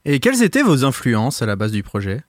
[0.09, 2.22] Et quelles étaient vos influences à la base du projet?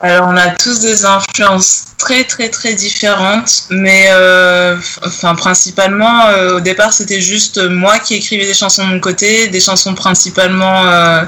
[0.00, 6.56] Alors, on a tous des influences très, très, très différentes, mais euh, enfin, principalement, euh,
[6.56, 10.86] au départ, c'était juste moi qui écrivais des chansons de mon côté, des chansons principalement,
[10.86, 11.24] euh,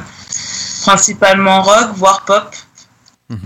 [0.83, 2.55] principalement rock, voire pop.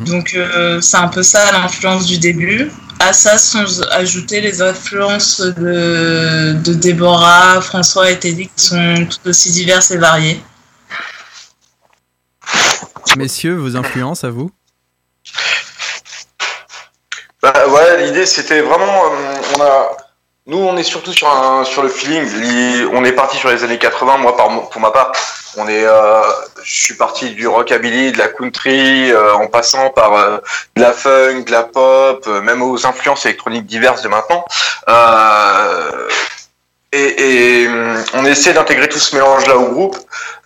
[0.07, 2.71] Donc, euh, c'est un peu ça l'influence du début.
[3.01, 9.29] À ça sont ajoutées les influences de, de Déborah, François et Teddy qui sont tout
[9.29, 10.43] aussi diverses et variées.
[13.17, 14.51] Messieurs, vos influences à vous
[17.43, 19.97] Bah ouais, l'idée c'était vraiment, euh, on a,
[20.47, 21.29] nous on est surtout sur
[21.67, 22.25] sur le feeling.
[22.41, 24.19] Li- On est parti sur les années 80.
[24.19, 25.13] Moi, par, pour ma part,
[25.57, 26.23] on est, euh,
[26.63, 30.13] je suis parti du rockabilly, de la country, euh, en passant par
[30.77, 34.45] de la funk, de la pop, même aux influences électroniques diverses de maintenant.
[36.95, 39.97] Euh, et, et hum, on essaie d'intégrer tout ce mélange-là au groupe.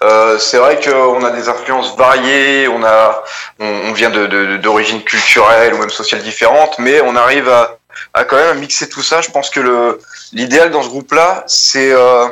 [0.03, 3.25] Euh, c'est vrai qu'on a des influences variées, on a,
[3.61, 7.79] on, vient de, de- d'origines culturelles ou même sociales différentes, mais on arrive à,
[8.15, 9.21] à quand même mixer tout ça.
[9.21, 9.99] Je pense que le,
[10.33, 12.27] l'idéal dans ce groupe-là, c'est, euh,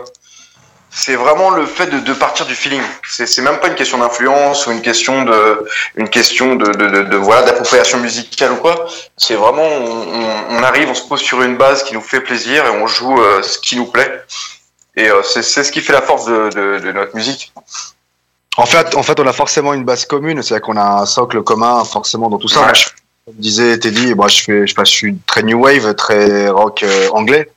[0.96, 2.80] c'est vraiment le fait de, de partir du feeling.
[3.08, 5.66] C'est, même pas une question d'influence ou une question de,
[5.96, 8.86] une question de, de, de, de- voilà d'appropriation musicale ou quoi.
[9.16, 9.66] C'est vraiment,
[10.50, 13.20] on, arrive, on se pose sur une base qui nous fait plaisir et on joue
[13.20, 14.22] euh, ce qui nous plaît.
[14.96, 17.52] Et euh, c'est, ce qui fait la force de, notre musique.
[18.56, 21.42] En fait, en fait, on a forcément une base commune, c'est-à-dire qu'on a un socle
[21.42, 22.60] commun forcément dans tout ça.
[22.60, 22.84] Moi, je-
[23.26, 27.08] Comme disait Teddy, moi je fais, je, je suis très new wave, très rock euh,
[27.10, 27.50] anglais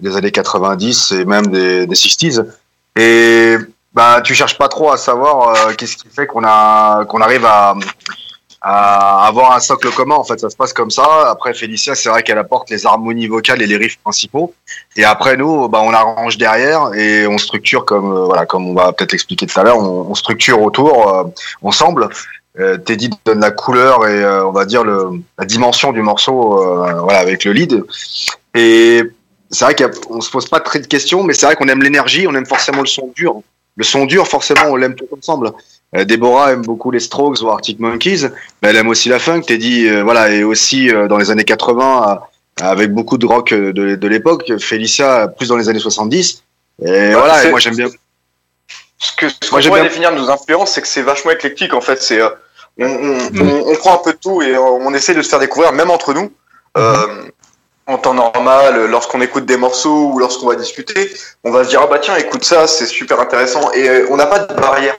[0.00, 2.44] des années 90 et même des, des 60s.
[2.96, 3.56] Et
[3.94, 7.44] bah tu cherches pas trop à savoir euh, qu'est-ce qui fait qu'on a qu'on arrive
[7.44, 7.74] à
[8.62, 10.14] à avoir un socle commun.
[10.14, 11.28] En fait, ça se passe comme ça.
[11.28, 14.54] Après, Félicia, c'est vrai qu'elle apporte les harmonies vocales et les riffs principaux.
[14.96, 18.74] Et après, nous, bah, on arrange derrière et on structure comme euh, voilà, comme on
[18.74, 21.24] va peut-être l'expliquer tout à l'heure, on, structure autour euh,
[21.62, 22.08] ensemble.
[22.60, 26.62] Euh, Teddy donne la couleur et euh, on va dire le, la dimension du morceau,
[27.02, 27.82] voilà, avec le lead.
[28.54, 29.02] Et
[29.52, 32.26] c'est vrai qu'on se pose pas très de questions, mais c'est vrai qu'on aime l'énergie,
[32.26, 33.40] on aime forcément le son dur.
[33.76, 35.52] Le son dur, forcément, on l'aime tout ensemble.
[35.96, 38.28] euh, Déborah aime beaucoup les Strokes ou Arctic Monkeys,
[38.62, 39.42] mais elle aime aussi la funk.
[39.42, 42.20] Teddy, euh, voilà, et aussi euh, dans les années 80
[42.60, 44.52] euh, avec beaucoup de rock de, de l'époque.
[44.58, 46.42] Félicia plus dans les années 70.
[46.84, 47.88] Et Ouais, voilà, et moi j'aime bien.
[48.98, 52.00] Ce que ce Moi, bien- définir nos influences, c'est que c'est vachement éclectique en fait.
[52.02, 52.28] C'est euh,
[52.78, 55.28] on, on, on- on prend un peu de tout et on, on essaie de se
[55.28, 56.30] faire découvrir, même entre nous.
[56.76, 57.06] Euh,
[57.92, 61.12] en temps normal, euh, lorsqu'on écoute des morceaux ou lorsqu'on va discuter,
[61.44, 64.16] on va se dire ah bah tiens écoute ça, c'est super intéressant et euh, on
[64.16, 64.96] n'a pas de barrière.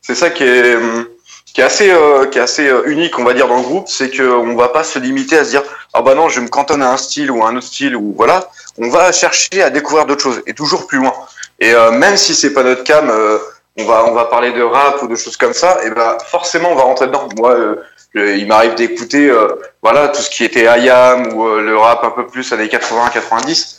[0.00, 1.06] C'est ça qui est hum,
[1.52, 3.88] qui est assez euh, qui est assez euh, unique on va dire dans le groupe,
[3.88, 5.62] c'est que on va pas se limiter à se dire
[5.92, 8.14] ah bah non je me cantonne à un style ou à un autre style ou
[8.16, 11.14] voilà, on va chercher à découvrir d'autres choses et toujours plus loin.
[11.60, 13.38] Et euh, même si c'est pas notre cam, euh,
[13.78, 16.70] on va on va parler de rap ou de choses comme ça, et ben forcément
[16.72, 17.28] on va rentrer dedans.
[17.36, 17.76] Moi,
[18.14, 19.48] il m'arrive d'écouter euh,
[19.82, 23.78] voilà tout ce qui était IAM ou euh, le rap un peu plus années 80-90.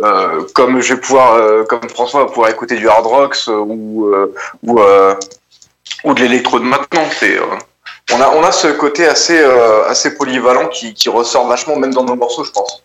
[0.00, 3.56] Euh, comme je vais pouvoir, euh, comme François va pouvoir écouter du hard rock euh,
[3.56, 4.80] ou euh, ou
[6.04, 7.04] ou de l'électro de maintenant.
[7.18, 7.38] C'est
[8.12, 9.38] on a on a ce côté assez
[9.86, 12.84] assez polyvalent qui qui ressort vachement même dans nos morceaux, je pense.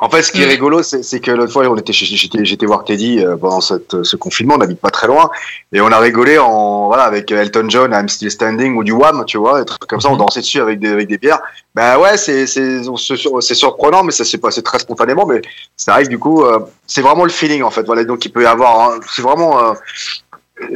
[0.00, 2.84] En fait, ce qui est rigolo, c'est que l'autre fois, on était chez, j'étais, voir
[2.84, 5.30] Teddy euh, pendant cette, ce confinement, on n'habite pas très loin,
[5.72, 9.24] et on a rigolé en voilà avec Elton John, I'm Still Standing ou du Wham,
[9.24, 11.40] tu vois, des trucs comme ça, on dansait dessus avec des avec des bières.
[11.76, 15.40] Ben ouais, c'est c'est surprenant, mais ça s'est passé très spontanément, mais
[15.76, 17.84] ça arrive du coup, euh, c'est vraiment le feeling en fait.
[17.84, 19.62] Voilà, donc il peut y avoir, hein, c'est vraiment.
[19.62, 19.74] euh,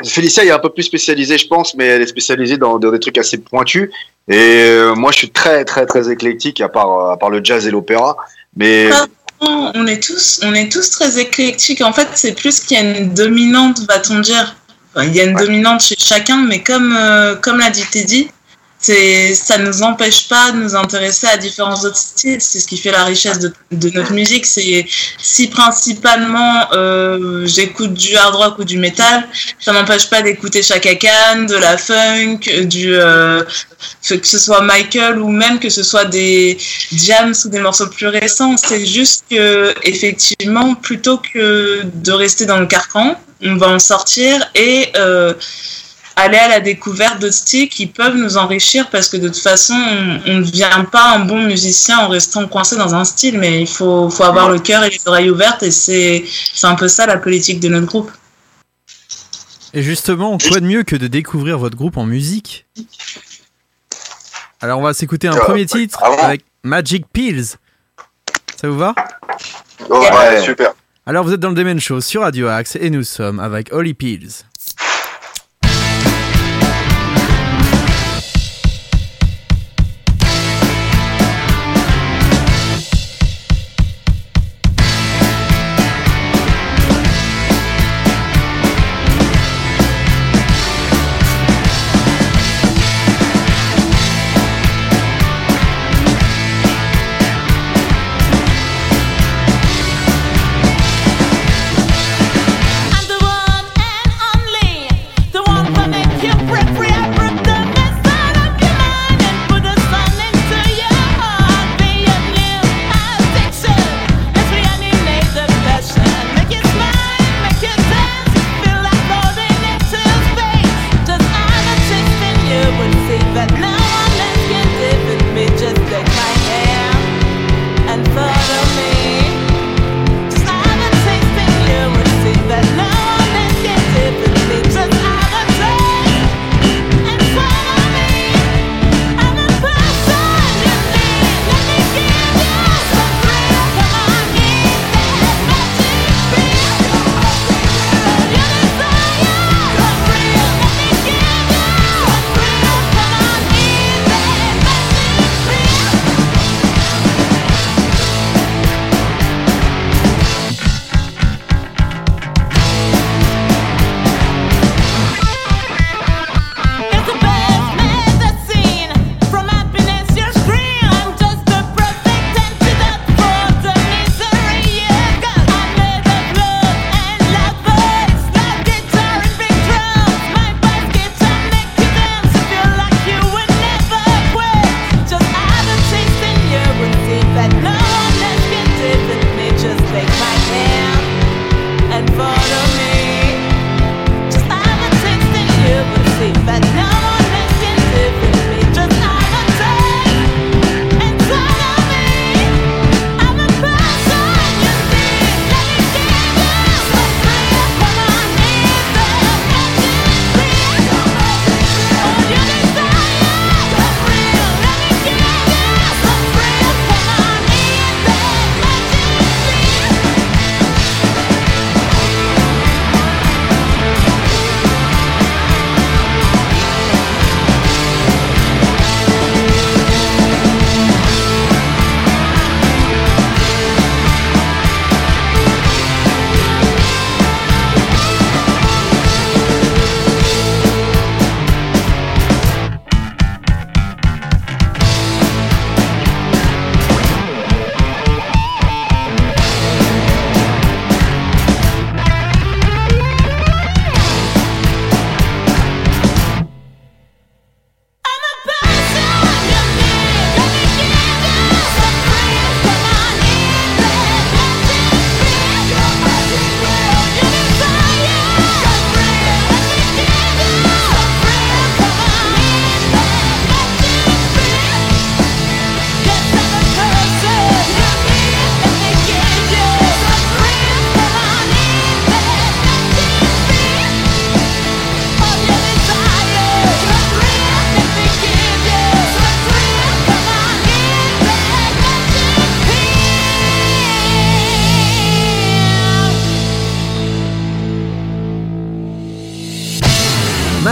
[0.04, 2.98] Félicia est un peu plus spécialisée, je pense, mais elle est spécialisée dans, dans des
[2.98, 3.90] trucs assez pointus.
[4.26, 7.66] Et euh, moi, je suis très, très, très éclectique, à part, à part le jazz
[7.66, 8.16] et l'opéra.
[8.56, 8.90] Mais
[9.40, 11.80] Non, on est tous, on est tous très éclectiques.
[11.80, 14.56] En fait, c'est plus qu'il y a une dominante, va-t-on dire.
[14.94, 18.30] Enfin, il y a une dominante chez chacun, mais comme, euh, comme l'a dit Teddy,
[18.80, 22.40] ça ne nous empêche pas de nous intéresser à différents autres styles.
[22.40, 24.46] C'est ce qui fait la richesse de, notre musique.
[24.46, 24.86] C'est
[25.18, 30.94] si principalement euh, j'écoute du hard rock ou du metal, ça m'empêche pas d'écouter Chaka
[30.94, 33.42] Khan, de la funk, du euh,
[34.08, 36.56] que ce soit Michael ou même que ce soit des
[36.92, 38.56] jams ou des morceaux plus récents.
[38.56, 44.50] C'est juste que effectivement, plutôt que de rester dans le carcan, on va en sortir
[44.54, 45.34] et euh,
[46.18, 49.74] aller à la découverte d'autres styles qui peuvent nous enrichir parce que de toute façon,
[50.26, 53.66] on ne devient pas un bon musicien en restant coincé dans un style, mais il
[53.66, 57.06] faut, faut avoir le cœur et les oreilles ouvertes et c'est c'est un peu ça
[57.06, 58.10] la politique de notre groupe.
[59.74, 62.66] Et justement, quoi de mieux que de découvrir votre groupe en musique?
[64.60, 67.56] Alors on va s'écouter un Euh, premier titre avec Magic Pills.
[68.60, 68.94] Ça vous va?
[69.88, 70.72] Ouais, ouais, super.
[71.06, 73.94] Alors vous êtes dans le Demen Show sur Radio Axe et nous sommes avec Holly
[73.94, 74.44] Pills.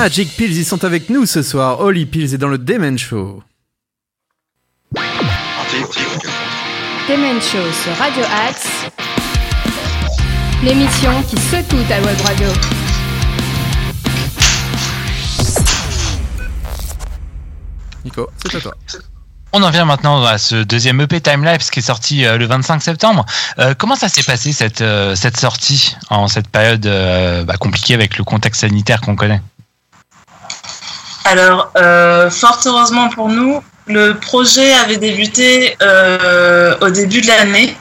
[0.06, 1.80] Magic Pills, ils sont avec nous ce soir.
[1.80, 3.42] Holly Pills est dans le Demen Show.
[7.08, 8.86] Demen Show sur Radio Axe.
[10.62, 12.46] L'émission qui secoue ta web radio.
[18.04, 18.74] Nico, c'est à toi.
[19.52, 22.80] On en vient maintenant à ce deuxième EP Timelapse qui est sorti euh, le 25
[22.80, 23.26] septembre.
[23.58, 27.94] Euh, comment ça s'est passé cette, euh, cette sortie en cette période euh, bah, compliquée
[27.94, 29.42] avec le contexte sanitaire qu'on connaît?
[31.26, 37.76] Alors, euh, fort heureusement pour nous, le projet avait débuté euh, au début de l'année.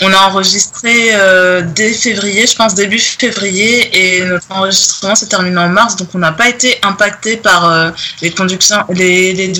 [0.00, 5.56] On a enregistré euh, dès février, je pense début février, et notre enregistrement s'est terminé
[5.58, 9.52] en mars, donc on n'a pas été impacté par les, conductions, les, les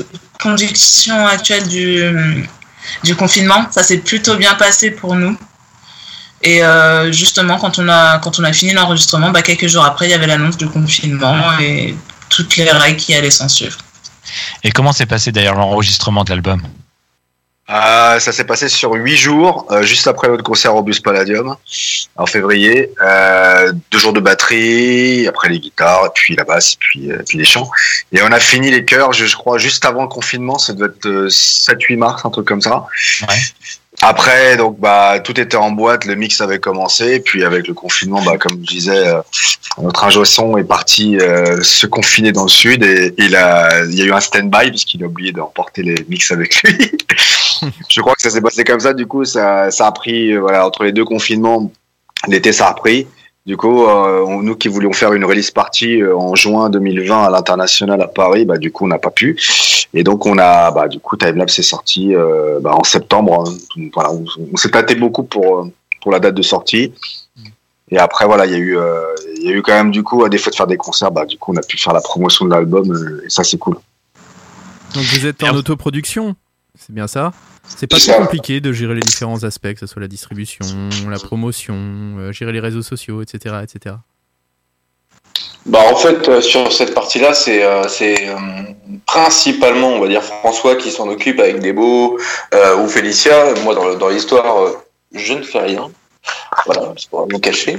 [0.43, 3.65] conditions actuelles du, confinement.
[3.71, 5.37] Ça s'est plutôt bien passé pour nous.
[6.43, 6.63] Et
[7.13, 10.15] justement, quand on a, quand on a fini l'enregistrement, bah, quelques jours après, il y
[10.15, 11.95] avait l'annonce du confinement et
[12.43, 13.79] toutes les règles qui allaient s'en suivre.
[14.63, 16.63] Et comment s'est passé d'ailleurs l'enregistrement de l'album?
[17.71, 21.55] Euh, ça s'est passé sur huit jours, euh, juste après notre concert au Bus Palladium,
[22.17, 22.91] en février.
[23.01, 27.23] Euh, deux jours de batterie, après les guitares, et puis la basse, et puis, euh,
[27.29, 27.71] puis les chants.
[28.11, 30.87] Et on a fini les chœurs, je, je crois, juste avant le confinement, ça devait
[30.87, 32.87] être euh, 7-8 mars, un truc comme ça.
[34.03, 37.75] Après, donc, bah, tout était en boîte, le mix avait commencé, et puis avec le
[37.75, 39.21] confinement, bah, comme je disais, euh,
[39.83, 43.95] notre ingé son est parti euh, se confiner dans le sud et il a, il
[43.95, 46.93] y a eu un stand-by puisqu'il a oublié d'emporter les mix avec lui.
[47.89, 48.95] je crois que ça s'est passé comme ça.
[48.95, 51.71] Du coup, ça, ça a pris, euh, voilà, entre les deux confinements,
[52.27, 53.07] l'été, ça a repris.
[53.47, 57.25] Du coup, euh, on- nous qui voulions faire une release party euh, en juin 2020
[57.25, 59.41] à l'international à Paris, bah, du coup, on n'a pas pu.
[59.95, 63.45] Et donc, on a, bah, du coup, Timelapse est sorti euh, bah, en septembre.
[63.49, 63.55] hein.
[63.95, 65.67] Voilà, on, on s'est tâté beaucoup pour,
[66.03, 66.93] pour la date de sortie.
[67.91, 69.01] Et après, voilà, il y a eu, euh,
[69.39, 71.25] il y a eu quand même, du coup, à défaut de faire des concerts, bah,
[71.25, 73.77] du coup, on a pu faire la promotion de l'album, euh, et ça, c'est cool.
[74.95, 76.35] Donc vous êtes en autoproduction,
[76.79, 77.33] c'est bien ça?
[77.65, 80.67] C'est pas trop compliqué de gérer les différents aspects, que ce soit la distribution,
[81.09, 81.77] la promotion,
[82.19, 83.57] euh, gérer les réseaux sociaux, etc.
[83.63, 83.97] etc.
[85.67, 88.35] Bah en fait euh, sur cette partie-là c'est euh, c'est euh,
[89.07, 92.19] principalement on va dire François qui s'en occupe avec Debo
[92.79, 93.55] ou Félicia.
[93.63, 94.73] Moi dans, dans l'histoire
[95.13, 95.91] je ne fais rien.
[96.67, 97.79] Voilà, c'est pour me cacher.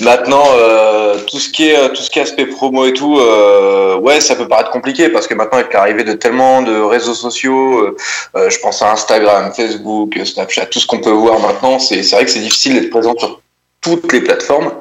[0.00, 3.18] Maintenant euh, tout ce qui est euh, tout ce qui est aspect promo et tout,
[3.18, 7.14] euh, ouais ça peut paraître compliqué parce que maintenant avec l'arrivée de tellement de réseaux
[7.14, 7.96] sociaux,
[8.34, 12.30] je pense à Instagram, Facebook, Snapchat, tout ce qu'on peut voir maintenant, c'est vrai que
[12.30, 13.40] c'est difficile d'être présent sur
[13.80, 14.72] toutes les plateformes.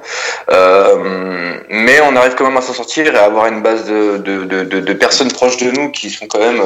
[1.70, 4.94] Mais on arrive quand même à s'en sortir et à avoir une base de, de,
[4.94, 6.62] personnes proches de nous qui sont quand même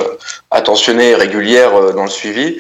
[0.52, 2.60] attentionnées et régulières dans le suivi.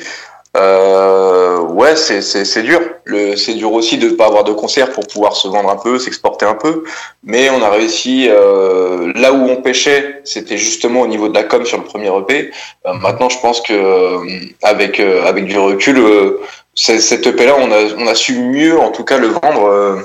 [0.56, 2.80] Euh, ouais, c'est c'est c'est dur.
[3.06, 5.98] Le c'est dur aussi de pas avoir de concert pour pouvoir se vendre un peu,
[5.98, 6.84] s'exporter un peu.
[7.24, 8.28] Mais on a réussi.
[8.30, 12.12] Euh, là où on pêchait, c'était justement au niveau de la com sur le premier
[12.16, 12.52] EP.
[12.86, 14.20] Euh, maintenant, je pense que euh,
[14.62, 16.40] avec euh, avec du recul, euh,
[16.76, 19.66] c'est- cette EP là, on a on a su mieux, en tout cas, le vendre.
[19.68, 19.96] euh,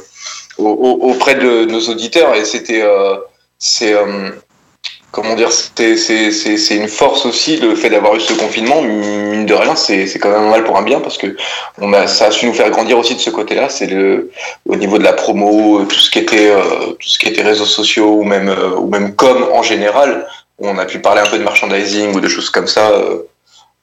[0.59, 3.14] au- au- auprès de nos auditeurs et c'était euh,
[3.61, 4.30] c'est euh,
[5.11, 9.47] comment dire c'est c'est c'est une force aussi le fait d'avoir eu ce confinement mine
[9.47, 11.37] de rien c'est c'est quand même un mal pour un bien parce que
[11.79, 14.31] on a ça a su nous faire grandir aussi de ce côté-là c'est le
[14.67, 17.65] au niveau de la promo tout ce qui était euh, tout ce qui était réseaux
[17.65, 20.27] sociaux ou même euh, ou même com en général
[20.59, 23.23] où on a pu parler un peu de merchandising ou de choses comme ça euh,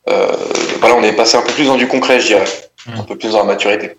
[0.10, 0.28] euh,
[0.80, 2.46] voilà on est passé un peu plus dans du concret je dirais.
[2.96, 3.98] Un peu plus dans la maturité.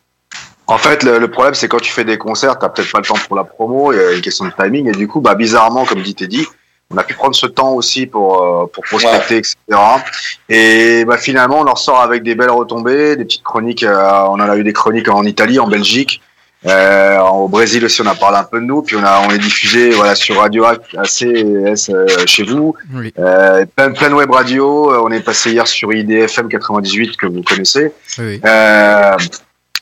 [0.68, 3.04] En fait, le, le problème, c'est quand tu fais des concerts, t'as peut-être pas le
[3.04, 5.34] temps pour la promo, il y a une question de timing, et du coup, bah,
[5.34, 6.46] bizarrement, comme dit Teddy,
[6.90, 9.56] on a pu prendre ce temps aussi pour, euh, pour prospecter, etc.
[10.48, 14.34] Et bah, finalement, on en ressort avec des belles retombées, des petites chroniques, euh, on
[14.34, 16.20] en a eu des chroniques en Italie, en Belgique,
[16.64, 19.30] euh, au Brésil aussi, on a parlé un peu de nous, puis on a on
[19.30, 23.12] est diffusé voilà sur Radio ACS euh, chez vous, Oui.
[23.18, 27.42] euh, plein, plein web radio, euh, on est passé hier sur IDFM 98 que vous
[27.42, 28.40] connaissez Oui.
[28.44, 29.16] euh,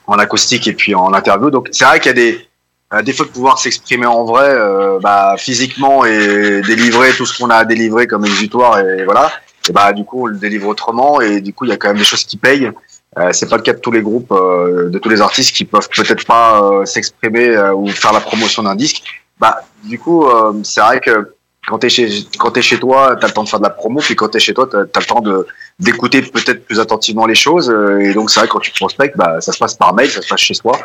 [0.07, 1.51] en acoustique et puis en interview.
[1.51, 2.49] Donc c'est vrai qu'il y a des
[2.91, 7.51] à défaut de pouvoir s'exprimer en vrai, euh, bah, physiquement et délivrer tout ce qu'on
[7.51, 9.32] a à délivrer comme exutoire et voilà.
[9.68, 11.89] Et bah du coup on le délivre autrement et du coup il y a quand
[11.89, 12.70] même des choses qui payent.
[13.18, 15.64] Euh, c'est pas le cas de tous les groupes, euh, de tous les artistes qui
[15.64, 19.03] peuvent peut-être pas euh, s'exprimer euh, ou faire la promotion d'un disque.
[19.39, 21.35] Bah du coup euh, c'est vrai que
[21.66, 24.01] quand t'es chez quand t'es chez toi, t'as le temps de faire de la promo,
[24.01, 25.47] puis quand t'es chez toi, t'as as le temps de
[25.78, 27.74] d'écouter peut-être plus attentivement les choses.
[28.01, 30.20] Et donc c'est vrai que quand tu prospectes, bah ça se passe par mail, ça
[30.20, 30.78] se passe chez soi.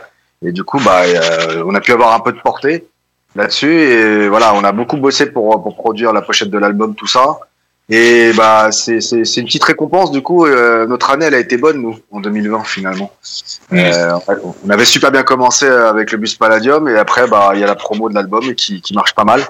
[0.45, 2.87] Et du coup, bah euh, on a pu avoir un peu de portée
[3.35, 3.71] là-dessus.
[3.71, 7.39] Et voilà, on a beaucoup bossé pour pour produire la pochette de l'album, tout ça.
[7.91, 10.11] Et bah c'est c'est c'est une petite récompense.
[10.11, 13.11] Du coup, euh, notre année, elle a été bonne nous en 2020 finalement.
[13.73, 14.13] Euh,
[14.63, 17.67] on avait super bien commencé avec le bus Palladium et après bah il y a
[17.67, 19.41] la promo de l'album qui qui marche pas mal.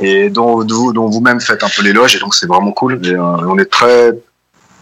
[0.00, 2.98] et dont, dont, dont vous-même faites un peu l'éloge et donc c'est vraiment cool.
[3.06, 4.12] Et, euh, on est très,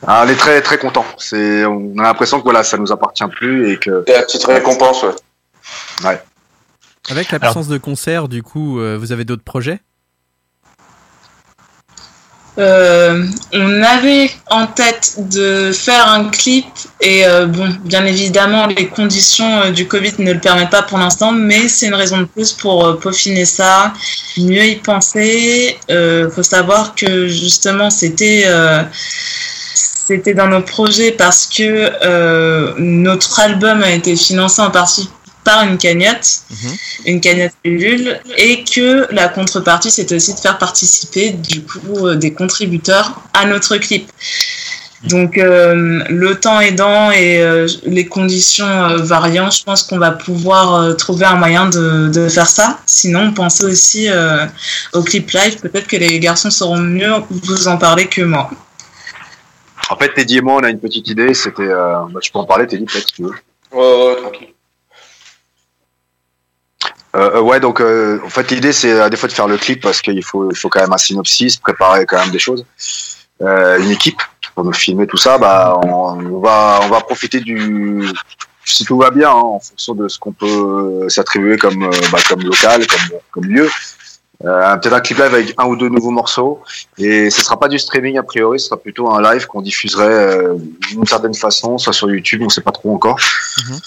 [0.07, 1.05] ah, on est très très content.
[1.19, 4.05] C'est, on a l'impression que voilà, ça nous appartient plus et que.
[4.07, 5.15] C'est la petite récompense, ouais.
[6.05, 6.23] Ouais.
[7.11, 9.81] Avec l'absence de concert, du coup, euh, vous avez d'autres projets?
[12.59, 16.67] Euh, on avait en tête de faire un clip
[17.01, 20.99] et euh, bon, bien évidemment, les conditions euh, du Covid ne le permettent pas pour
[20.99, 23.95] l'instant, mais c'est une raison de plus pour euh, peaufiner ça,
[24.37, 25.79] mieux y penser.
[25.91, 28.83] Euh, faut savoir que justement, c'était euh,
[30.07, 35.09] c'était dans nos projets parce que euh, notre album a été financé en partie
[35.45, 36.43] par une cagnotte,
[37.05, 42.15] une cagnotte Ulule, et que la contrepartie, c'était aussi de faire participer du coup euh,
[42.15, 44.09] des contributeurs à notre clip.
[45.05, 50.13] Donc euh, le temps aidant et euh, les conditions euh, variant, je pense qu'on va
[50.13, 52.79] pouvoir trouver un moyen de, de faire ça.
[52.87, 54.09] Sinon, on pensait aussi
[54.93, 55.57] au clip live.
[55.61, 58.51] Peut-être que les garçons sauront mieux vous en parler que moi.
[59.91, 61.35] En fait, Teddy et moi, on a une petite idée.
[61.35, 63.35] C'était, euh, bah, je peux en parler, Teddy, peut-être si tu veux.
[63.73, 64.49] Ouais, ouais, tranquille.
[67.15, 69.59] Euh, euh, ouais, donc euh, en fait l'idée c'est à des fois de faire le
[69.59, 72.65] clip parce qu'il faut, il faut quand même un synopsis, préparer quand même des choses,
[73.43, 74.21] euh, une équipe
[74.55, 75.37] pour nous filmer tout ça.
[75.37, 78.09] Bah, on, va on va profiter du
[78.65, 82.19] si tout va bien hein, en fonction de ce qu'on peut s'attribuer comme euh, bah,
[82.27, 83.69] comme local, comme comme lieu.
[84.45, 86.61] Euh, peut-être un clip live avec un ou deux nouveaux morceaux
[86.99, 90.05] et ce sera pas du streaming a priori, ce sera plutôt un live qu'on diffuserait
[90.05, 90.55] euh,
[90.91, 93.19] d'une certaine façon, soit sur YouTube, on sait pas trop encore.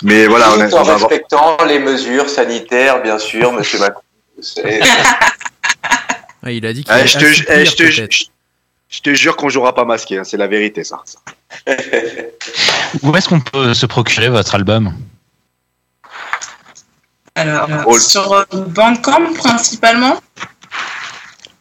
[0.04, 4.02] Mais voilà, on, est- on en avoir- respectant les mesures sanitaires, bien sûr, monsieur Macron.
[4.42, 4.80] C'est-
[6.48, 8.12] Il a dit qu'il Eh, allait je, te, assouplir, eh, je, te, peut-être.
[8.14, 8.24] je,
[8.90, 11.02] je te jure qu'on jouera pas masqué, hein, c'est la vérité ça.
[13.04, 14.94] Où est-ce qu'on peut se procurer votre album?
[17.36, 20.22] Alors, Oh, sur euh, Bandcamp principalement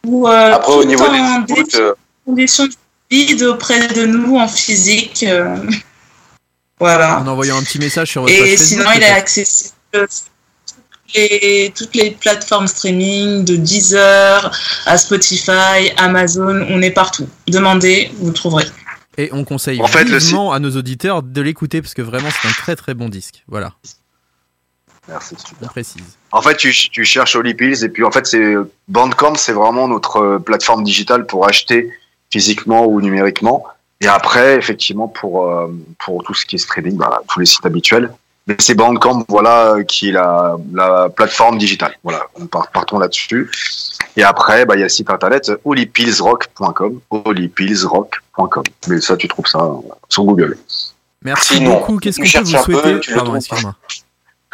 [0.05, 1.93] ou euh, Après, au niveau en des écoutes, euh,
[2.25, 2.71] conditions de
[3.09, 5.25] vide auprès de nous en physique.
[5.27, 5.57] euh,
[6.79, 7.19] voilà.
[7.19, 10.07] En envoyant un petit message sur votre Et page Facebook, sinon, il est accessible sur
[10.07, 14.51] toutes les, toutes les plateformes streaming, de Deezer
[14.85, 17.27] à Spotify, Amazon, on est partout.
[17.47, 18.65] Demandez, vous le trouverez.
[19.17, 22.29] Et on conseille En fait, le vivement à nos auditeurs de l'écouter parce que vraiment
[22.41, 23.43] c'est un très très bon disque.
[23.47, 23.73] Voilà,
[25.07, 25.35] Merci.
[25.61, 26.03] on précise.
[26.31, 28.55] En fait, tu, tu cherches Holy Pills et puis en fait, c'est
[28.87, 31.91] Bandcamp, c'est vraiment notre euh, plateforme digitale pour acheter
[32.31, 33.63] physiquement ou numériquement.
[34.01, 35.67] Et après, effectivement, pour euh,
[36.03, 38.11] pour tout ce qui est streaming, bah, tous les sites habituels.
[38.47, 41.97] Mais c'est Bandcamp, voilà, qui est la, la plateforme digitale.
[42.03, 43.49] Voilà, on part- partons là-dessus.
[44.17, 48.63] Et après, bah, il y a le site internet holypillsrock.com, holypillsrock.com.
[48.87, 49.67] Mais ça, tu trouves ça
[50.09, 50.57] sur Google.
[51.23, 51.97] Merci Sinon, beaucoup.
[51.97, 53.75] Qu'est-ce cherches vous peu, souhaiter tu Pardon, excuse-moi.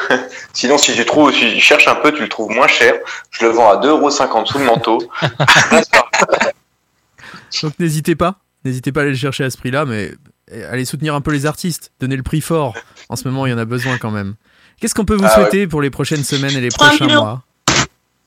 [0.54, 2.94] Sinon, si tu trouves, si tu cherches un peu, tu le trouves moins cher.
[3.32, 5.00] Je le vends à 2,50€ sous le manteau.
[7.64, 10.14] Donc n'hésitez pas, n'hésitez pas à aller le chercher à ce prix-là, mais
[10.52, 12.76] eh, allez soutenir un peu les artistes, donnez le prix fort.
[13.10, 14.36] En ce moment, il y en a besoin quand même.
[14.80, 15.44] Qu'est-ce qu'on peut vous Ah ouais.
[15.44, 17.26] souhaiter pour les prochaines semaines et les 3 000 prochains euros.
[17.26, 17.42] mois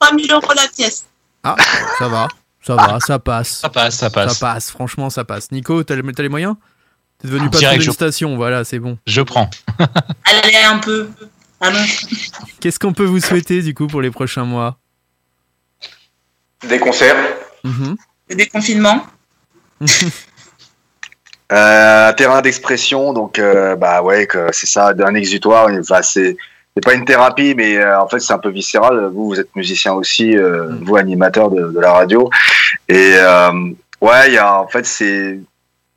[0.01, 1.05] 3000 euros la pièce.
[1.43, 1.57] Ah,
[1.99, 2.29] ça va,
[2.63, 3.59] ça va, ça passe.
[3.61, 4.39] Ça passe, ça passe.
[4.39, 5.51] Ça passe, franchement, ça passe.
[5.51, 6.55] Nico, t'as les, t'as les moyens?
[7.19, 8.99] T'es devenu Ah, d'une je- station, voilà, c'est bon.
[9.07, 9.49] Je prends.
[10.25, 11.09] Allez un peu.
[11.65, 11.85] Allons.
[12.61, 14.77] Qu'est-ce qu'on peut vous souhaiter du coup pour les prochains mois?
[16.69, 17.17] Des concerts.
[17.65, 17.97] Mhm.
[18.31, 19.07] Le déconfinement.
[21.53, 25.69] Euh, un terrain d'expression, donc euh, bah ouais, c'est ça, un exutoire.
[25.79, 26.39] Enfin, c'est
[26.75, 29.11] c'est pas une thérapie, mais euh, en fait c'est un peu viscéral.
[29.13, 32.31] Vous, vous êtes musicien aussi, euh, vous animateur de, de la radio,
[32.89, 33.53] et euh,
[34.01, 35.39] ouais, il y a en fait c'est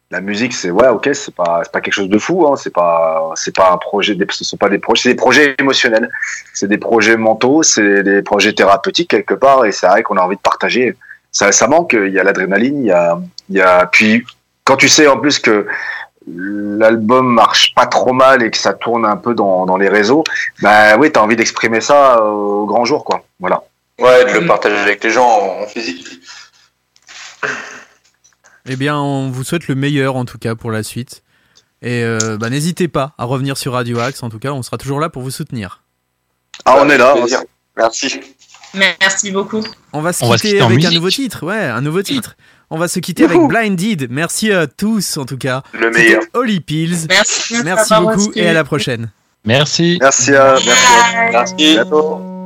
[0.10, 2.74] la musique, c'est ouais, ok, c'est pas c'est pas quelque chose de fou, hein, c'est
[2.74, 6.10] pas c'est pas un projet, des- ce sont pas des projets, c'est des projets émotionnels,
[6.54, 10.22] c'est des projets mentaux, c'est des projets thérapeutiques quelque part, et c'est vrai qu'on a
[10.22, 10.96] envie de partager.
[11.32, 13.20] Ça, ça manque, il y a l'adrénaline, il y a
[13.50, 14.26] il y a puis
[14.64, 15.68] quand tu sais en plus que
[16.26, 20.24] l'album marche pas trop mal et que ça tourne un peu dans, dans les réseaux,
[20.62, 23.24] bah oui, t'as envie d'exprimer ça au grand jour, quoi.
[23.40, 23.64] Voilà.
[24.00, 26.06] Ouais, de le partager avec les gens en, en physique.
[28.68, 31.23] Eh bien, on vous souhaite le meilleur en tout cas pour la suite.
[31.81, 34.77] Et euh, bah, n'hésitez pas à revenir sur Radio Axe, en tout cas, on sera
[34.77, 35.84] toujours là pour vous soutenir.
[36.65, 37.15] Ah, on est là.
[37.15, 37.41] plaisir.
[37.77, 38.19] Merci.
[38.73, 39.64] Merci beaucoup.
[39.94, 42.35] On va se On va se quitter avec un nouveau titre, ouais, un nouveau titre.
[42.69, 44.07] On va se quitter avec Blinded.
[44.10, 45.64] Merci à tous en tout cas.
[45.73, 46.22] Le meilleur.
[46.34, 47.07] Holy Pills.
[47.07, 47.56] Merci.
[47.64, 49.11] Merci beaucoup et à la prochaine.
[49.45, 49.98] Merci.
[50.02, 51.31] Merci à, merci à Bye.
[51.31, 51.56] Merci.
[51.56, 52.37] bientôt.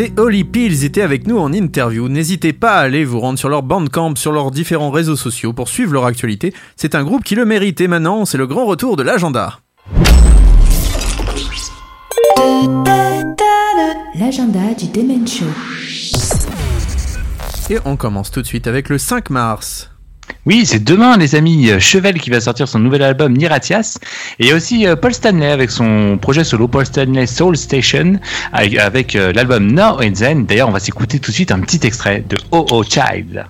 [0.00, 2.08] C'était Holly Pills, ils étaient avec nous en interview.
[2.08, 5.68] N'hésitez pas à aller vous rendre sur leur bandcamp, sur leurs différents réseaux sociaux pour
[5.68, 6.54] suivre leur actualité.
[6.74, 9.58] C'est un groupe qui le mérite et maintenant c'est le grand retour de l'agenda.
[14.18, 15.44] L'agenda du Demen Show.
[17.68, 19.90] Et on commence tout de suite avec le 5 mars.
[20.46, 21.70] Oui, c'est demain, les amis.
[21.78, 23.98] Chevel qui va sortir son nouvel album Niratias.
[24.38, 28.18] Et aussi euh, Paul Stanley avec son projet solo Paul Stanley Soul Station
[28.52, 30.46] avec, avec, euh, l'album Now and Then.
[30.46, 33.46] D'ailleurs, on va s'écouter tout de suite un petit extrait de Oh Oh Child.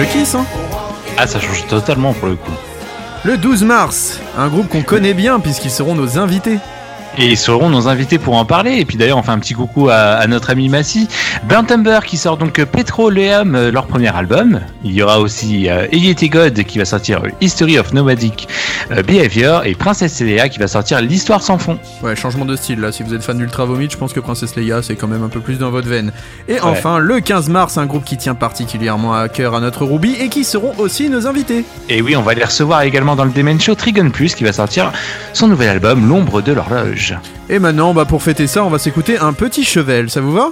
[0.00, 0.46] De Kiss, hein
[1.18, 2.52] Ah, ça change totalement pour le coup.
[3.24, 6.58] Le 12 mars, un groupe qu'on connaît bien puisqu'ils seront nos invités.
[7.18, 8.78] Et ils seront nos invités pour en parler.
[8.78, 11.08] Et puis d'ailleurs, on fait un petit coucou à, à notre ami Massy.
[11.50, 14.60] Umber qui sort donc Petroleum, euh, leur premier album.
[14.84, 15.86] Il y aura aussi euh,
[16.30, 18.48] God qui va sortir euh, History of Nomadic
[18.90, 21.78] euh, Behavior et Princesse Leia qui va sortir L'Histoire sans fond.
[22.02, 22.92] Ouais, changement de style là.
[22.92, 25.28] Si vous êtes fan d'Ultra Vomit, je pense que Princesse Leia c'est quand même un
[25.28, 26.12] peu plus dans votre veine.
[26.48, 30.16] Et enfin, le 15 mars, un groupe qui tient particulièrement à cœur à notre Ruby
[30.20, 31.64] et qui seront aussi nos invités.
[31.88, 34.52] Et oui, on va les recevoir également dans le Demen Show Trigon Plus qui va
[34.52, 34.92] sortir
[35.32, 37.09] son nouvel album L'ombre de l'horloge.
[37.48, 40.10] Et maintenant, bah pour fêter ça, on va s'écouter un petit chevel.
[40.10, 40.50] Ça vous va?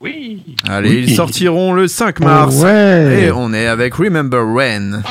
[0.00, 0.42] Oui.
[0.68, 1.04] Allez, Oui.
[1.08, 2.56] ils sortiront le 5 mars.
[2.60, 3.24] Oh ouais.
[3.24, 5.02] Et on est avec Remember When.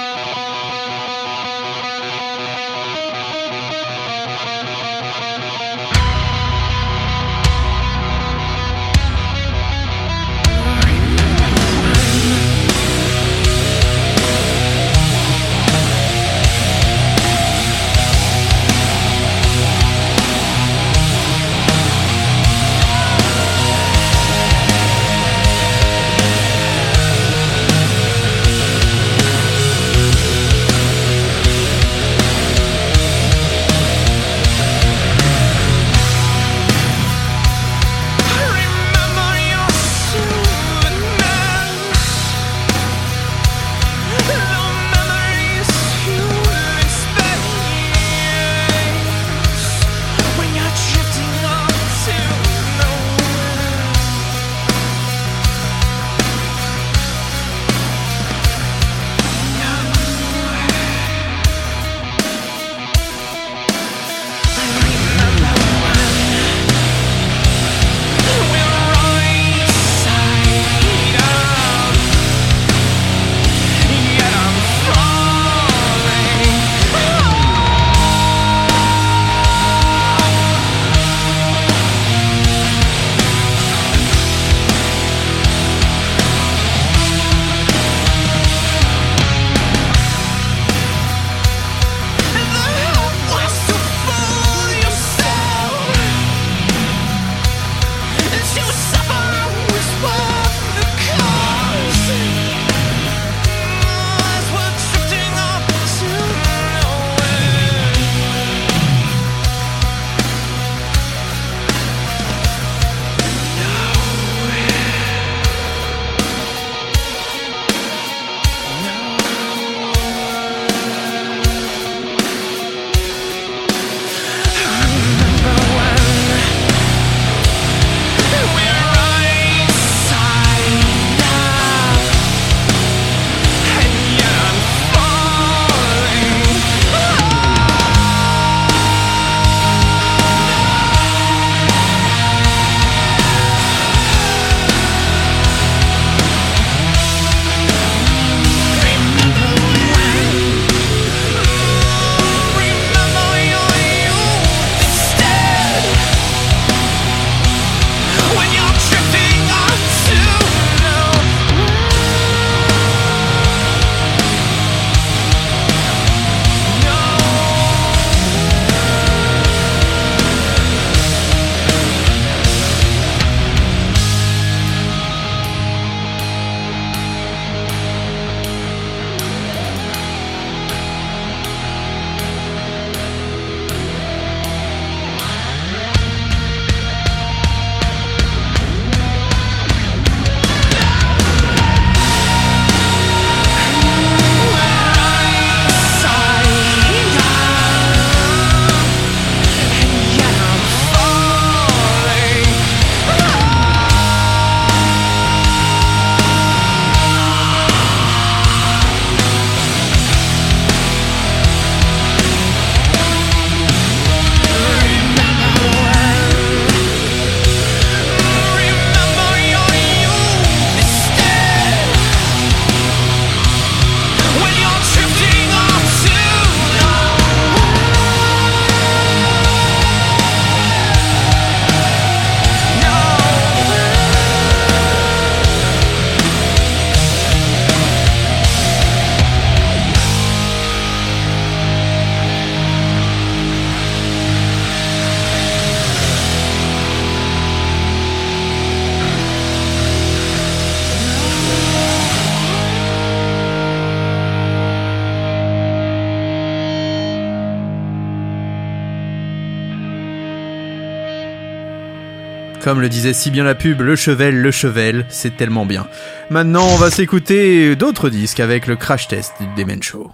[262.67, 265.87] Comme le disait si bien la pub, le chevel, le chevel, c'est tellement bien.
[266.29, 270.11] Maintenant, on va s'écouter d'autres disques avec le crash test du Demen Show.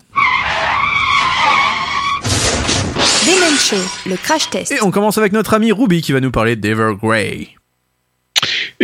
[3.25, 3.75] Demen Show,
[4.07, 4.71] le crash test.
[4.71, 7.55] Et on commence avec notre ami Ruby qui va nous parler d'Evergrey.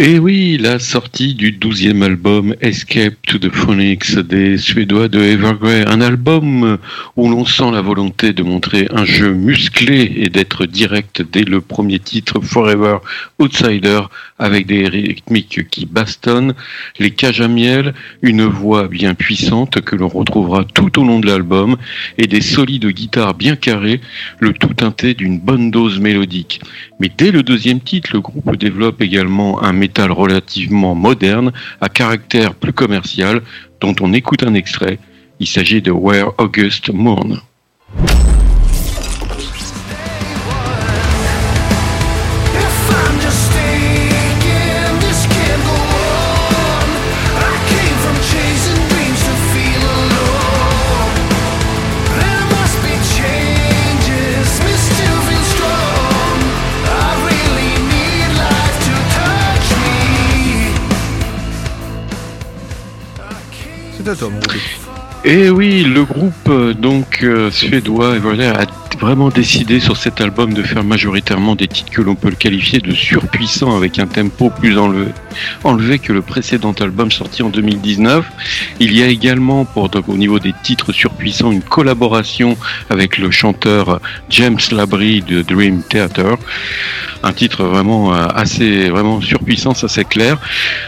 [0.02, 5.86] Et oui, la sortie du douzième album Escape to the Phonics des Suédois de Evergrey,
[5.86, 6.78] un album
[7.18, 11.60] où l'on sent la volonté de montrer un jeu musclé et d'être direct dès le
[11.60, 13.00] premier titre Forever
[13.40, 14.00] Outsider
[14.40, 16.54] avec des rythmiques qui bastonnent,
[16.98, 21.28] les cages à miel, une voix bien puissante que l'on retrouvera tout au long de
[21.28, 21.78] l'album
[22.18, 24.02] et des solides guitares bien carrées,
[24.40, 26.62] le tout teinté d'une bonne dose mélodique.
[27.00, 31.52] Mais dès le deuxième titre, le groupe développe également un métal relativement moderne,
[31.82, 33.42] à caractère plus commercial,
[33.82, 35.00] dont on écoute un extrait.
[35.40, 37.42] Il s'agit de Where August Mourn.
[64.10, 64.79] Me C'est à toi, mon Ruby.
[65.26, 68.66] Et oui, le groupe euh, donc euh, suédois a
[69.00, 72.80] vraiment décidé sur cet album de faire majoritairement des titres que l'on peut le qualifier
[72.80, 74.78] de surpuissants avec un tempo plus
[75.64, 78.26] enlevé, que le précédent album sorti en 2019.
[78.80, 82.58] Il y a également au niveau des titres surpuissants une collaboration
[82.90, 86.38] avec le chanteur James Labrie de Dream Theater.
[87.24, 90.38] Un titre vraiment euh, assez vraiment surpuissant, ça c'est clair.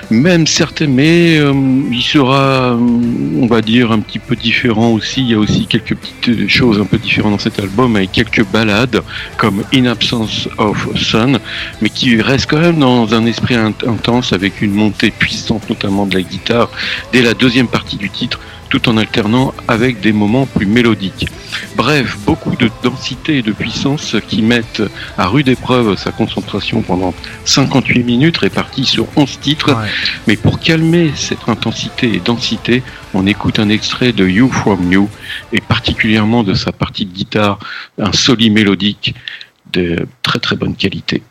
[0.09, 5.21] Même certains, mais il sera, on va dire, un petit peu différent aussi.
[5.21, 8.45] Il y a aussi quelques petites choses un peu différentes dans cet album avec quelques
[8.45, 9.01] ballades
[9.37, 11.39] comme In Absence of Sun,
[11.81, 16.05] mais qui reste quand même dans un esprit int- intense avec une montée puissante, notamment
[16.05, 16.69] de la guitare,
[17.11, 18.39] dès la deuxième partie du titre
[18.71, 21.27] tout en alternant avec des moments plus mélodiques.
[21.75, 24.81] Bref, beaucoup de densité et de puissance qui mettent
[25.17, 29.77] à rude épreuve sa concentration pendant 58 minutes réparties sur 11 titres.
[30.25, 32.81] Mais pour calmer cette intensité et densité,
[33.13, 35.09] on écoute un extrait de You From You
[35.51, 37.59] et particulièrement de sa partie de guitare,
[37.97, 39.13] un soli mélodique
[39.73, 41.21] de très très bonne qualité.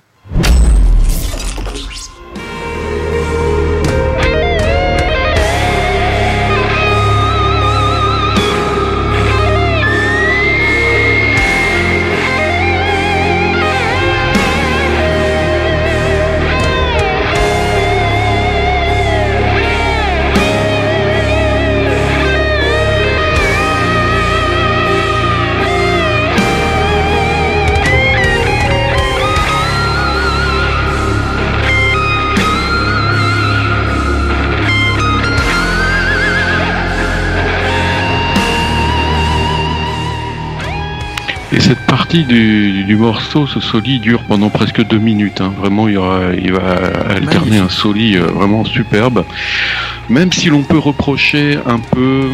[41.90, 45.40] Partie du, du morceau, ce soli dure pendant presque deux minutes.
[45.40, 45.52] hein.
[45.58, 46.76] Vraiment, il, y aura, il va
[47.08, 49.24] alterner un soli euh, vraiment superbe.
[50.08, 52.28] Même si l'on peut reprocher un peu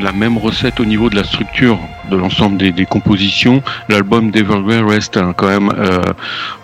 [0.00, 1.78] la même recette au niveau de la structure
[2.10, 6.00] de l'ensemble des, des compositions, l'album d'Evergrey reste un- quand même euh,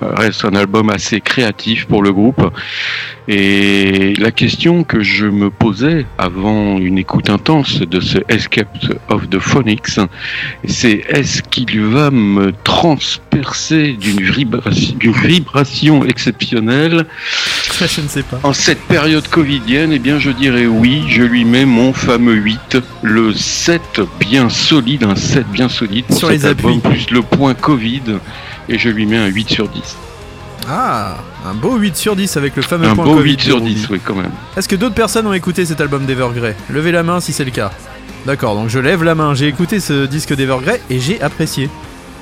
[0.01, 2.43] reste un album assez créatif pour le groupe.
[3.29, 8.69] Et la question que je me posais avant une écoute intense de ce Escape
[9.09, 10.01] of the Phonics,
[10.67, 17.07] c'est est-ce qu'il va me transpercer d'une vibration, exceptionnelle?
[17.79, 18.41] Je ne sais pas.
[18.43, 22.79] en cette période covidienne, eh bien, je dirais oui, je lui mets mon fameux 8,
[23.03, 26.91] le 7 bien solide, un 7 bien solide pour Sur cet les album, appuis.
[26.91, 28.03] plus le point Covid,
[28.69, 29.97] et je lui mets un 8 sur 10.
[30.71, 31.17] Ah,
[31.47, 33.55] un beau 8 sur 10 avec le fameux Un point beau Covid 8 de sur
[33.57, 33.75] Ruby.
[33.75, 34.31] 10, oui, quand même.
[34.57, 37.51] Est-ce que d'autres personnes ont écouté cet album d'Evergrey Levez la main si c'est le
[37.51, 37.71] cas.
[38.27, 39.35] D'accord, donc je lève la main.
[39.35, 41.71] J'ai écouté ce disque d'Evergrey et j'ai apprécié.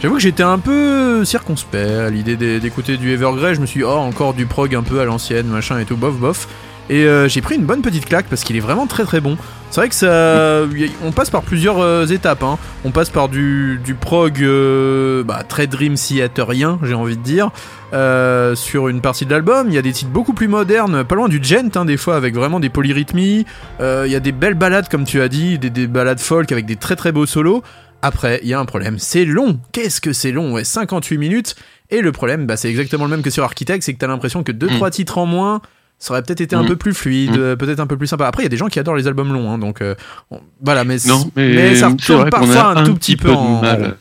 [0.01, 3.55] J'avoue que j'étais un peu circonspect à l'idée d'é- d'écouter du Evergrey.
[3.55, 5.97] Je me suis dit, oh, encore du prog un peu à l'ancienne, machin et tout,
[5.97, 6.47] bof, bof.
[6.89, 9.37] Et euh, j'ai pris une bonne petite claque parce qu'il est vraiment très très bon.
[9.71, 10.63] C'est vrai que ça.
[11.05, 12.45] On passe par plusieurs euh, étapes.
[12.45, 12.59] hein.
[12.85, 17.51] On passe par du, du prog euh, bah, très dream theaterien, j'ai envie de dire.
[17.93, 21.15] euh, sur une partie de l'album, il y a des titres beaucoup plus modernes, pas
[21.17, 23.45] loin du gent hein, des fois, avec vraiment des polyrythmies.
[23.81, 26.53] Euh, Il y a des belles balades, comme tu as dit, des, des balades folk
[26.53, 27.63] avec des très très beaux solos.
[28.03, 29.59] Après, il y a un problème, c'est long.
[29.73, 31.57] Qu'est-ce que c'est long Ouais, 58 minutes.
[31.91, 34.43] Et le problème, bah, c'est exactement le même que sur Architect, c'est que t'as l'impression
[34.45, 35.61] que 2-3 titres en moins,
[35.98, 36.68] ça aurait peut-être été un Mm.
[36.68, 37.56] peu plus fluide, Mm.
[37.56, 38.27] peut-être un peu plus sympa.
[38.27, 39.94] Après, il y a des gens qui adorent les albums longs, hein, donc euh,
[40.31, 43.60] on- voilà, mais, c- Non, mais, ça retourne parfois un, tout petit peu, en.
[43.62, 43.97] mal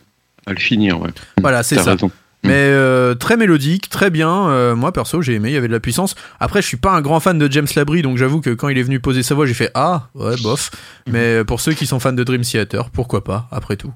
[0.45, 1.09] à le finir, ouais.
[1.41, 1.91] Voilà, c'est ça.
[1.91, 2.11] raison.
[2.43, 4.49] Mais euh, très mélodique, très bien.
[4.49, 6.13] Euh, moi perso, j'ai aimé, il y avait de la puissance.
[6.39, 8.77] Après, je suis pas un grand fan de James Labrie, donc j'avoue que quand il
[8.77, 10.69] est venu poser sa voix, j'ai fait ah ouais bof.
[11.07, 13.91] Mais pour ceux qui sont fans de Dream Theater, pourquoi pas Après tout.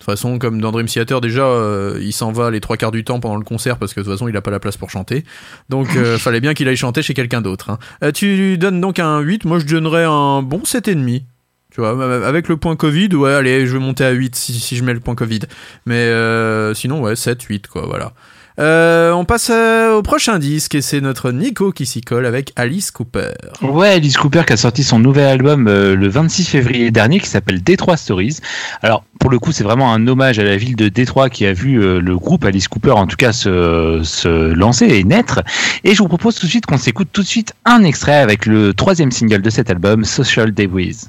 [0.00, 2.90] De toute façon, comme dans Dream Theater, déjà, euh, il s'en va les trois quarts
[2.90, 4.78] du temps pendant le concert parce que de toute façon, il a pas la place
[4.78, 5.24] pour chanter.
[5.68, 7.68] Donc, euh, fallait bien qu'il aille chanter chez quelqu'un d'autre.
[7.68, 7.78] hein.
[8.02, 11.24] Euh, tu lui donnes donc un 8, moi je donnerais un bon 7,5.
[11.70, 14.74] Tu vois, avec le point Covid, ouais, allez, je vais monter à 8 si, si
[14.74, 15.40] je mets le point Covid.
[15.84, 18.12] Mais euh, sinon, ouais, 7, 8, quoi, voilà.
[18.58, 22.52] Euh, on passe euh, au prochain disque et c'est notre Nico qui s'y colle avec
[22.56, 23.32] Alice Cooper.
[23.62, 27.28] Ouais, Alice Cooper qui a sorti son nouvel album euh, le 26 février dernier qui
[27.28, 28.38] s'appelle Détroit Stories.
[28.82, 31.52] Alors pour le coup c'est vraiment un hommage à la ville de Détroit qui a
[31.52, 35.42] vu le groupe Alice Cooper en tout cas se, se lancer et naître.
[35.84, 38.46] Et je vous propose tout de suite qu'on s'écoute tout de suite un extrait avec
[38.46, 41.06] le troisième single de cet album, Social Debris.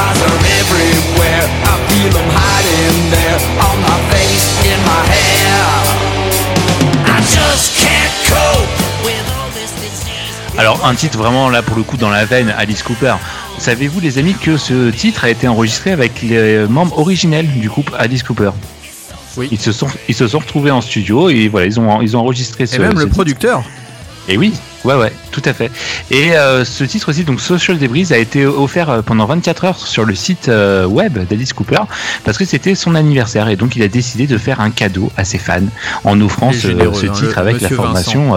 [0.00, 1.44] The spies are everywhere.
[1.64, 3.38] I feel them hiding there.
[3.60, 5.60] On my face, in my hair.
[7.06, 10.58] I just can't cope with all this disease.
[10.58, 13.14] Alors un titre vraiment là pour le coup dans la veine Alice Cooper.
[13.58, 17.90] Savez-vous les amis que ce titre a été enregistré avec les membres originels du groupe
[17.98, 18.50] Alice Cooper?
[19.36, 19.48] Oui.
[19.52, 22.20] Ils se sont ils se sont retrouvés en studio et voilà ils ont ils ont
[22.20, 23.14] enregistré ce Et même ce le titre.
[23.14, 23.62] producteur.
[24.30, 24.54] Et oui,
[24.84, 25.72] ouais, ouais, tout à fait.
[26.12, 29.86] Et euh, ce titre aussi, donc Social Debris, a été offert euh, pendant 24 heures
[29.86, 31.80] sur le site euh, web d'Alice Cooper
[32.24, 35.24] parce que c'était son anniversaire et donc il a décidé de faire un cadeau à
[35.24, 35.66] ses fans
[36.04, 38.36] en offrant ce, généreux, ce titre avec la formation.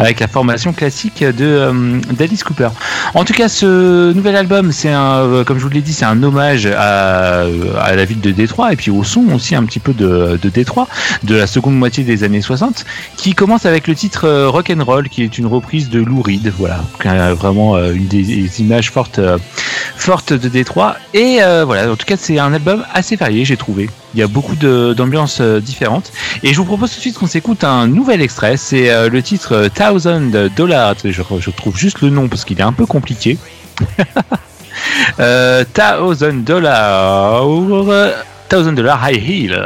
[0.00, 2.68] Euh, avec la formation classique de euh, d'Alice Cooper.
[3.14, 6.04] En tout cas, ce nouvel album, c'est un, euh, comme je vous l'ai dit, c'est
[6.04, 7.44] un hommage à,
[7.80, 10.88] à la ville de Détroit et puis au son aussi un petit peu de, Détroit
[11.22, 12.84] de la seconde moitié des années 60,
[13.16, 16.22] qui commence avec le titre euh, Rock and Roll, qui est une reprise de Lou
[16.22, 16.80] Reed, voilà,
[17.34, 19.38] vraiment euh, une des, images fortes, euh,
[19.96, 20.96] fortes de Détroit.
[21.14, 23.88] Et euh, voilà, en tout cas, c'est un album assez varié, j'ai trouvé.
[24.14, 26.12] Il y a beaucoup d'ambiances euh, différentes.
[26.42, 28.56] Et je vous propose tout de suite qu'on s'écoute un nouvel extrait.
[28.56, 30.94] C'est euh, le titre euh, Thousand Dollars.
[31.04, 33.36] Je, je trouve juste le nom parce qu'il est un peu compliqué.
[35.20, 37.42] euh, Thousand Dollars.
[38.48, 39.64] Thousand Dollars High Heel.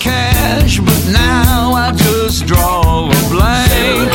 [0.00, 4.12] cash, but now I just draw a blank.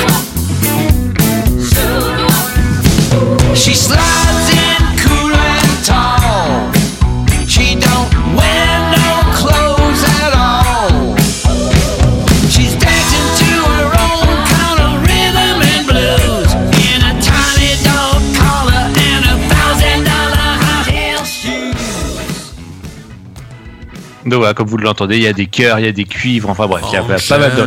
[3.57, 4.58] She slides
[24.29, 26.49] Donc voilà, comme vous l'entendez, il y a des chœurs, il y a des cuivres,
[26.49, 27.61] enfin bref, il y a pas mal de...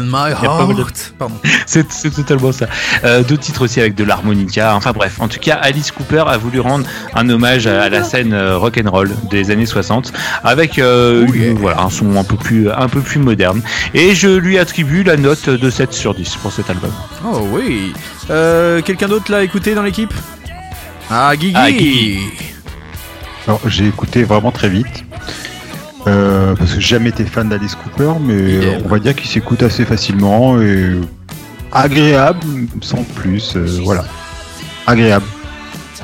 [1.19, 1.35] Pardon.
[1.67, 2.67] C'est totalement ça.
[3.05, 4.75] Euh, D'autres titres aussi avec de l'harmonica.
[4.75, 8.03] Enfin bref, en tout cas, Alice Cooper a voulu rendre un hommage à, à la
[8.05, 10.13] scène euh, rock and roll des années 60
[10.45, 13.61] avec euh, une- voilà un son un peu plus un peu plus moderne.
[13.95, 16.93] Et je lui attribue la note de 7 sur 10 pour cet album.
[17.25, 17.93] Oh oui.
[18.31, 20.13] Euh, Quelqu'un d'autre l'a écouté dans l'équipe?
[21.11, 21.55] Ah, Guigui.
[21.57, 22.19] Ah, Guigui.
[23.47, 25.05] Alors, j'ai écouté vraiment très vite.
[26.09, 29.63] Euh, parce que j'ai jamais été fan d'Alice Cooper, mais on va dire qu'il s'écoute
[29.63, 30.95] assez facilement et
[31.71, 32.41] agréable,
[32.81, 33.55] sans plus.
[33.57, 34.05] euh, voilà.
[34.87, 35.25] Agréable.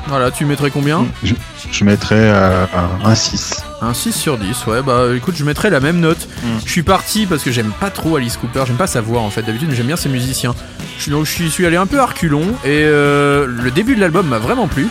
[0.07, 1.05] Voilà, tu mettrais combien?
[1.23, 1.33] Je,
[1.71, 2.65] je mettrais euh,
[3.03, 3.61] un 6.
[3.81, 6.27] Un 6 sur 10, ouais, bah écoute, je mettrais la même note.
[6.65, 9.29] Je suis parti parce que j'aime pas trop Alice Cooper, j'aime pas sa voix en
[9.29, 10.55] fait d'habitude, mais j'aime bien ses musiciens.
[10.97, 13.95] Je suis, donc, je suis- suis allé un peu à reculons et euh, le début
[13.95, 14.87] de l'album m'a vraiment plu.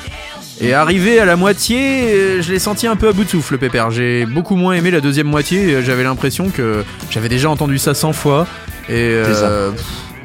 [0.60, 3.52] Et arrivé à la moitié, euh, je l'ai senti un peu à bout de souffle,
[3.54, 3.90] le pépère.
[3.90, 8.12] J'ai beaucoup moins aimé la deuxième moitié, j'avais l'impression que j'avais déjà entendu ça 100
[8.12, 8.46] fois.
[8.88, 9.44] Et C'est ça.
[9.46, 9.70] euh,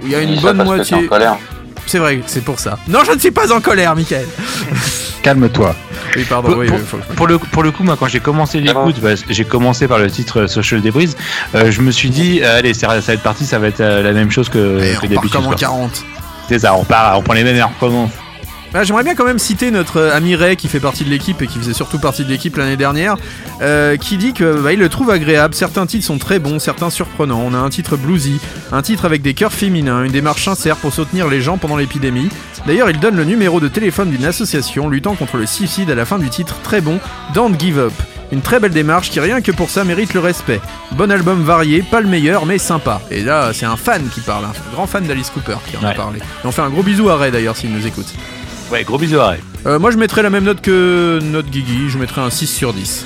[0.04, 0.98] il y a une bonne moitié.
[0.98, 1.38] en colère.
[1.86, 2.80] C'est vrai, c'est pour ça.
[2.88, 4.26] Non, je ne suis pas en colère, Michael.
[5.22, 5.76] Calme-toi.
[6.16, 6.80] Oui, pardon, Pour, oui, pour-
[7.18, 10.10] faut le, pour le coup, moi, quand j'ai commencé l'écoute, bah, j'ai commencé par le
[10.10, 11.14] titre euh, Social Debris.
[11.56, 14.12] euh, je me suis dit, allez, ça, ça va être parti, ça va être la
[14.14, 15.32] même chose que, que on part d'habitude.
[15.32, 15.58] comme en quoi.
[15.58, 16.04] 40.
[16.50, 18.10] C'est ça, on part, on prend les mêmes heures, comment
[18.76, 21.40] Ah, J'aimerais bien quand même citer notre euh, ami Ray qui fait partie de l'équipe
[21.44, 23.18] et qui faisait surtout partie de l'équipe l'année dernière,
[23.62, 25.54] euh, qui dit que bah, il le trouve agréable.
[25.54, 27.44] Certains titres sont très bons, certains surprenants.
[27.46, 28.40] On a un titre bluesy,
[28.72, 32.30] un titre avec des chœurs féminins, une démarche sincère pour soutenir les gens pendant l'épidémie.
[32.66, 36.06] D'ailleurs, il donne le numéro de téléphone d'une association luttant contre le suicide à la
[36.06, 37.00] fin du titre très bon,
[37.36, 37.94] Don't Give Up.
[38.32, 40.62] Une très belle démarche qui rien que pour ça mérite le respect.
[40.94, 43.02] Bon album varié, pas le meilleur mais sympa.
[43.12, 45.94] Et là, c'est un fan qui parle, un grand fan d'Alice Cooper qui en a
[45.94, 46.18] parlé.
[46.18, 48.12] Et on fait un gros bisou à Ray d'ailleurs s'il nous écoute.
[48.74, 49.36] Ouais, gros bisous à.
[49.68, 52.74] Euh, moi je mettrais la même note que notre Guigui, je mettrais un 6 sur
[52.74, 53.06] 10.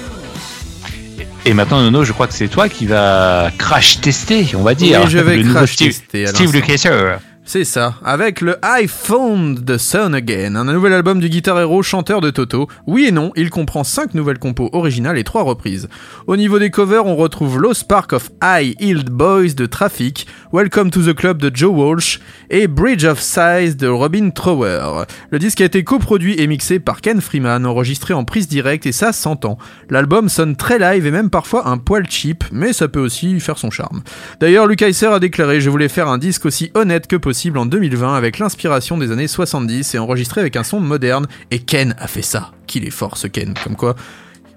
[1.44, 5.02] Et maintenant, Nono, je crois que c'est toi qui vas crash tester, on va dire.
[5.03, 6.53] Oui, je vais le crash Steve, tester, Steve.
[6.53, 7.19] Lukather.
[7.49, 12.19] C'est ça, avec le iPhone de Sun Again, un nouvel album du guitar héros chanteur
[12.19, 12.68] de Toto.
[12.88, 15.88] Oui et non, il comprend 5 nouvelles compos originales et 3 reprises.
[16.27, 20.91] Au niveau des covers, on retrouve Lost Spark of High Heeled Boys de Traffic, Welcome
[20.91, 22.19] to the Club de Joe Walsh
[22.49, 25.03] et Bridge of Sighs de Robin Trower.
[25.30, 28.94] Le disque a été coproduit et mixé par Ken Freeman, enregistré en prise directe et
[28.94, 29.57] ça s'entend.
[29.90, 33.57] L'album sonne très live et même parfois un poil cheap, mais ça peut aussi faire
[33.57, 34.03] son charme.
[34.40, 38.15] D'ailleurs, Luke a déclaré Je voulais faire un disque aussi honnête que possible en 2020
[38.15, 41.28] avec l'inspiration des années 70 et enregistré avec un son moderne.
[41.52, 42.52] Et Ken a fait ça.
[42.68, 43.98] Qu'il est fort ce Ken, comme quoi.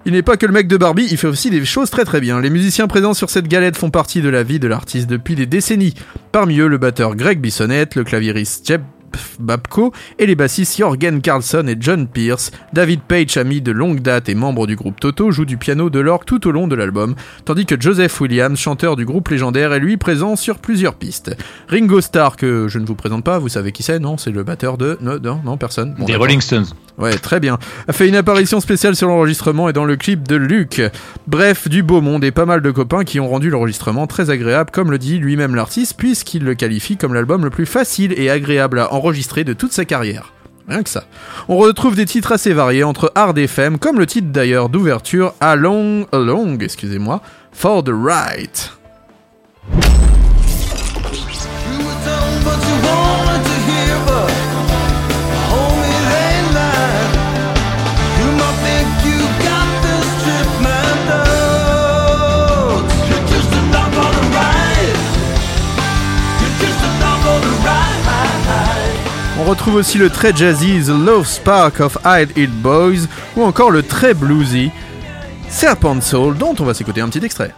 [0.05, 2.21] Il n'est pas que le mec de Barbie, il fait aussi des choses très très
[2.21, 2.41] bien.
[2.41, 5.45] Les musiciens présents sur cette galette font partie de la vie de l'artiste depuis des
[5.45, 5.93] décennies.
[6.31, 8.81] Parmi eux, le batteur Greg Bissonnette, le claviériste Jeb
[9.39, 12.51] Babco et les bassistes Jorgen Carlson et John Pierce.
[12.73, 15.99] David Page, ami de longue date et membre du groupe Toto, joue du piano de
[15.99, 17.15] l'orgue tout au long de l'album,
[17.45, 21.35] tandis que Joseph Williams, chanteur du groupe légendaire, est lui présent sur plusieurs pistes.
[21.67, 24.43] Ringo Starr, que je ne vous présente pas, vous savez qui c'est, non C'est le
[24.43, 24.97] batteur de...
[25.01, 25.95] Non, non, non, personne.
[25.97, 26.15] Bon, Des.
[26.15, 26.67] Rolling Stones.
[26.97, 27.57] Ouais, très bien.
[27.87, 30.81] A fait une apparition spéciale sur l'enregistrement et dans le clip de Luc.
[31.25, 34.69] Bref, du beau monde et pas mal de copains qui ont rendu l'enregistrement très agréable,
[34.71, 38.79] comme le dit lui-même l'artiste, puisqu'il le qualifie comme l'album le plus facile et agréable
[38.79, 40.33] à enregistrer de toute sa carrière.
[40.67, 41.03] Rien que ça.
[41.49, 45.33] On retrouve des titres assez variés entre hard et femme, comme le titre d'ailleurs d'ouverture
[45.41, 47.21] Along, Along, excusez-moi,
[47.51, 48.71] For the Right.
[69.41, 73.71] On retrouve aussi le très jazzy The Love Spark of Hide It Boys ou encore
[73.71, 74.69] le très bluesy
[75.49, 77.51] Serpent Soul dont on va s'écouter un petit extrait.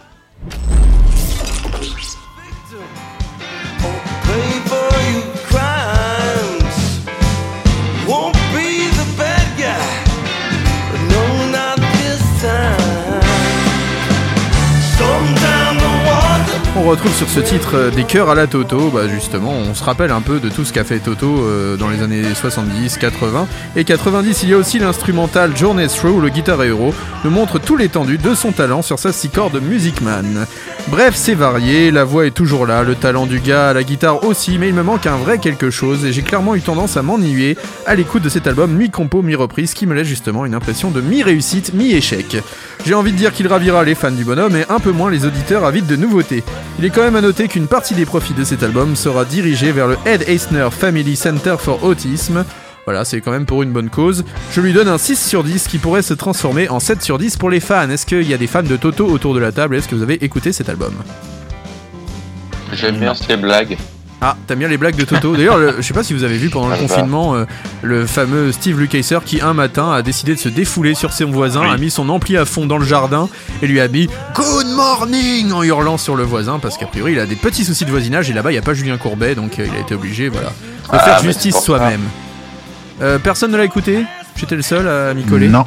[16.84, 19.82] On retrouve sur ce titre euh, des chœurs à la Toto, bah justement, on se
[19.82, 23.48] rappelle un peu de tout ce qu'a fait Toto euh, dans les années 70, 80
[23.74, 24.42] et 90.
[24.42, 26.92] Il y a aussi l'instrumental Journey Through, le guitar héros
[27.24, 30.46] nous montre tout l'étendue de son talent sur sa six cordes Music Man.
[30.88, 34.58] Bref, c'est varié, la voix est toujours là, le talent du gars, la guitare aussi,
[34.58, 37.56] mais il me manque un vrai quelque chose et j'ai clairement eu tendance à m'ennuyer
[37.86, 41.72] à l'écoute de cet album mi-compo, mi-reprise qui me laisse justement une impression de mi-réussite,
[41.72, 42.36] mi-échec.
[42.84, 45.24] J'ai envie de dire qu'il ravira les fans du bonhomme et un peu moins les
[45.24, 46.44] auditeurs avides de nouveautés.
[46.78, 49.70] Il est quand même à noter qu'une partie des profits de cet album sera dirigée
[49.70, 52.44] vers le Ed Eisner Family Center for Autism.
[52.84, 54.24] Voilà, c'est quand même pour une bonne cause.
[54.50, 57.36] Je lui donne un 6 sur 10 qui pourrait se transformer en 7 sur 10
[57.36, 57.88] pour les fans.
[57.88, 59.76] Est-ce qu'il y a des fans de Toto autour de la table?
[59.76, 60.94] Est-ce que vous avez écouté cet album?
[62.72, 63.76] J'aime bien ces blagues.
[64.20, 65.36] Ah, t'aimes bien les blagues de Toto.
[65.36, 67.44] D'ailleurs, le- je sais pas si vous avez vu pendant le Ah, confinement euh,
[67.82, 71.62] le fameux Steve Lukather qui un matin a décidé de se défouler sur son voisin,
[71.70, 73.28] a mis son ampli à fond dans le jardin
[73.60, 75.52] et lui a mis Good morning!
[75.52, 78.30] en hurlant sur le voisin parce qu'a priori il a des petits soucis de voisinage
[78.30, 80.48] et là-bas il n'y a pas Julien Courbet donc euh, il a été obligé voilà,
[80.48, 80.52] de
[80.90, 82.00] Ah, faire justice soi-même.
[83.02, 84.04] Euh, personne ne l'a écouté?
[84.36, 85.48] J'étais le seul à m'y coller?
[85.48, 85.64] Non.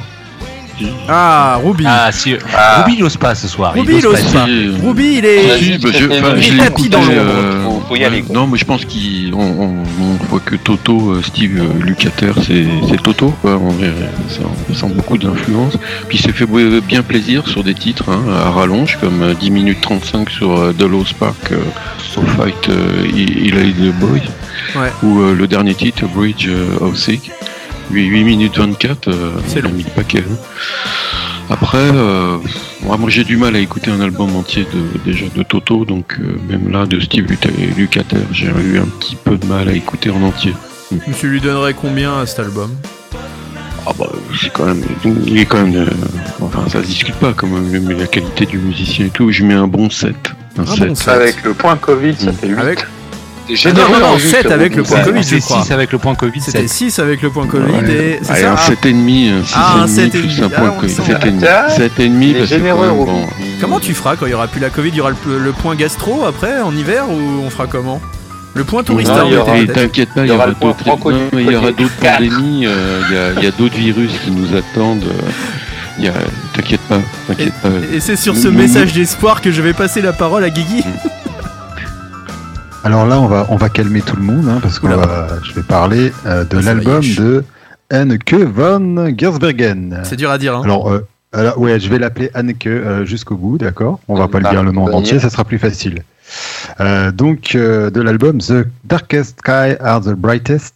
[1.08, 1.84] Ah, Ruby.
[1.86, 2.34] Ah, si.
[2.56, 2.82] Ah.
[2.82, 3.72] Ruby, il ose pas ce soir.
[3.74, 4.40] Ruby, il ose ose pas.
[4.40, 4.46] pas.
[4.46, 4.68] Si.
[4.86, 5.58] Ruby, il est.
[5.58, 7.12] Si, bah, je, enfin, il tapis écouté, dans l'ombre.
[7.16, 8.34] euh, Faut- faut y aller, quoi.
[8.34, 12.34] Non, mais je pense qu'il, on, on, on voit que Toto, euh, Steve euh, Lukather,
[12.46, 12.66] c'est,
[13.02, 13.56] Toto, quoi.
[13.58, 13.70] On,
[14.28, 14.40] ça,
[14.70, 15.74] on sent beaucoup d'influence.
[16.08, 16.46] Puis il s'est fait
[16.86, 20.82] bien plaisir sur des titres hein, à rallonge, comme euh, 10 minutes 35 sur The
[20.82, 21.56] Lost Park, euh,
[22.12, 24.22] So Fight, euh, il, il a the Boy,
[24.76, 24.92] Ouais.
[25.02, 26.46] ou euh, le dernier titre, Bridge
[26.80, 27.30] of Sick.
[27.90, 29.70] 8, 8 minutes 24, euh, C'est long.
[29.70, 30.18] mis le paquet.
[30.28, 30.36] hein.
[31.50, 32.36] Après, euh,
[32.82, 36.16] moi, moi, j'ai du mal à écouter un album entier de, déjà de Toto, donc
[36.20, 37.26] euh, même là de Steve
[37.76, 40.52] Lukather, j'ai eu un petit peu de mal à écouter en entier.
[41.06, 42.70] Monsieur lui donnerait combien à cet album?
[43.86, 44.82] Ah bah c'est quand même,
[45.26, 45.86] il est quand même, euh,
[46.42, 49.42] enfin ça se discute pas quand même, mais la qualité du musicien et tout, je
[49.44, 50.14] mets un bon 7.
[50.58, 50.88] Un, Un 7.
[50.88, 51.08] bon sept.
[51.08, 52.58] Avec le point Covid, ça fait 8.
[52.58, 52.84] Avec-
[53.48, 55.62] T'es Non, généreux, non, non, hein, juste, 7 avec le point Covid, je C'est crois.
[55.64, 56.40] 6 avec le point Covid.
[56.40, 56.68] C'était 7.
[56.68, 57.90] 6 avec le point Covid Ouais.
[57.90, 60.40] et c'est Allez, ça un Ah, 7,5, un 6,5 Ah, un sept et plus demi.
[60.42, 60.92] un Ah, point on Covid.
[60.92, 61.02] sent.
[61.02, 63.26] 7,5, Ah, 7,5 Il est parce généreux, bon,
[63.60, 64.90] Comment tu feras quand il y aura plus la Covid?
[64.90, 68.00] Il y aura le, le point gastro après en hiver ou on fera comment?
[68.54, 73.00] Le point touriste Non, il y hein, t'inquiète pas, il y, aura d'autres pandémies, euh,
[73.38, 75.04] il y a, d'autres virus qui nous attendent.
[75.04, 76.10] euh,
[76.54, 76.98] T'inquiète pas,
[77.28, 77.68] t'inquiète pas.
[77.92, 80.82] Et c'est sur ce Nous- message d'espoir que je vais passer la parole à Guigui.
[82.84, 84.86] Alors là, on va, on va calmer tout le monde, hein, parce que
[85.44, 87.44] je vais parler euh, de l'album de
[87.90, 90.00] Anneke van Gersbergen.
[90.04, 90.54] C'est dur à dire.
[90.56, 90.62] Hein.
[90.64, 94.00] Alors, euh, Alors, ouais, je vais l'appeler Anneke euh, jusqu'au bout, d'accord?
[94.08, 96.02] On va pas le dire le nom en entier, ça sera plus facile.
[96.80, 100.74] Euh, donc, euh, de l'album The Darkest Sky Are the Brightest.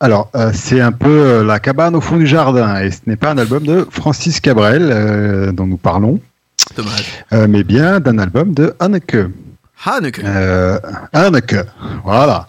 [0.00, 3.16] Alors, euh, c'est un peu euh, la cabane au fond du jardin, et ce n'est
[3.16, 6.20] pas un album de Francis Cabrel euh, dont nous parlons,
[6.76, 7.24] Dommage.
[7.32, 9.16] euh, mais bien d'un album de Anneke.
[9.84, 10.20] Haneke.
[10.24, 10.78] Euh,
[12.04, 12.46] voilà.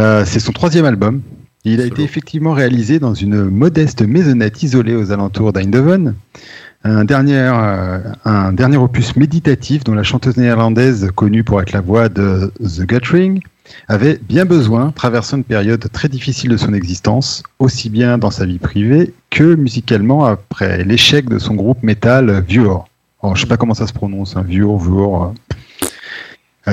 [0.00, 1.22] Euh, c'est son troisième album.
[1.64, 6.14] Il a été effectivement réalisé dans une modeste maisonnette isolée aux alentours d'Eindhoven.
[6.84, 11.80] Un dernier, euh, un dernier opus méditatif dont la chanteuse néerlandaise, connue pour être la
[11.80, 13.40] voix de The Gathering,
[13.88, 18.46] avait bien besoin, traversant une période très difficile de son existence, aussi bien dans sa
[18.46, 22.84] vie privée que musicalement après l'échec de son groupe métal Vure.
[23.22, 25.24] Oh, je sais pas comment ça se prononce, hein, Vure, Vure.
[25.24, 25.54] Euh,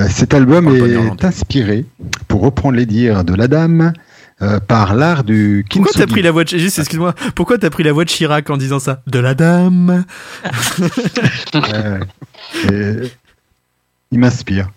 [0.09, 1.85] cet album est inspiré,
[2.27, 3.93] pour reprendre les dires de la dame,
[4.41, 6.05] euh, par l'art du Pourquoi kintsugi.
[6.05, 8.57] t'as pris la voix de juste excuse-moi pourquoi t'as pris la voix de Chirac en
[8.57, 9.03] disant ça?
[9.05, 10.03] De la dame
[14.11, 14.69] Il m'inspire.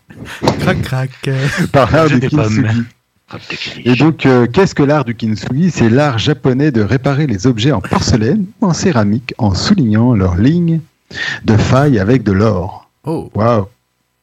[0.60, 1.10] crac crac
[1.72, 2.82] Par l'art du kintsugi.
[3.84, 5.70] Et donc, euh, qu'est-ce que l'art du kintsugi?
[5.70, 10.36] C'est l'art japonais de réparer les objets en porcelaine ou en céramique en soulignant leurs
[10.36, 10.80] lignes
[11.44, 12.88] de faille avec de l'or.
[13.04, 13.30] Oh.
[13.34, 13.66] Waouh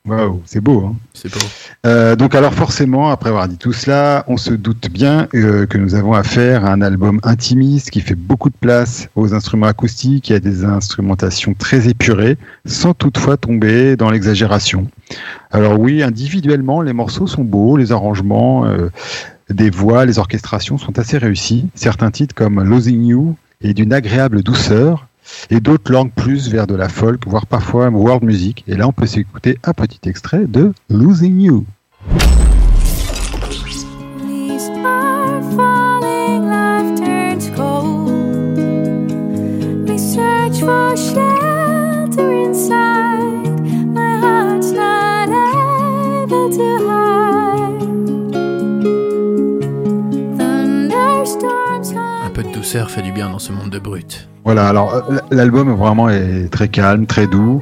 [0.06, 0.84] Waouh, c'est beau.
[0.86, 1.40] Hein c'est beau
[1.86, 5.78] Euh, donc alors forcément, après avoir dit tout cela, on se doute bien euh, que
[5.78, 10.30] nous avons affaire à un album intimiste qui fait beaucoup de place aux instruments acoustiques
[10.30, 14.90] et à des instrumentations très épurées, sans toutefois tomber dans l'exagération.
[15.52, 18.90] Alors oui, individuellement, les morceaux sont beaux, les arrangements euh,
[19.50, 21.70] des voix, les orchestrations sont assez réussis.
[21.76, 25.08] Certains titres comme Losing You est d'une agréable douceur,
[25.50, 28.64] et d'autres langues plus vers de la folk, voire parfois world music.
[28.68, 31.66] Et là, on peut s'écouter un petit extrait de Losing You.
[40.66, 41.53] Are
[52.90, 56.68] fait du bien dans ce monde de brutes Voilà, alors euh, l'album vraiment est très
[56.68, 57.62] calme, très doux.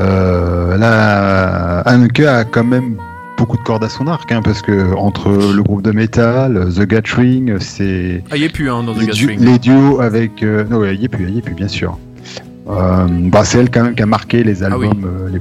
[0.00, 2.96] Euh, là, Anneke a quand même
[3.36, 6.82] beaucoup de cordes à son arc, hein, parce que entre le groupe de métal, The
[6.86, 10.42] Gathering, c'est ah y est plus hein dans The les, du- Gathering les duos avec.
[10.42, 11.98] euh, non, y est plus, il y est plus, bien sûr.
[12.70, 15.40] Euh, bah, c'est elle quand même qui a marqué les albums euh, les,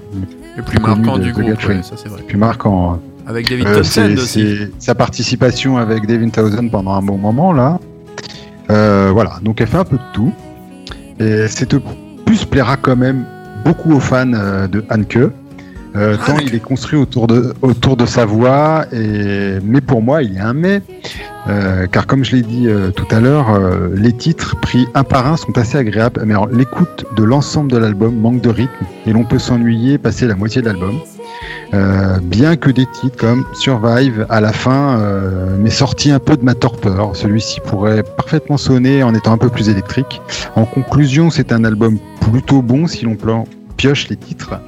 [0.58, 1.78] le plus connus marquant de du The groupe Gathering.
[1.78, 3.00] ouais, ça c'est vrai Les plus marquants.
[3.28, 7.80] avec David Townsend aussi sa participation avec David Townsend pendant un bon moment là.
[8.70, 10.34] Euh, voilà, donc elle fait un peu de tout.
[11.20, 13.26] Et cet opus plaira quand même
[13.66, 15.32] beaucoup aux fans euh, de Hanke.
[15.96, 20.24] Euh, tant il est construit autour de, autour de sa voix, et, mais pour moi
[20.24, 20.82] il y a un mais,
[21.48, 25.04] euh, car comme je l'ai dit euh, tout à l'heure, euh, les titres pris un
[25.04, 29.14] par un sont assez agréables, mais l'écoute de l'ensemble de l'album manque de rythme, et
[29.14, 30.96] l'on peut s'ennuyer passer la moitié de l'album.
[31.74, 36.38] Euh, bien que des titres comme Survive à la fin euh, m'aient sorti un peu
[36.38, 37.16] de ma torpeur.
[37.16, 40.22] Celui-ci pourrait parfaitement sonner en étant un peu plus électrique.
[40.56, 41.98] En conclusion, c'est un album
[42.32, 43.18] plutôt bon si l'on
[43.78, 44.60] pioche les titres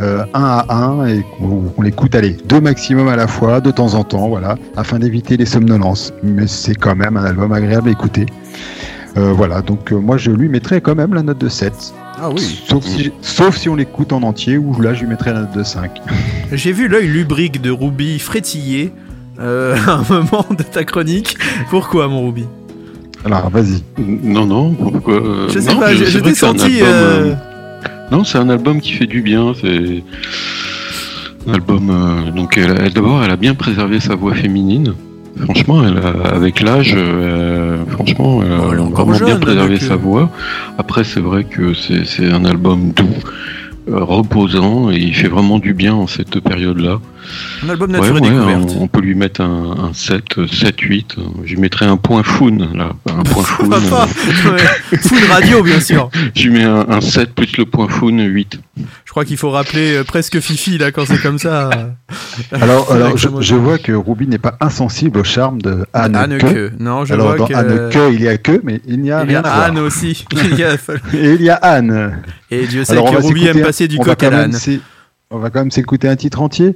[0.00, 3.70] euh, un à un et qu'on qu'on l'écoute allez deux maximum à la fois de
[3.70, 6.12] temps en temps, voilà, afin d'éviter les somnolences.
[6.22, 8.26] Mais c'est quand même un album agréable à écouter.
[9.16, 11.72] Euh, voilà, donc euh, moi je lui mettrais quand même la note de 7.
[12.22, 12.62] Ah oui.
[12.68, 15.56] Sauf si, sauf si on l'écoute en entier, où là je lui mettrais la note
[15.56, 15.90] de 5.
[16.52, 18.92] j'ai vu l'œil lubrique de Ruby frétiller
[19.40, 21.36] euh, à un moment de ta chronique
[21.70, 22.44] pourquoi mon Ruby?
[23.24, 23.82] Alors vas-y.
[23.98, 27.34] Non, non, pourquoi euh, Je sais non, pas, je- t'ai senti, album, euh, euh,
[28.10, 29.52] Non, c'est un album qui fait du bien.
[29.60, 30.02] C'est
[31.46, 31.90] un album.
[31.90, 34.94] euh, donc, elle d'abord, elle a bien préservé sa voix féminine.
[35.44, 39.82] Franchement, elle a- avec l'âge, euh, franchement, elle a encore vraiment bien jeune, préservé donc,
[39.82, 39.88] euh.
[39.88, 40.30] sa voix.
[40.78, 43.04] Après, c'est vrai que c'est un album doux,
[43.88, 46.98] euh, reposant, et il fait vraiment du bien en cette période-là.
[47.64, 50.38] Un album Ouais, nature et ouais, découverte on, on peut lui mettre un, un 7,
[50.38, 51.16] euh, 7, 8.
[51.44, 52.92] Je lui mettrais un point foun, là.
[53.08, 53.72] Un point foun.
[53.72, 54.98] Ouais.
[54.98, 58.58] Food radio bien sûr Je lui mets un, un 7 plus le point foun, 8.
[59.04, 61.70] je crois qu'il faut rappeler euh, presque Fifi là quand c'est comme ça
[62.52, 66.72] Alors, alors je, je vois que Ruby n'est pas insensible au charme de Anne Anneke.
[66.78, 69.10] Non, je alors, vois dans que- Anne que, il y a que, mais il n'y
[69.12, 69.66] a il y rien a à voir.
[69.68, 70.74] Anne aussi il y a-
[71.14, 72.22] Et il y a Anne.
[72.50, 74.52] Et Dieu sait Alors, que Ruby aime passer du coq à l'âne.
[75.32, 76.74] On va quand même s'écouter un titre entier.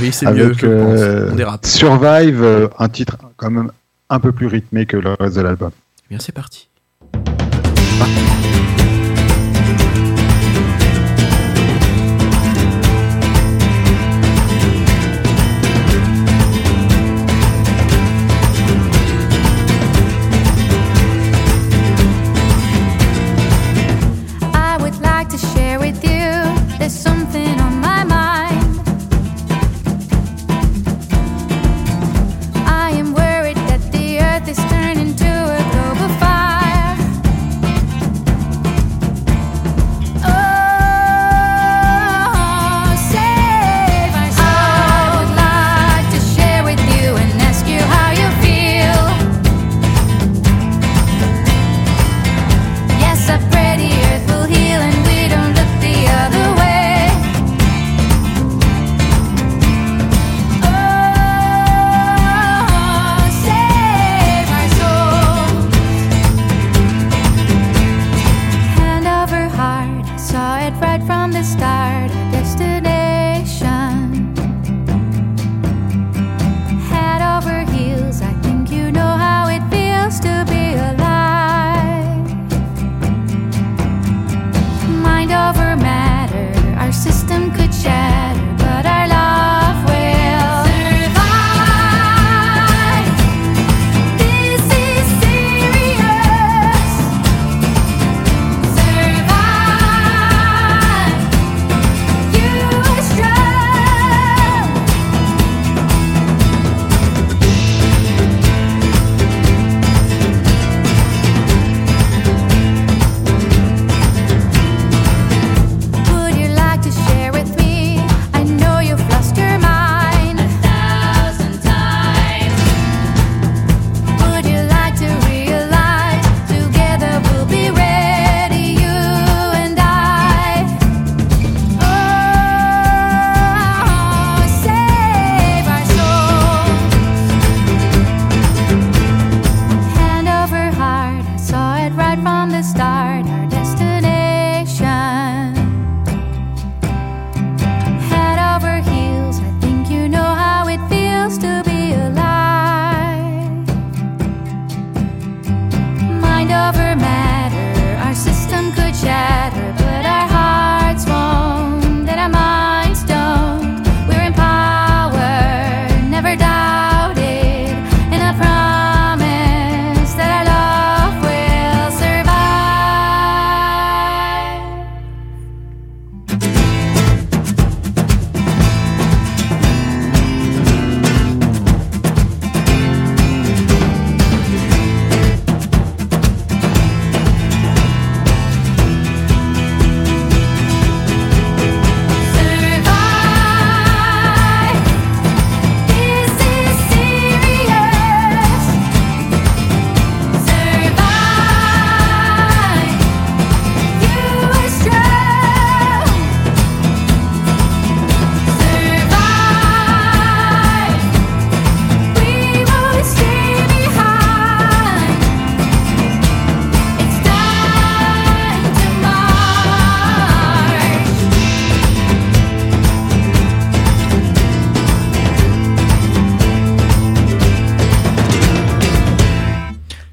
[0.00, 1.32] Oui, c'est mieux, je euh, pense.
[1.32, 1.66] On dérape.
[1.66, 3.70] Survive, euh, un titre quand même
[4.08, 5.70] un peu plus rythmé que le reste de l'album.
[5.74, 6.70] Eh Bien, c'est parti.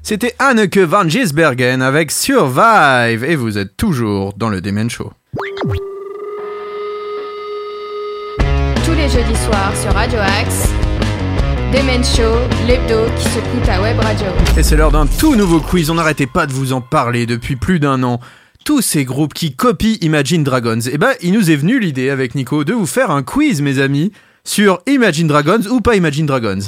[0.08, 5.12] C'était Anneke van Gisbergen avec Survive et vous êtes toujours dans le Demen Show.
[8.86, 10.70] Tous les jeudis soirs sur Radio Axe,
[11.74, 14.28] Demen Show, l'hebdo qui s'écoute à Web Radio.
[14.56, 17.56] Et c'est l'heure d'un tout nouveau quiz, on n'arrêtait pas de vous en parler depuis
[17.56, 18.18] plus d'un an.
[18.64, 22.34] Tous ces groupes qui copient Imagine Dragons, et ben il nous est venu l'idée avec
[22.34, 24.10] Nico de vous faire un quiz mes amis
[24.42, 26.60] sur Imagine Dragons ou pas Imagine Dragons.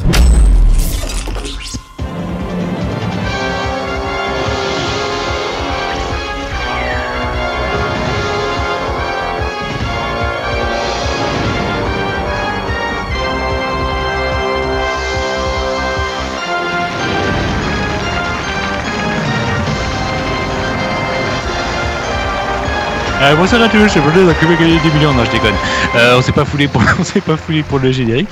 [23.21, 25.13] Euh, bonsoir à tous, c'est Bruno, qui veut gagner 10 millions.
[25.13, 25.55] Non, je déconne.
[25.95, 28.31] Euh, on s'est pas foulé pour, on s'est pas foulé pour le générique.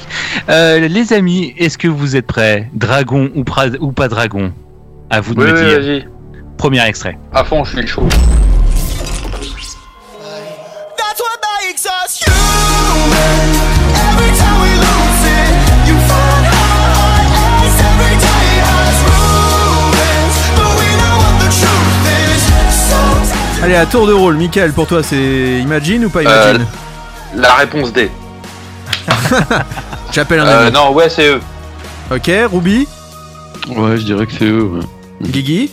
[0.48, 2.70] Euh, les amis, est-ce que vous êtes prêts?
[2.72, 4.50] Dragon ou, pra- ou pas dragon?
[5.10, 5.80] À vous de Oui, me oui, dire.
[5.80, 6.08] vas-y.
[6.56, 7.18] Premier extrait.
[7.34, 8.08] À fond, je suis chaud.
[10.96, 13.57] That's what makes us human.
[23.62, 26.22] Allez, à tour de rôle, Michael, pour toi c'est Imagine ou pas Euh,
[26.54, 26.66] Imagine
[27.36, 28.10] La réponse D.
[30.12, 30.72] J'appelle un Euh, ami.
[30.72, 31.40] non, ouais, c'est eux.
[32.14, 32.86] Ok, Ruby
[33.76, 34.62] Ouais, je dirais que c'est eux.
[34.62, 35.28] ouais.
[35.28, 35.70] Guigui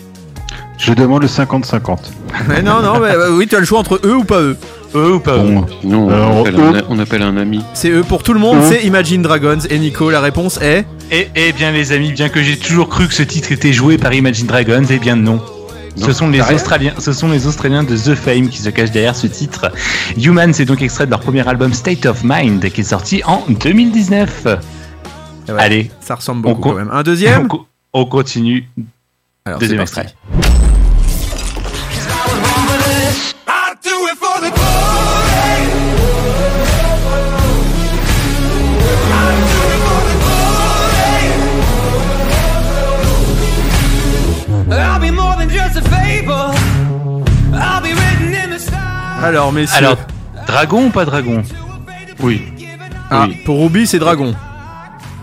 [0.78, 1.98] Je demande le 50-50.
[2.50, 4.58] Mais non, non, mais, bah, oui, tu as le choix entre eux ou pas eux.
[4.94, 7.62] Eux ou pas Bon, Sinon, Alors, on, appelle eux- un, on appelle un ami.
[7.74, 8.68] C'est eux pour tout le monde, Eux.
[8.70, 9.60] c'est Imagine Dragons.
[9.70, 10.86] Et Nico, la réponse est.
[11.12, 13.98] Et, eh bien les amis, bien que j'ai toujours cru que ce titre était joué
[13.98, 15.40] par Imagine Dragons, eh bien non.
[15.98, 19.16] Ce sont, les Australiens, ce sont les Australiens de The Fame qui se cachent derrière
[19.16, 19.72] ce titre.
[20.18, 23.44] Human, c'est donc extrait de leur premier album State of Mind qui est sorti en
[23.48, 24.48] 2019.
[25.48, 26.90] Eh ouais, Allez, Ça ressemble beaucoup co- quand même.
[26.92, 28.68] Un deuxième on, co- on continue.
[29.46, 30.14] Alors, Deuxième parti.
[49.26, 49.78] Alors, messieurs.
[49.78, 49.98] Alors,
[50.46, 51.42] dragon ou pas dragon
[52.20, 52.44] Oui.
[53.10, 53.38] Ah, oui.
[53.46, 54.36] pour Ruby, c'est dragon.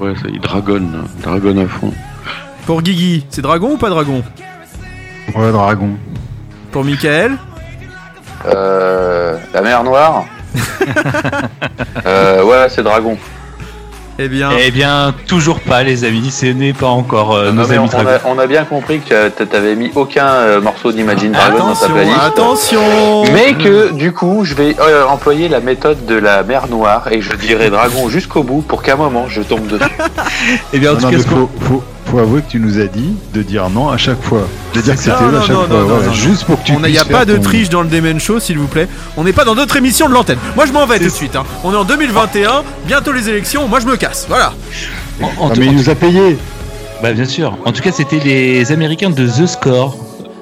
[0.00, 1.04] Ouais, ça y est, dragon, là.
[1.22, 1.92] dragon à fond.
[2.66, 4.22] Pour Guigui, c'est dragon ou pas dragon
[5.36, 5.90] Ouais, dragon.
[6.72, 7.36] Pour Michael
[8.46, 10.24] Euh, la mer Noire.
[12.06, 13.16] euh, ouais, c'est Dragon.
[14.24, 14.50] Eh bien.
[14.64, 17.88] Eh bien, toujours pas les amis, ce n'est pas encore euh, Non, nos mais amis
[17.92, 21.58] on, a, on a bien compris que tu t'avais mis aucun euh, morceau d'Imagine Dragon
[21.58, 22.16] dans ta playlist.
[22.24, 27.08] attention Mais que du coup, je vais euh, employer la méthode de la mer Noire
[27.10, 29.82] et je dirai Dragon jusqu'au bout pour qu'à un moment je tombe dessus.
[30.72, 32.84] Eh bien, en Non, tout non, cas, faut, faut, faut avouer que tu nous as
[32.86, 34.46] dit de dire non à chaque fois.
[34.74, 35.68] De dire que c'était eux à chaque non, fois.
[35.68, 37.36] non, non, voilà, non, juste pour que tu On a, y puisses a pas de
[37.36, 38.86] ton- triche dans le Demen Show, s'il vous plaît.
[39.16, 40.38] On n'est pas dans d'autres émissions de l'antenne.
[40.54, 41.34] Moi, je m'en vais tout de suite.
[41.36, 41.44] hein.
[41.64, 43.66] On est en 2021, bientôt les élections.
[43.66, 44.26] Moi, je me casse.
[44.28, 44.52] Voilà.
[45.22, 46.36] en- en Ah, mais il nous a payé.
[47.02, 47.56] Bah bien sûr.
[47.64, 49.96] En tout cas, c'était les Américains de The Score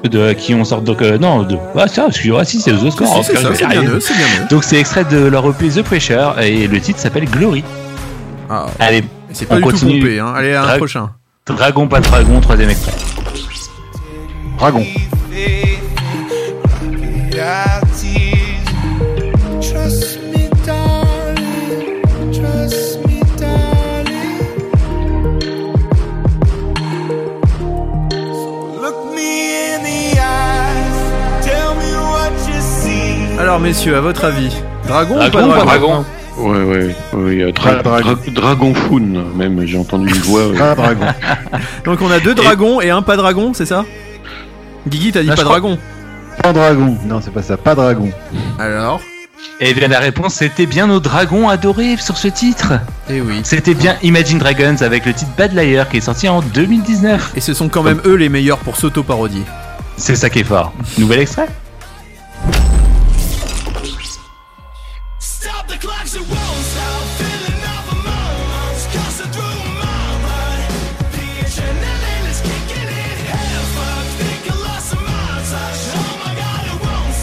[0.05, 3.23] de, qui ont sorti donc euh, non de ah ça excusez-moi si c'est The Score.
[3.25, 4.47] Si, c'est bien eux, c'est bien eux.
[4.51, 7.63] Donc c'est extrait de leur EP The Pressure et le titre s'appelle Glory.
[8.51, 10.01] Ah, Allez, c'est pas on du continue.
[10.01, 10.19] tout pompé.
[10.19, 10.33] Hein.
[10.37, 11.11] Allez, à un Dra- prochain.
[11.57, 12.93] Dragon pas dragon, troisième extrait.
[14.59, 14.85] Dragon.
[33.39, 34.55] Alors, messieurs, à votre avis,
[34.87, 36.05] dragon, Dragon ou pas dragon, Dragon.
[36.41, 37.43] Ouais, ouais, ouais.
[37.43, 38.13] euh, dra- dragon.
[38.13, 40.41] dra- dragon Foon, même, j'ai entendu une voix.
[40.41, 41.07] euh, dragon.
[41.85, 43.85] Donc, on a deux dragons et un pas dragon, c'est ça?
[44.89, 45.79] Guigui, t'as dit pas crois- dragon.
[46.43, 46.97] Pas dragon.
[47.07, 47.57] Non, c'est pas ça.
[47.57, 48.11] Pas dragon.
[48.59, 49.01] Alors?
[49.59, 52.75] Et bien la réponse c'était bien nos dragons adorés sur ce titre.
[53.11, 53.41] Eh oui.
[53.43, 57.33] C'était bien Imagine Dragons avec le titre Bad Liar qui est sorti en 2019.
[57.37, 59.43] Et ce sont quand même eux les meilleurs pour s'auto-parodier.
[59.97, 60.73] C'est ça qui est fort.
[60.99, 61.49] Nouvel extrait?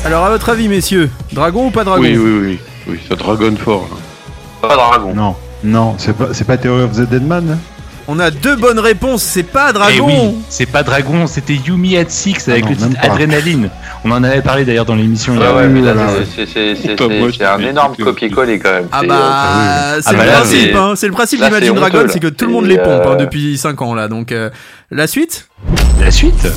[0.06, 2.60] Alors, à votre avis, messieurs, dragon ou pas dragon Oui, oui, oui.
[2.88, 3.88] Oui, ça dragon fort.
[3.92, 3.98] là.
[4.70, 5.14] Pas Dragon.
[5.14, 5.36] Non.
[5.64, 7.77] Non, c'est pas, c'est pas Theory of the Dead Man hein
[8.10, 11.98] On a deux bonnes réponses, c'est pas Eh dragon oui, c'est pas Dragon, c'était Yumi
[11.98, 13.00] at Six avec Ah non, le titre.
[13.04, 13.70] Adrénaline.
[14.06, 15.34] On en avait parlé d'ailleurs dans l'émission.
[15.36, 15.94] il y a- Ouais, mais là,
[16.34, 18.88] c'est- un énorme copier-coller quand même.
[18.94, 20.96] Ah bah, c'est Ah le principe, c'est-.
[20.96, 23.12] C'est le principe là, d'Imagine c'est Dragon, c'est que tout le monde les pompe hein,
[23.12, 24.08] euh, depuis 5 ans là.
[24.08, 24.50] Donc, euh,
[24.90, 25.50] la suite?
[26.00, 26.48] La suite?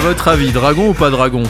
[0.00, 1.42] Votre avis, dragon ou pas dragon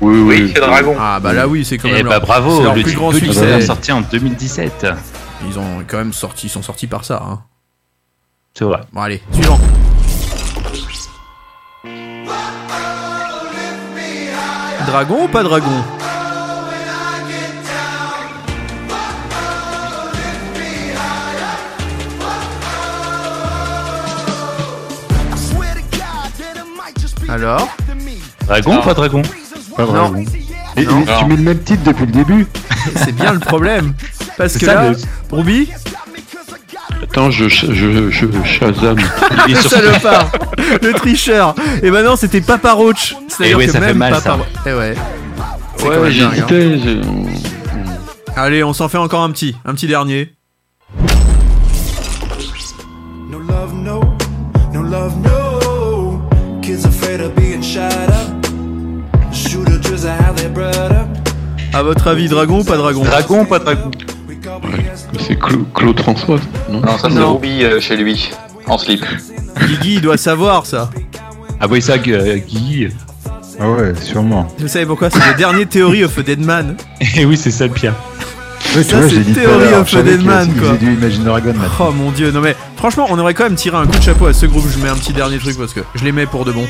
[0.00, 0.42] Oui, oui.
[0.42, 0.96] Oui, c'est Dragon.
[0.98, 2.94] Ah bah là oui, c'est quand Eh même bah leur, bravo, c'est leur le plus
[2.94, 3.60] grand succès.
[3.62, 4.86] sorti en 2017.
[5.48, 7.22] Ils ont quand même sorti, ils sont sortis par ça.
[7.28, 7.40] Hein.
[8.54, 8.80] C'est vrai.
[8.92, 9.58] Bon allez, suivant.
[14.86, 15.82] Dragon ou pas dragon?
[27.34, 27.68] Alors
[28.46, 29.22] Dragon ou pas Dragon
[29.76, 30.24] Pas dragon.
[30.76, 31.02] Et, Non.
[31.02, 32.46] et tu mets le même titre depuis le début
[32.96, 33.94] C'est bien le problème.
[34.36, 34.96] Parce que ça, là, le-
[35.36, 35.70] Ruby,
[37.02, 38.96] Attends, je, je, je, je Shazam.
[39.48, 40.32] Le salopard,
[40.82, 41.54] le tricheur.
[41.82, 43.14] Et maintenant c'était Papa Roach.
[43.28, 44.32] C'est-à-dire Eh ouais, que ça fait même mal, Papa ça.
[44.34, 44.94] Ro- Eh ouais.
[45.84, 46.10] Hein.
[46.10, 47.00] j'hésitais.
[48.36, 50.34] Allez, on s'en fait encore un petit, un petit dernier.
[61.72, 63.90] À votre avis, dragon ou pas dragon Dragon ou pas Dragon
[65.18, 66.38] C'est Cla- Claude François,
[66.70, 67.18] non Non, ça c'est.
[67.18, 68.30] Ruby euh, chez lui,
[68.66, 69.04] en slip.
[69.66, 70.90] Guigui, il doit savoir ça.
[71.60, 72.88] Ah oui, ça, euh, Guy.
[73.60, 74.46] Ah ouais, sûrement.
[74.58, 75.10] Vous savez pourquoi?
[75.10, 76.76] C'est le dernier Theory of a Dead Man.
[77.16, 77.94] Et oui, c'est ça le pire.
[78.76, 80.76] Ouais, Ça, c'est Theory of a savais Dead qu'il Man, faisait quoi.
[80.76, 81.86] du Imagine Dragon maintenant.
[81.88, 84.26] Oh mon dieu, non mais franchement, on aurait quand même tiré un coup de chapeau
[84.26, 84.64] à ce groupe.
[84.72, 86.66] Je mets un petit dernier truc parce que je les mets pour de bon.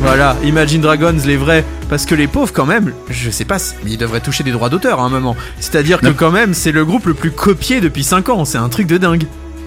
[0.00, 1.64] Voilà, Imagine Dragons, les vrais.
[1.88, 4.68] Parce que les pauvres, quand même, je sais pas, mais ils devraient toucher des droits
[4.68, 5.36] d'auteur à un moment.
[5.60, 8.44] C'est-à-dire que, quand même, c'est le groupe le plus copié depuis 5 ans.
[8.44, 9.24] C'est un truc de dingue.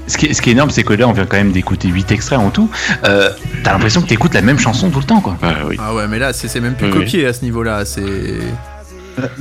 [0.07, 1.87] Ce qui, est, ce qui est énorme, c'est que là, on vient quand même d'écouter
[1.87, 2.69] 8 extraits en tout.
[3.05, 3.29] Euh,
[3.63, 5.37] T'as l'impression que t'écoutes la même chanson tout le temps, quoi.
[5.77, 6.99] Ah ouais, mais là, c'est même plus Oui, oui.
[7.05, 7.85] copié à ce niveau-là.
[7.85, 8.01] C'est.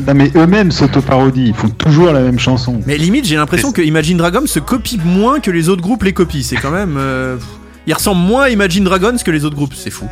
[0.07, 2.81] Non mais eux-mêmes s'auto-parodient, ils font toujours la même chanson.
[2.87, 6.13] Mais limite, j'ai l'impression que Imagine Dragons se copie moins que les autres groupes les
[6.13, 6.43] copient.
[6.43, 6.97] C'est quand même.
[6.99, 7.37] euh,
[7.87, 9.75] Ils ressemblent moins à Imagine Dragons que les autres groupes.
[9.77, 10.07] C'est fou.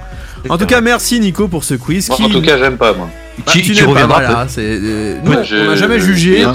[0.51, 2.09] En tout cas, merci Nico pour ce quiz.
[2.09, 2.25] Moi, qui...
[2.25, 3.09] en tout cas, j'aime pas, moi.
[3.39, 6.47] Bah, Tu- tu pas, reviendras voilà, euh, nous, Ouais, on n'a jamais jugé.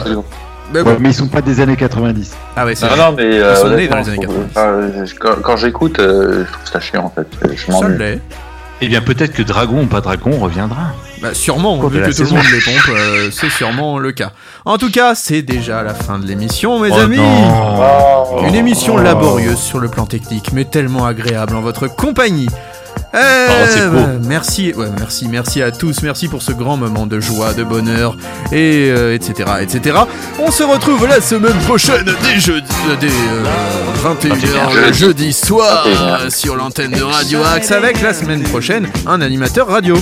[0.73, 0.97] Mais Ouais, bon.
[1.01, 2.31] mais ils sont pas des années 90.
[2.55, 3.05] Ah ouais, c'est Non, vrai.
[3.05, 5.99] non, mais Ils euh, sont nés dans les années je trouve- euh, quand, quand j'écoute,
[5.99, 7.27] euh, je trouve ça chiant en fait.
[7.43, 8.19] Je l'est.
[8.83, 10.93] Eh bien, peut-être que Dragon ou pas Dragon reviendra.
[11.21, 12.35] Bah sûrement, vu que tout le saison.
[12.37, 14.31] monde les pompe, euh, c'est sûrement le cas.
[14.65, 17.17] En tout cas, c'est déjà la fin de l'émission, mes Oh amis.
[17.17, 18.47] non.
[18.47, 19.01] Une émission Oh.
[19.01, 22.47] laborieuse sur le plan technique, mais tellement agréable en votre compagnie.
[23.13, 23.97] Euh, Oh, beau.
[23.99, 27.63] bah, merci, ouais, merci, merci à tous, merci pour ce grand moment de joie, de
[27.63, 28.15] bonheur,
[28.53, 29.97] et euh, etc., etc.
[30.39, 33.43] On se retrouve la semaine prochaine, dès jeudi, euh, dès euh,
[34.15, 36.21] 21h le jeudi soir, 21h.
[36.25, 39.97] euh, sur l'antenne de Radio Axe, avec la semaine prochaine un animateur radio.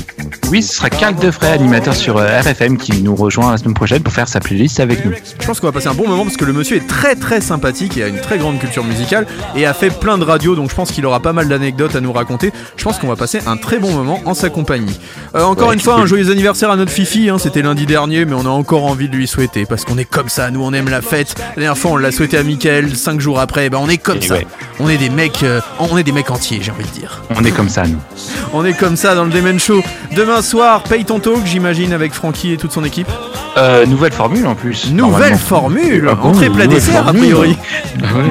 [0.51, 4.01] Oui, ce sera Carl Defray, animateur sur euh, RFM, qui nous rejoint la semaine prochaine
[4.03, 5.13] pour faire sa playlist avec nous.
[5.39, 7.41] Je pense qu'on va passer un bon moment parce que le monsieur est très très
[7.41, 9.25] sympathique et a une très grande culture musicale
[9.55, 12.01] et a fait plein de radios donc je pense qu'il aura pas mal d'anecdotes à
[12.01, 12.51] nous raconter.
[12.77, 14.99] Je pense qu'on va passer un très bon moment en sa compagnie.
[15.35, 18.25] Euh, encore Ouais, une fois, un joyeux anniversaire à notre Fifi, hein, c'était lundi dernier
[18.25, 20.73] mais on a encore envie de lui souhaiter parce qu'on est comme ça, nous on
[20.73, 21.35] aime la fête.
[21.55, 24.17] La dernière fois on l'a souhaité à Michael, 5 jours après, ben on est comme
[24.17, 24.35] Et ça.
[24.35, 24.47] ouais.
[24.79, 27.21] On est des mecs, euh, on est des mecs entiers j'ai envie de dire.
[27.35, 27.97] On est comme ça, nous.
[28.53, 29.81] On est comme ça dans le Demen Show.
[30.15, 33.07] Demain soir, paye ton talk j'imagine avec Francky et toute son équipe.
[33.57, 34.91] Euh, nouvelle formule en plus.
[34.91, 37.21] Nouvelle formule, Ah bon, entrée plat dessert a formule.
[37.21, 37.57] priori.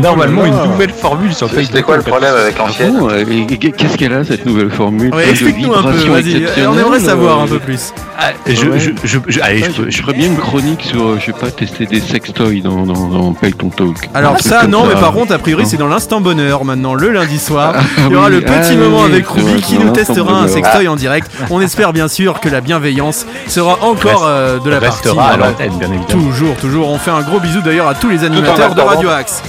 [0.03, 4.25] Normalement, une nouvelle formule sur C'était quoi le problème avec Ah l'ancienne Qu'est-ce qu'elle a
[4.25, 7.59] cette nouvelle formule Ouais, explique-nous un peu, vibrations vas-y, on aimerait savoir euh, un peu
[7.59, 7.93] plus.
[8.19, 8.79] Ah, je, Ouais.
[8.81, 11.17] je, je, je- allez, Ouais, je, peux- je, je- ferais bien une chronique sur, euh,
[11.21, 14.09] je sais pas, tester des sextoys dans, dans, dans Pay Ton Talk.
[14.15, 14.89] Alors truc ça non, ça.
[14.95, 17.75] mais par contre a priori c'est dans l'instant bonheur maintenant le lundi soir.
[17.77, 20.41] Ah, Il y aura oui, le petit ah, moment oui, avec Ruby qui nous testera
[20.41, 21.31] un sextoy en direct.
[21.51, 25.03] On espère bien sûr que la bienveillance sera encore euh, de la partie.
[25.07, 26.23] restera à l'antenne, bien évidemment.
[26.31, 26.89] Toujours, toujours.
[26.89, 28.81] On fait un gros bisou d'ailleurs à tous les animateurs de.
[28.81, 29.43] Radio Axe.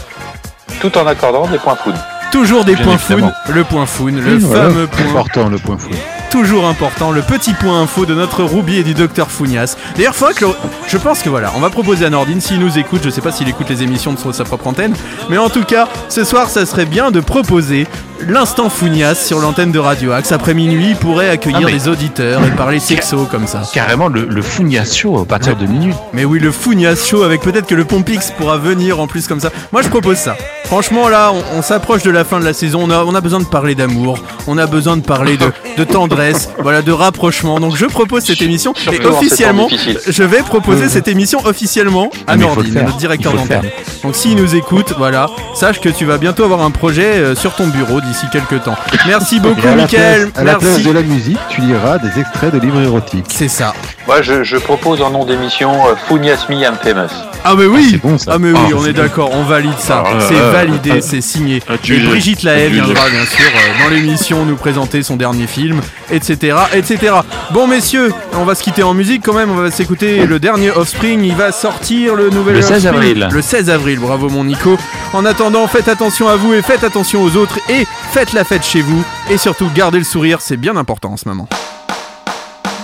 [0.81, 1.95] Tout en accordant des points food.
[2.31, 4.69] Toujours des Bien points foun, le point foun, le Oui, voilà.
[4.69, 5.89] fameux point Important le point fou.
[6.29, 9.75] Toujours important, le petit point info de notre Ruby et du docteur Founias.
[9.95, 10.45] D'ailleurs, que
[10.87, 13.31] je pense que voilà, on va proposer à Nordine, s'il nous écoute, je sais pas
[13.31, 14.93] s'il écoute les émissions de sa propre antenne,
[15.29, 17.87] mais en tout cas, ce soir, ça serait bien de proposer
[18.27, 20.31] l'instant Founias sur l'antenne de Radio Axe.
[20.33, 23.61] Après minuit, il pourrait accueillir Ah, mais- les auditeurs et parler sexo comme ça.
[23.73, 25.93] carrément le, le Founias Show à partir de minuit.
[26.13, 29.39] Mais oui, le Founias Show avec peut-être que le Pompix pourra venir en plus comme
[29.39, 29.51] ça.
[29.71, 30.35] Moi, je propose ça.
[30.65, 32.81] Franchement, là, on, on s'approche de la fin de la saison.
[32.83, 34.19] On a, on a besoin de parler d'amour.
[34.47, 36.18] On a besoin de parler de, de tendresse.
[36.61, 37.59] Voilà, de rapprochement.
[37.59, 38.73] Donc, je propose cette émission.
[38.91, 39.67] Et officiellement,
[40.07, 43.69] je vais proposer cette émission officiellement à Ah, le Nordine, notre directeur d'antenne.
[44.03, 47.55] Donc, s'il nous écoute, voilà, sache que tu vas bientôt avoir un projet euh, sur
[47.55, 48.75] ton bureau d'ici quelques temps.
[49.07, 50.29] Merci beaucoup, Et à la Mickaël.
[50.31, 50.83] place- À la place Merci.
[50.87, 53.25] de la musique, tu liras des extraits de livres érotiques.
[53.29, 53.73] C'est ça.
[54.07, 57.09] Moi, je, je propose en nom d'émission euh, Funias Me I'm Famous.
[57.45, 58.33] Ah mais oui bon, ça.
[58.35, 60.03] Ah mais oui, Ah, on est d'accord, on valide ça.
[60.05, 61.61] Ah, c'est ah, validé, ah, c'est signé.
[61.69, 61.99] ah, tu Et.
[61.99, 65.79] Brigitte Lahaye Tu viendra bien sûr euh, dans l'émission nous présenter son dernier film,
[66.11, 67.13] etc., etc.
[67.51, 70.71] Bon messieurs, on va se quitter en musique quand même, on va s'écouter le dernier
[70.71, 73.29] Offspring, il va sortir le nouvel Le 16 Offspring avril.
[73.31, 74.77] Le 16 avril, bravo mon Nico.
[75.13, 78.63] En attendant, faites attention à vous et faites attention aux autres et faites la fête
[78.65, 81.47] chez vous et surtout gardez le sourire, c'est bien important en ce moment.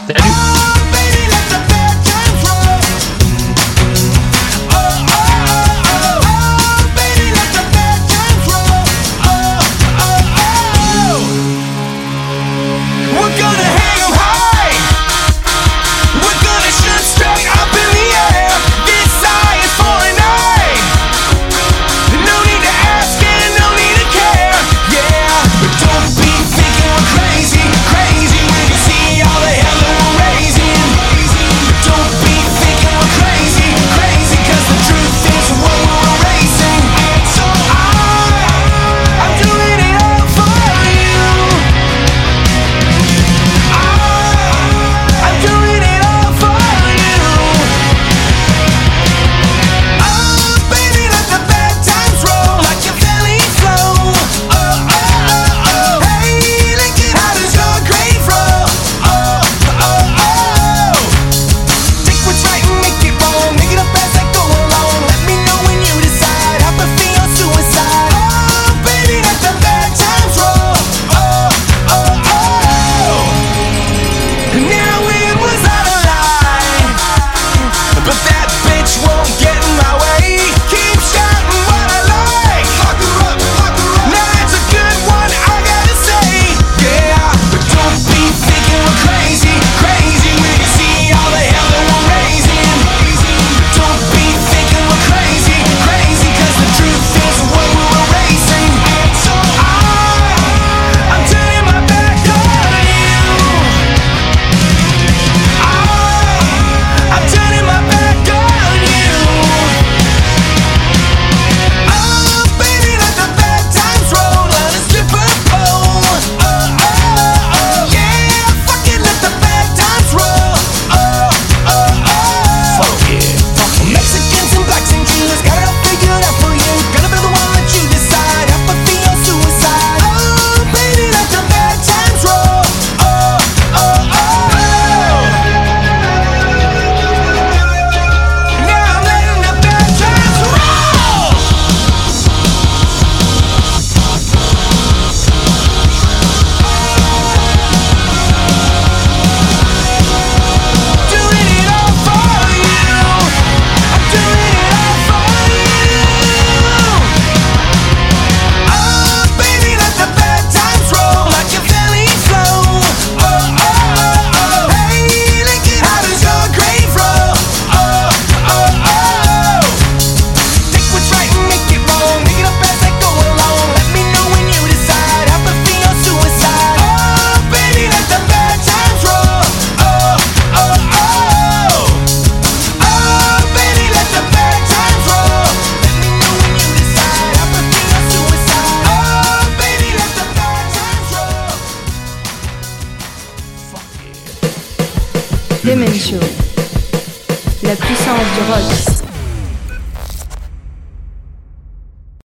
[0.07, 0.54] We're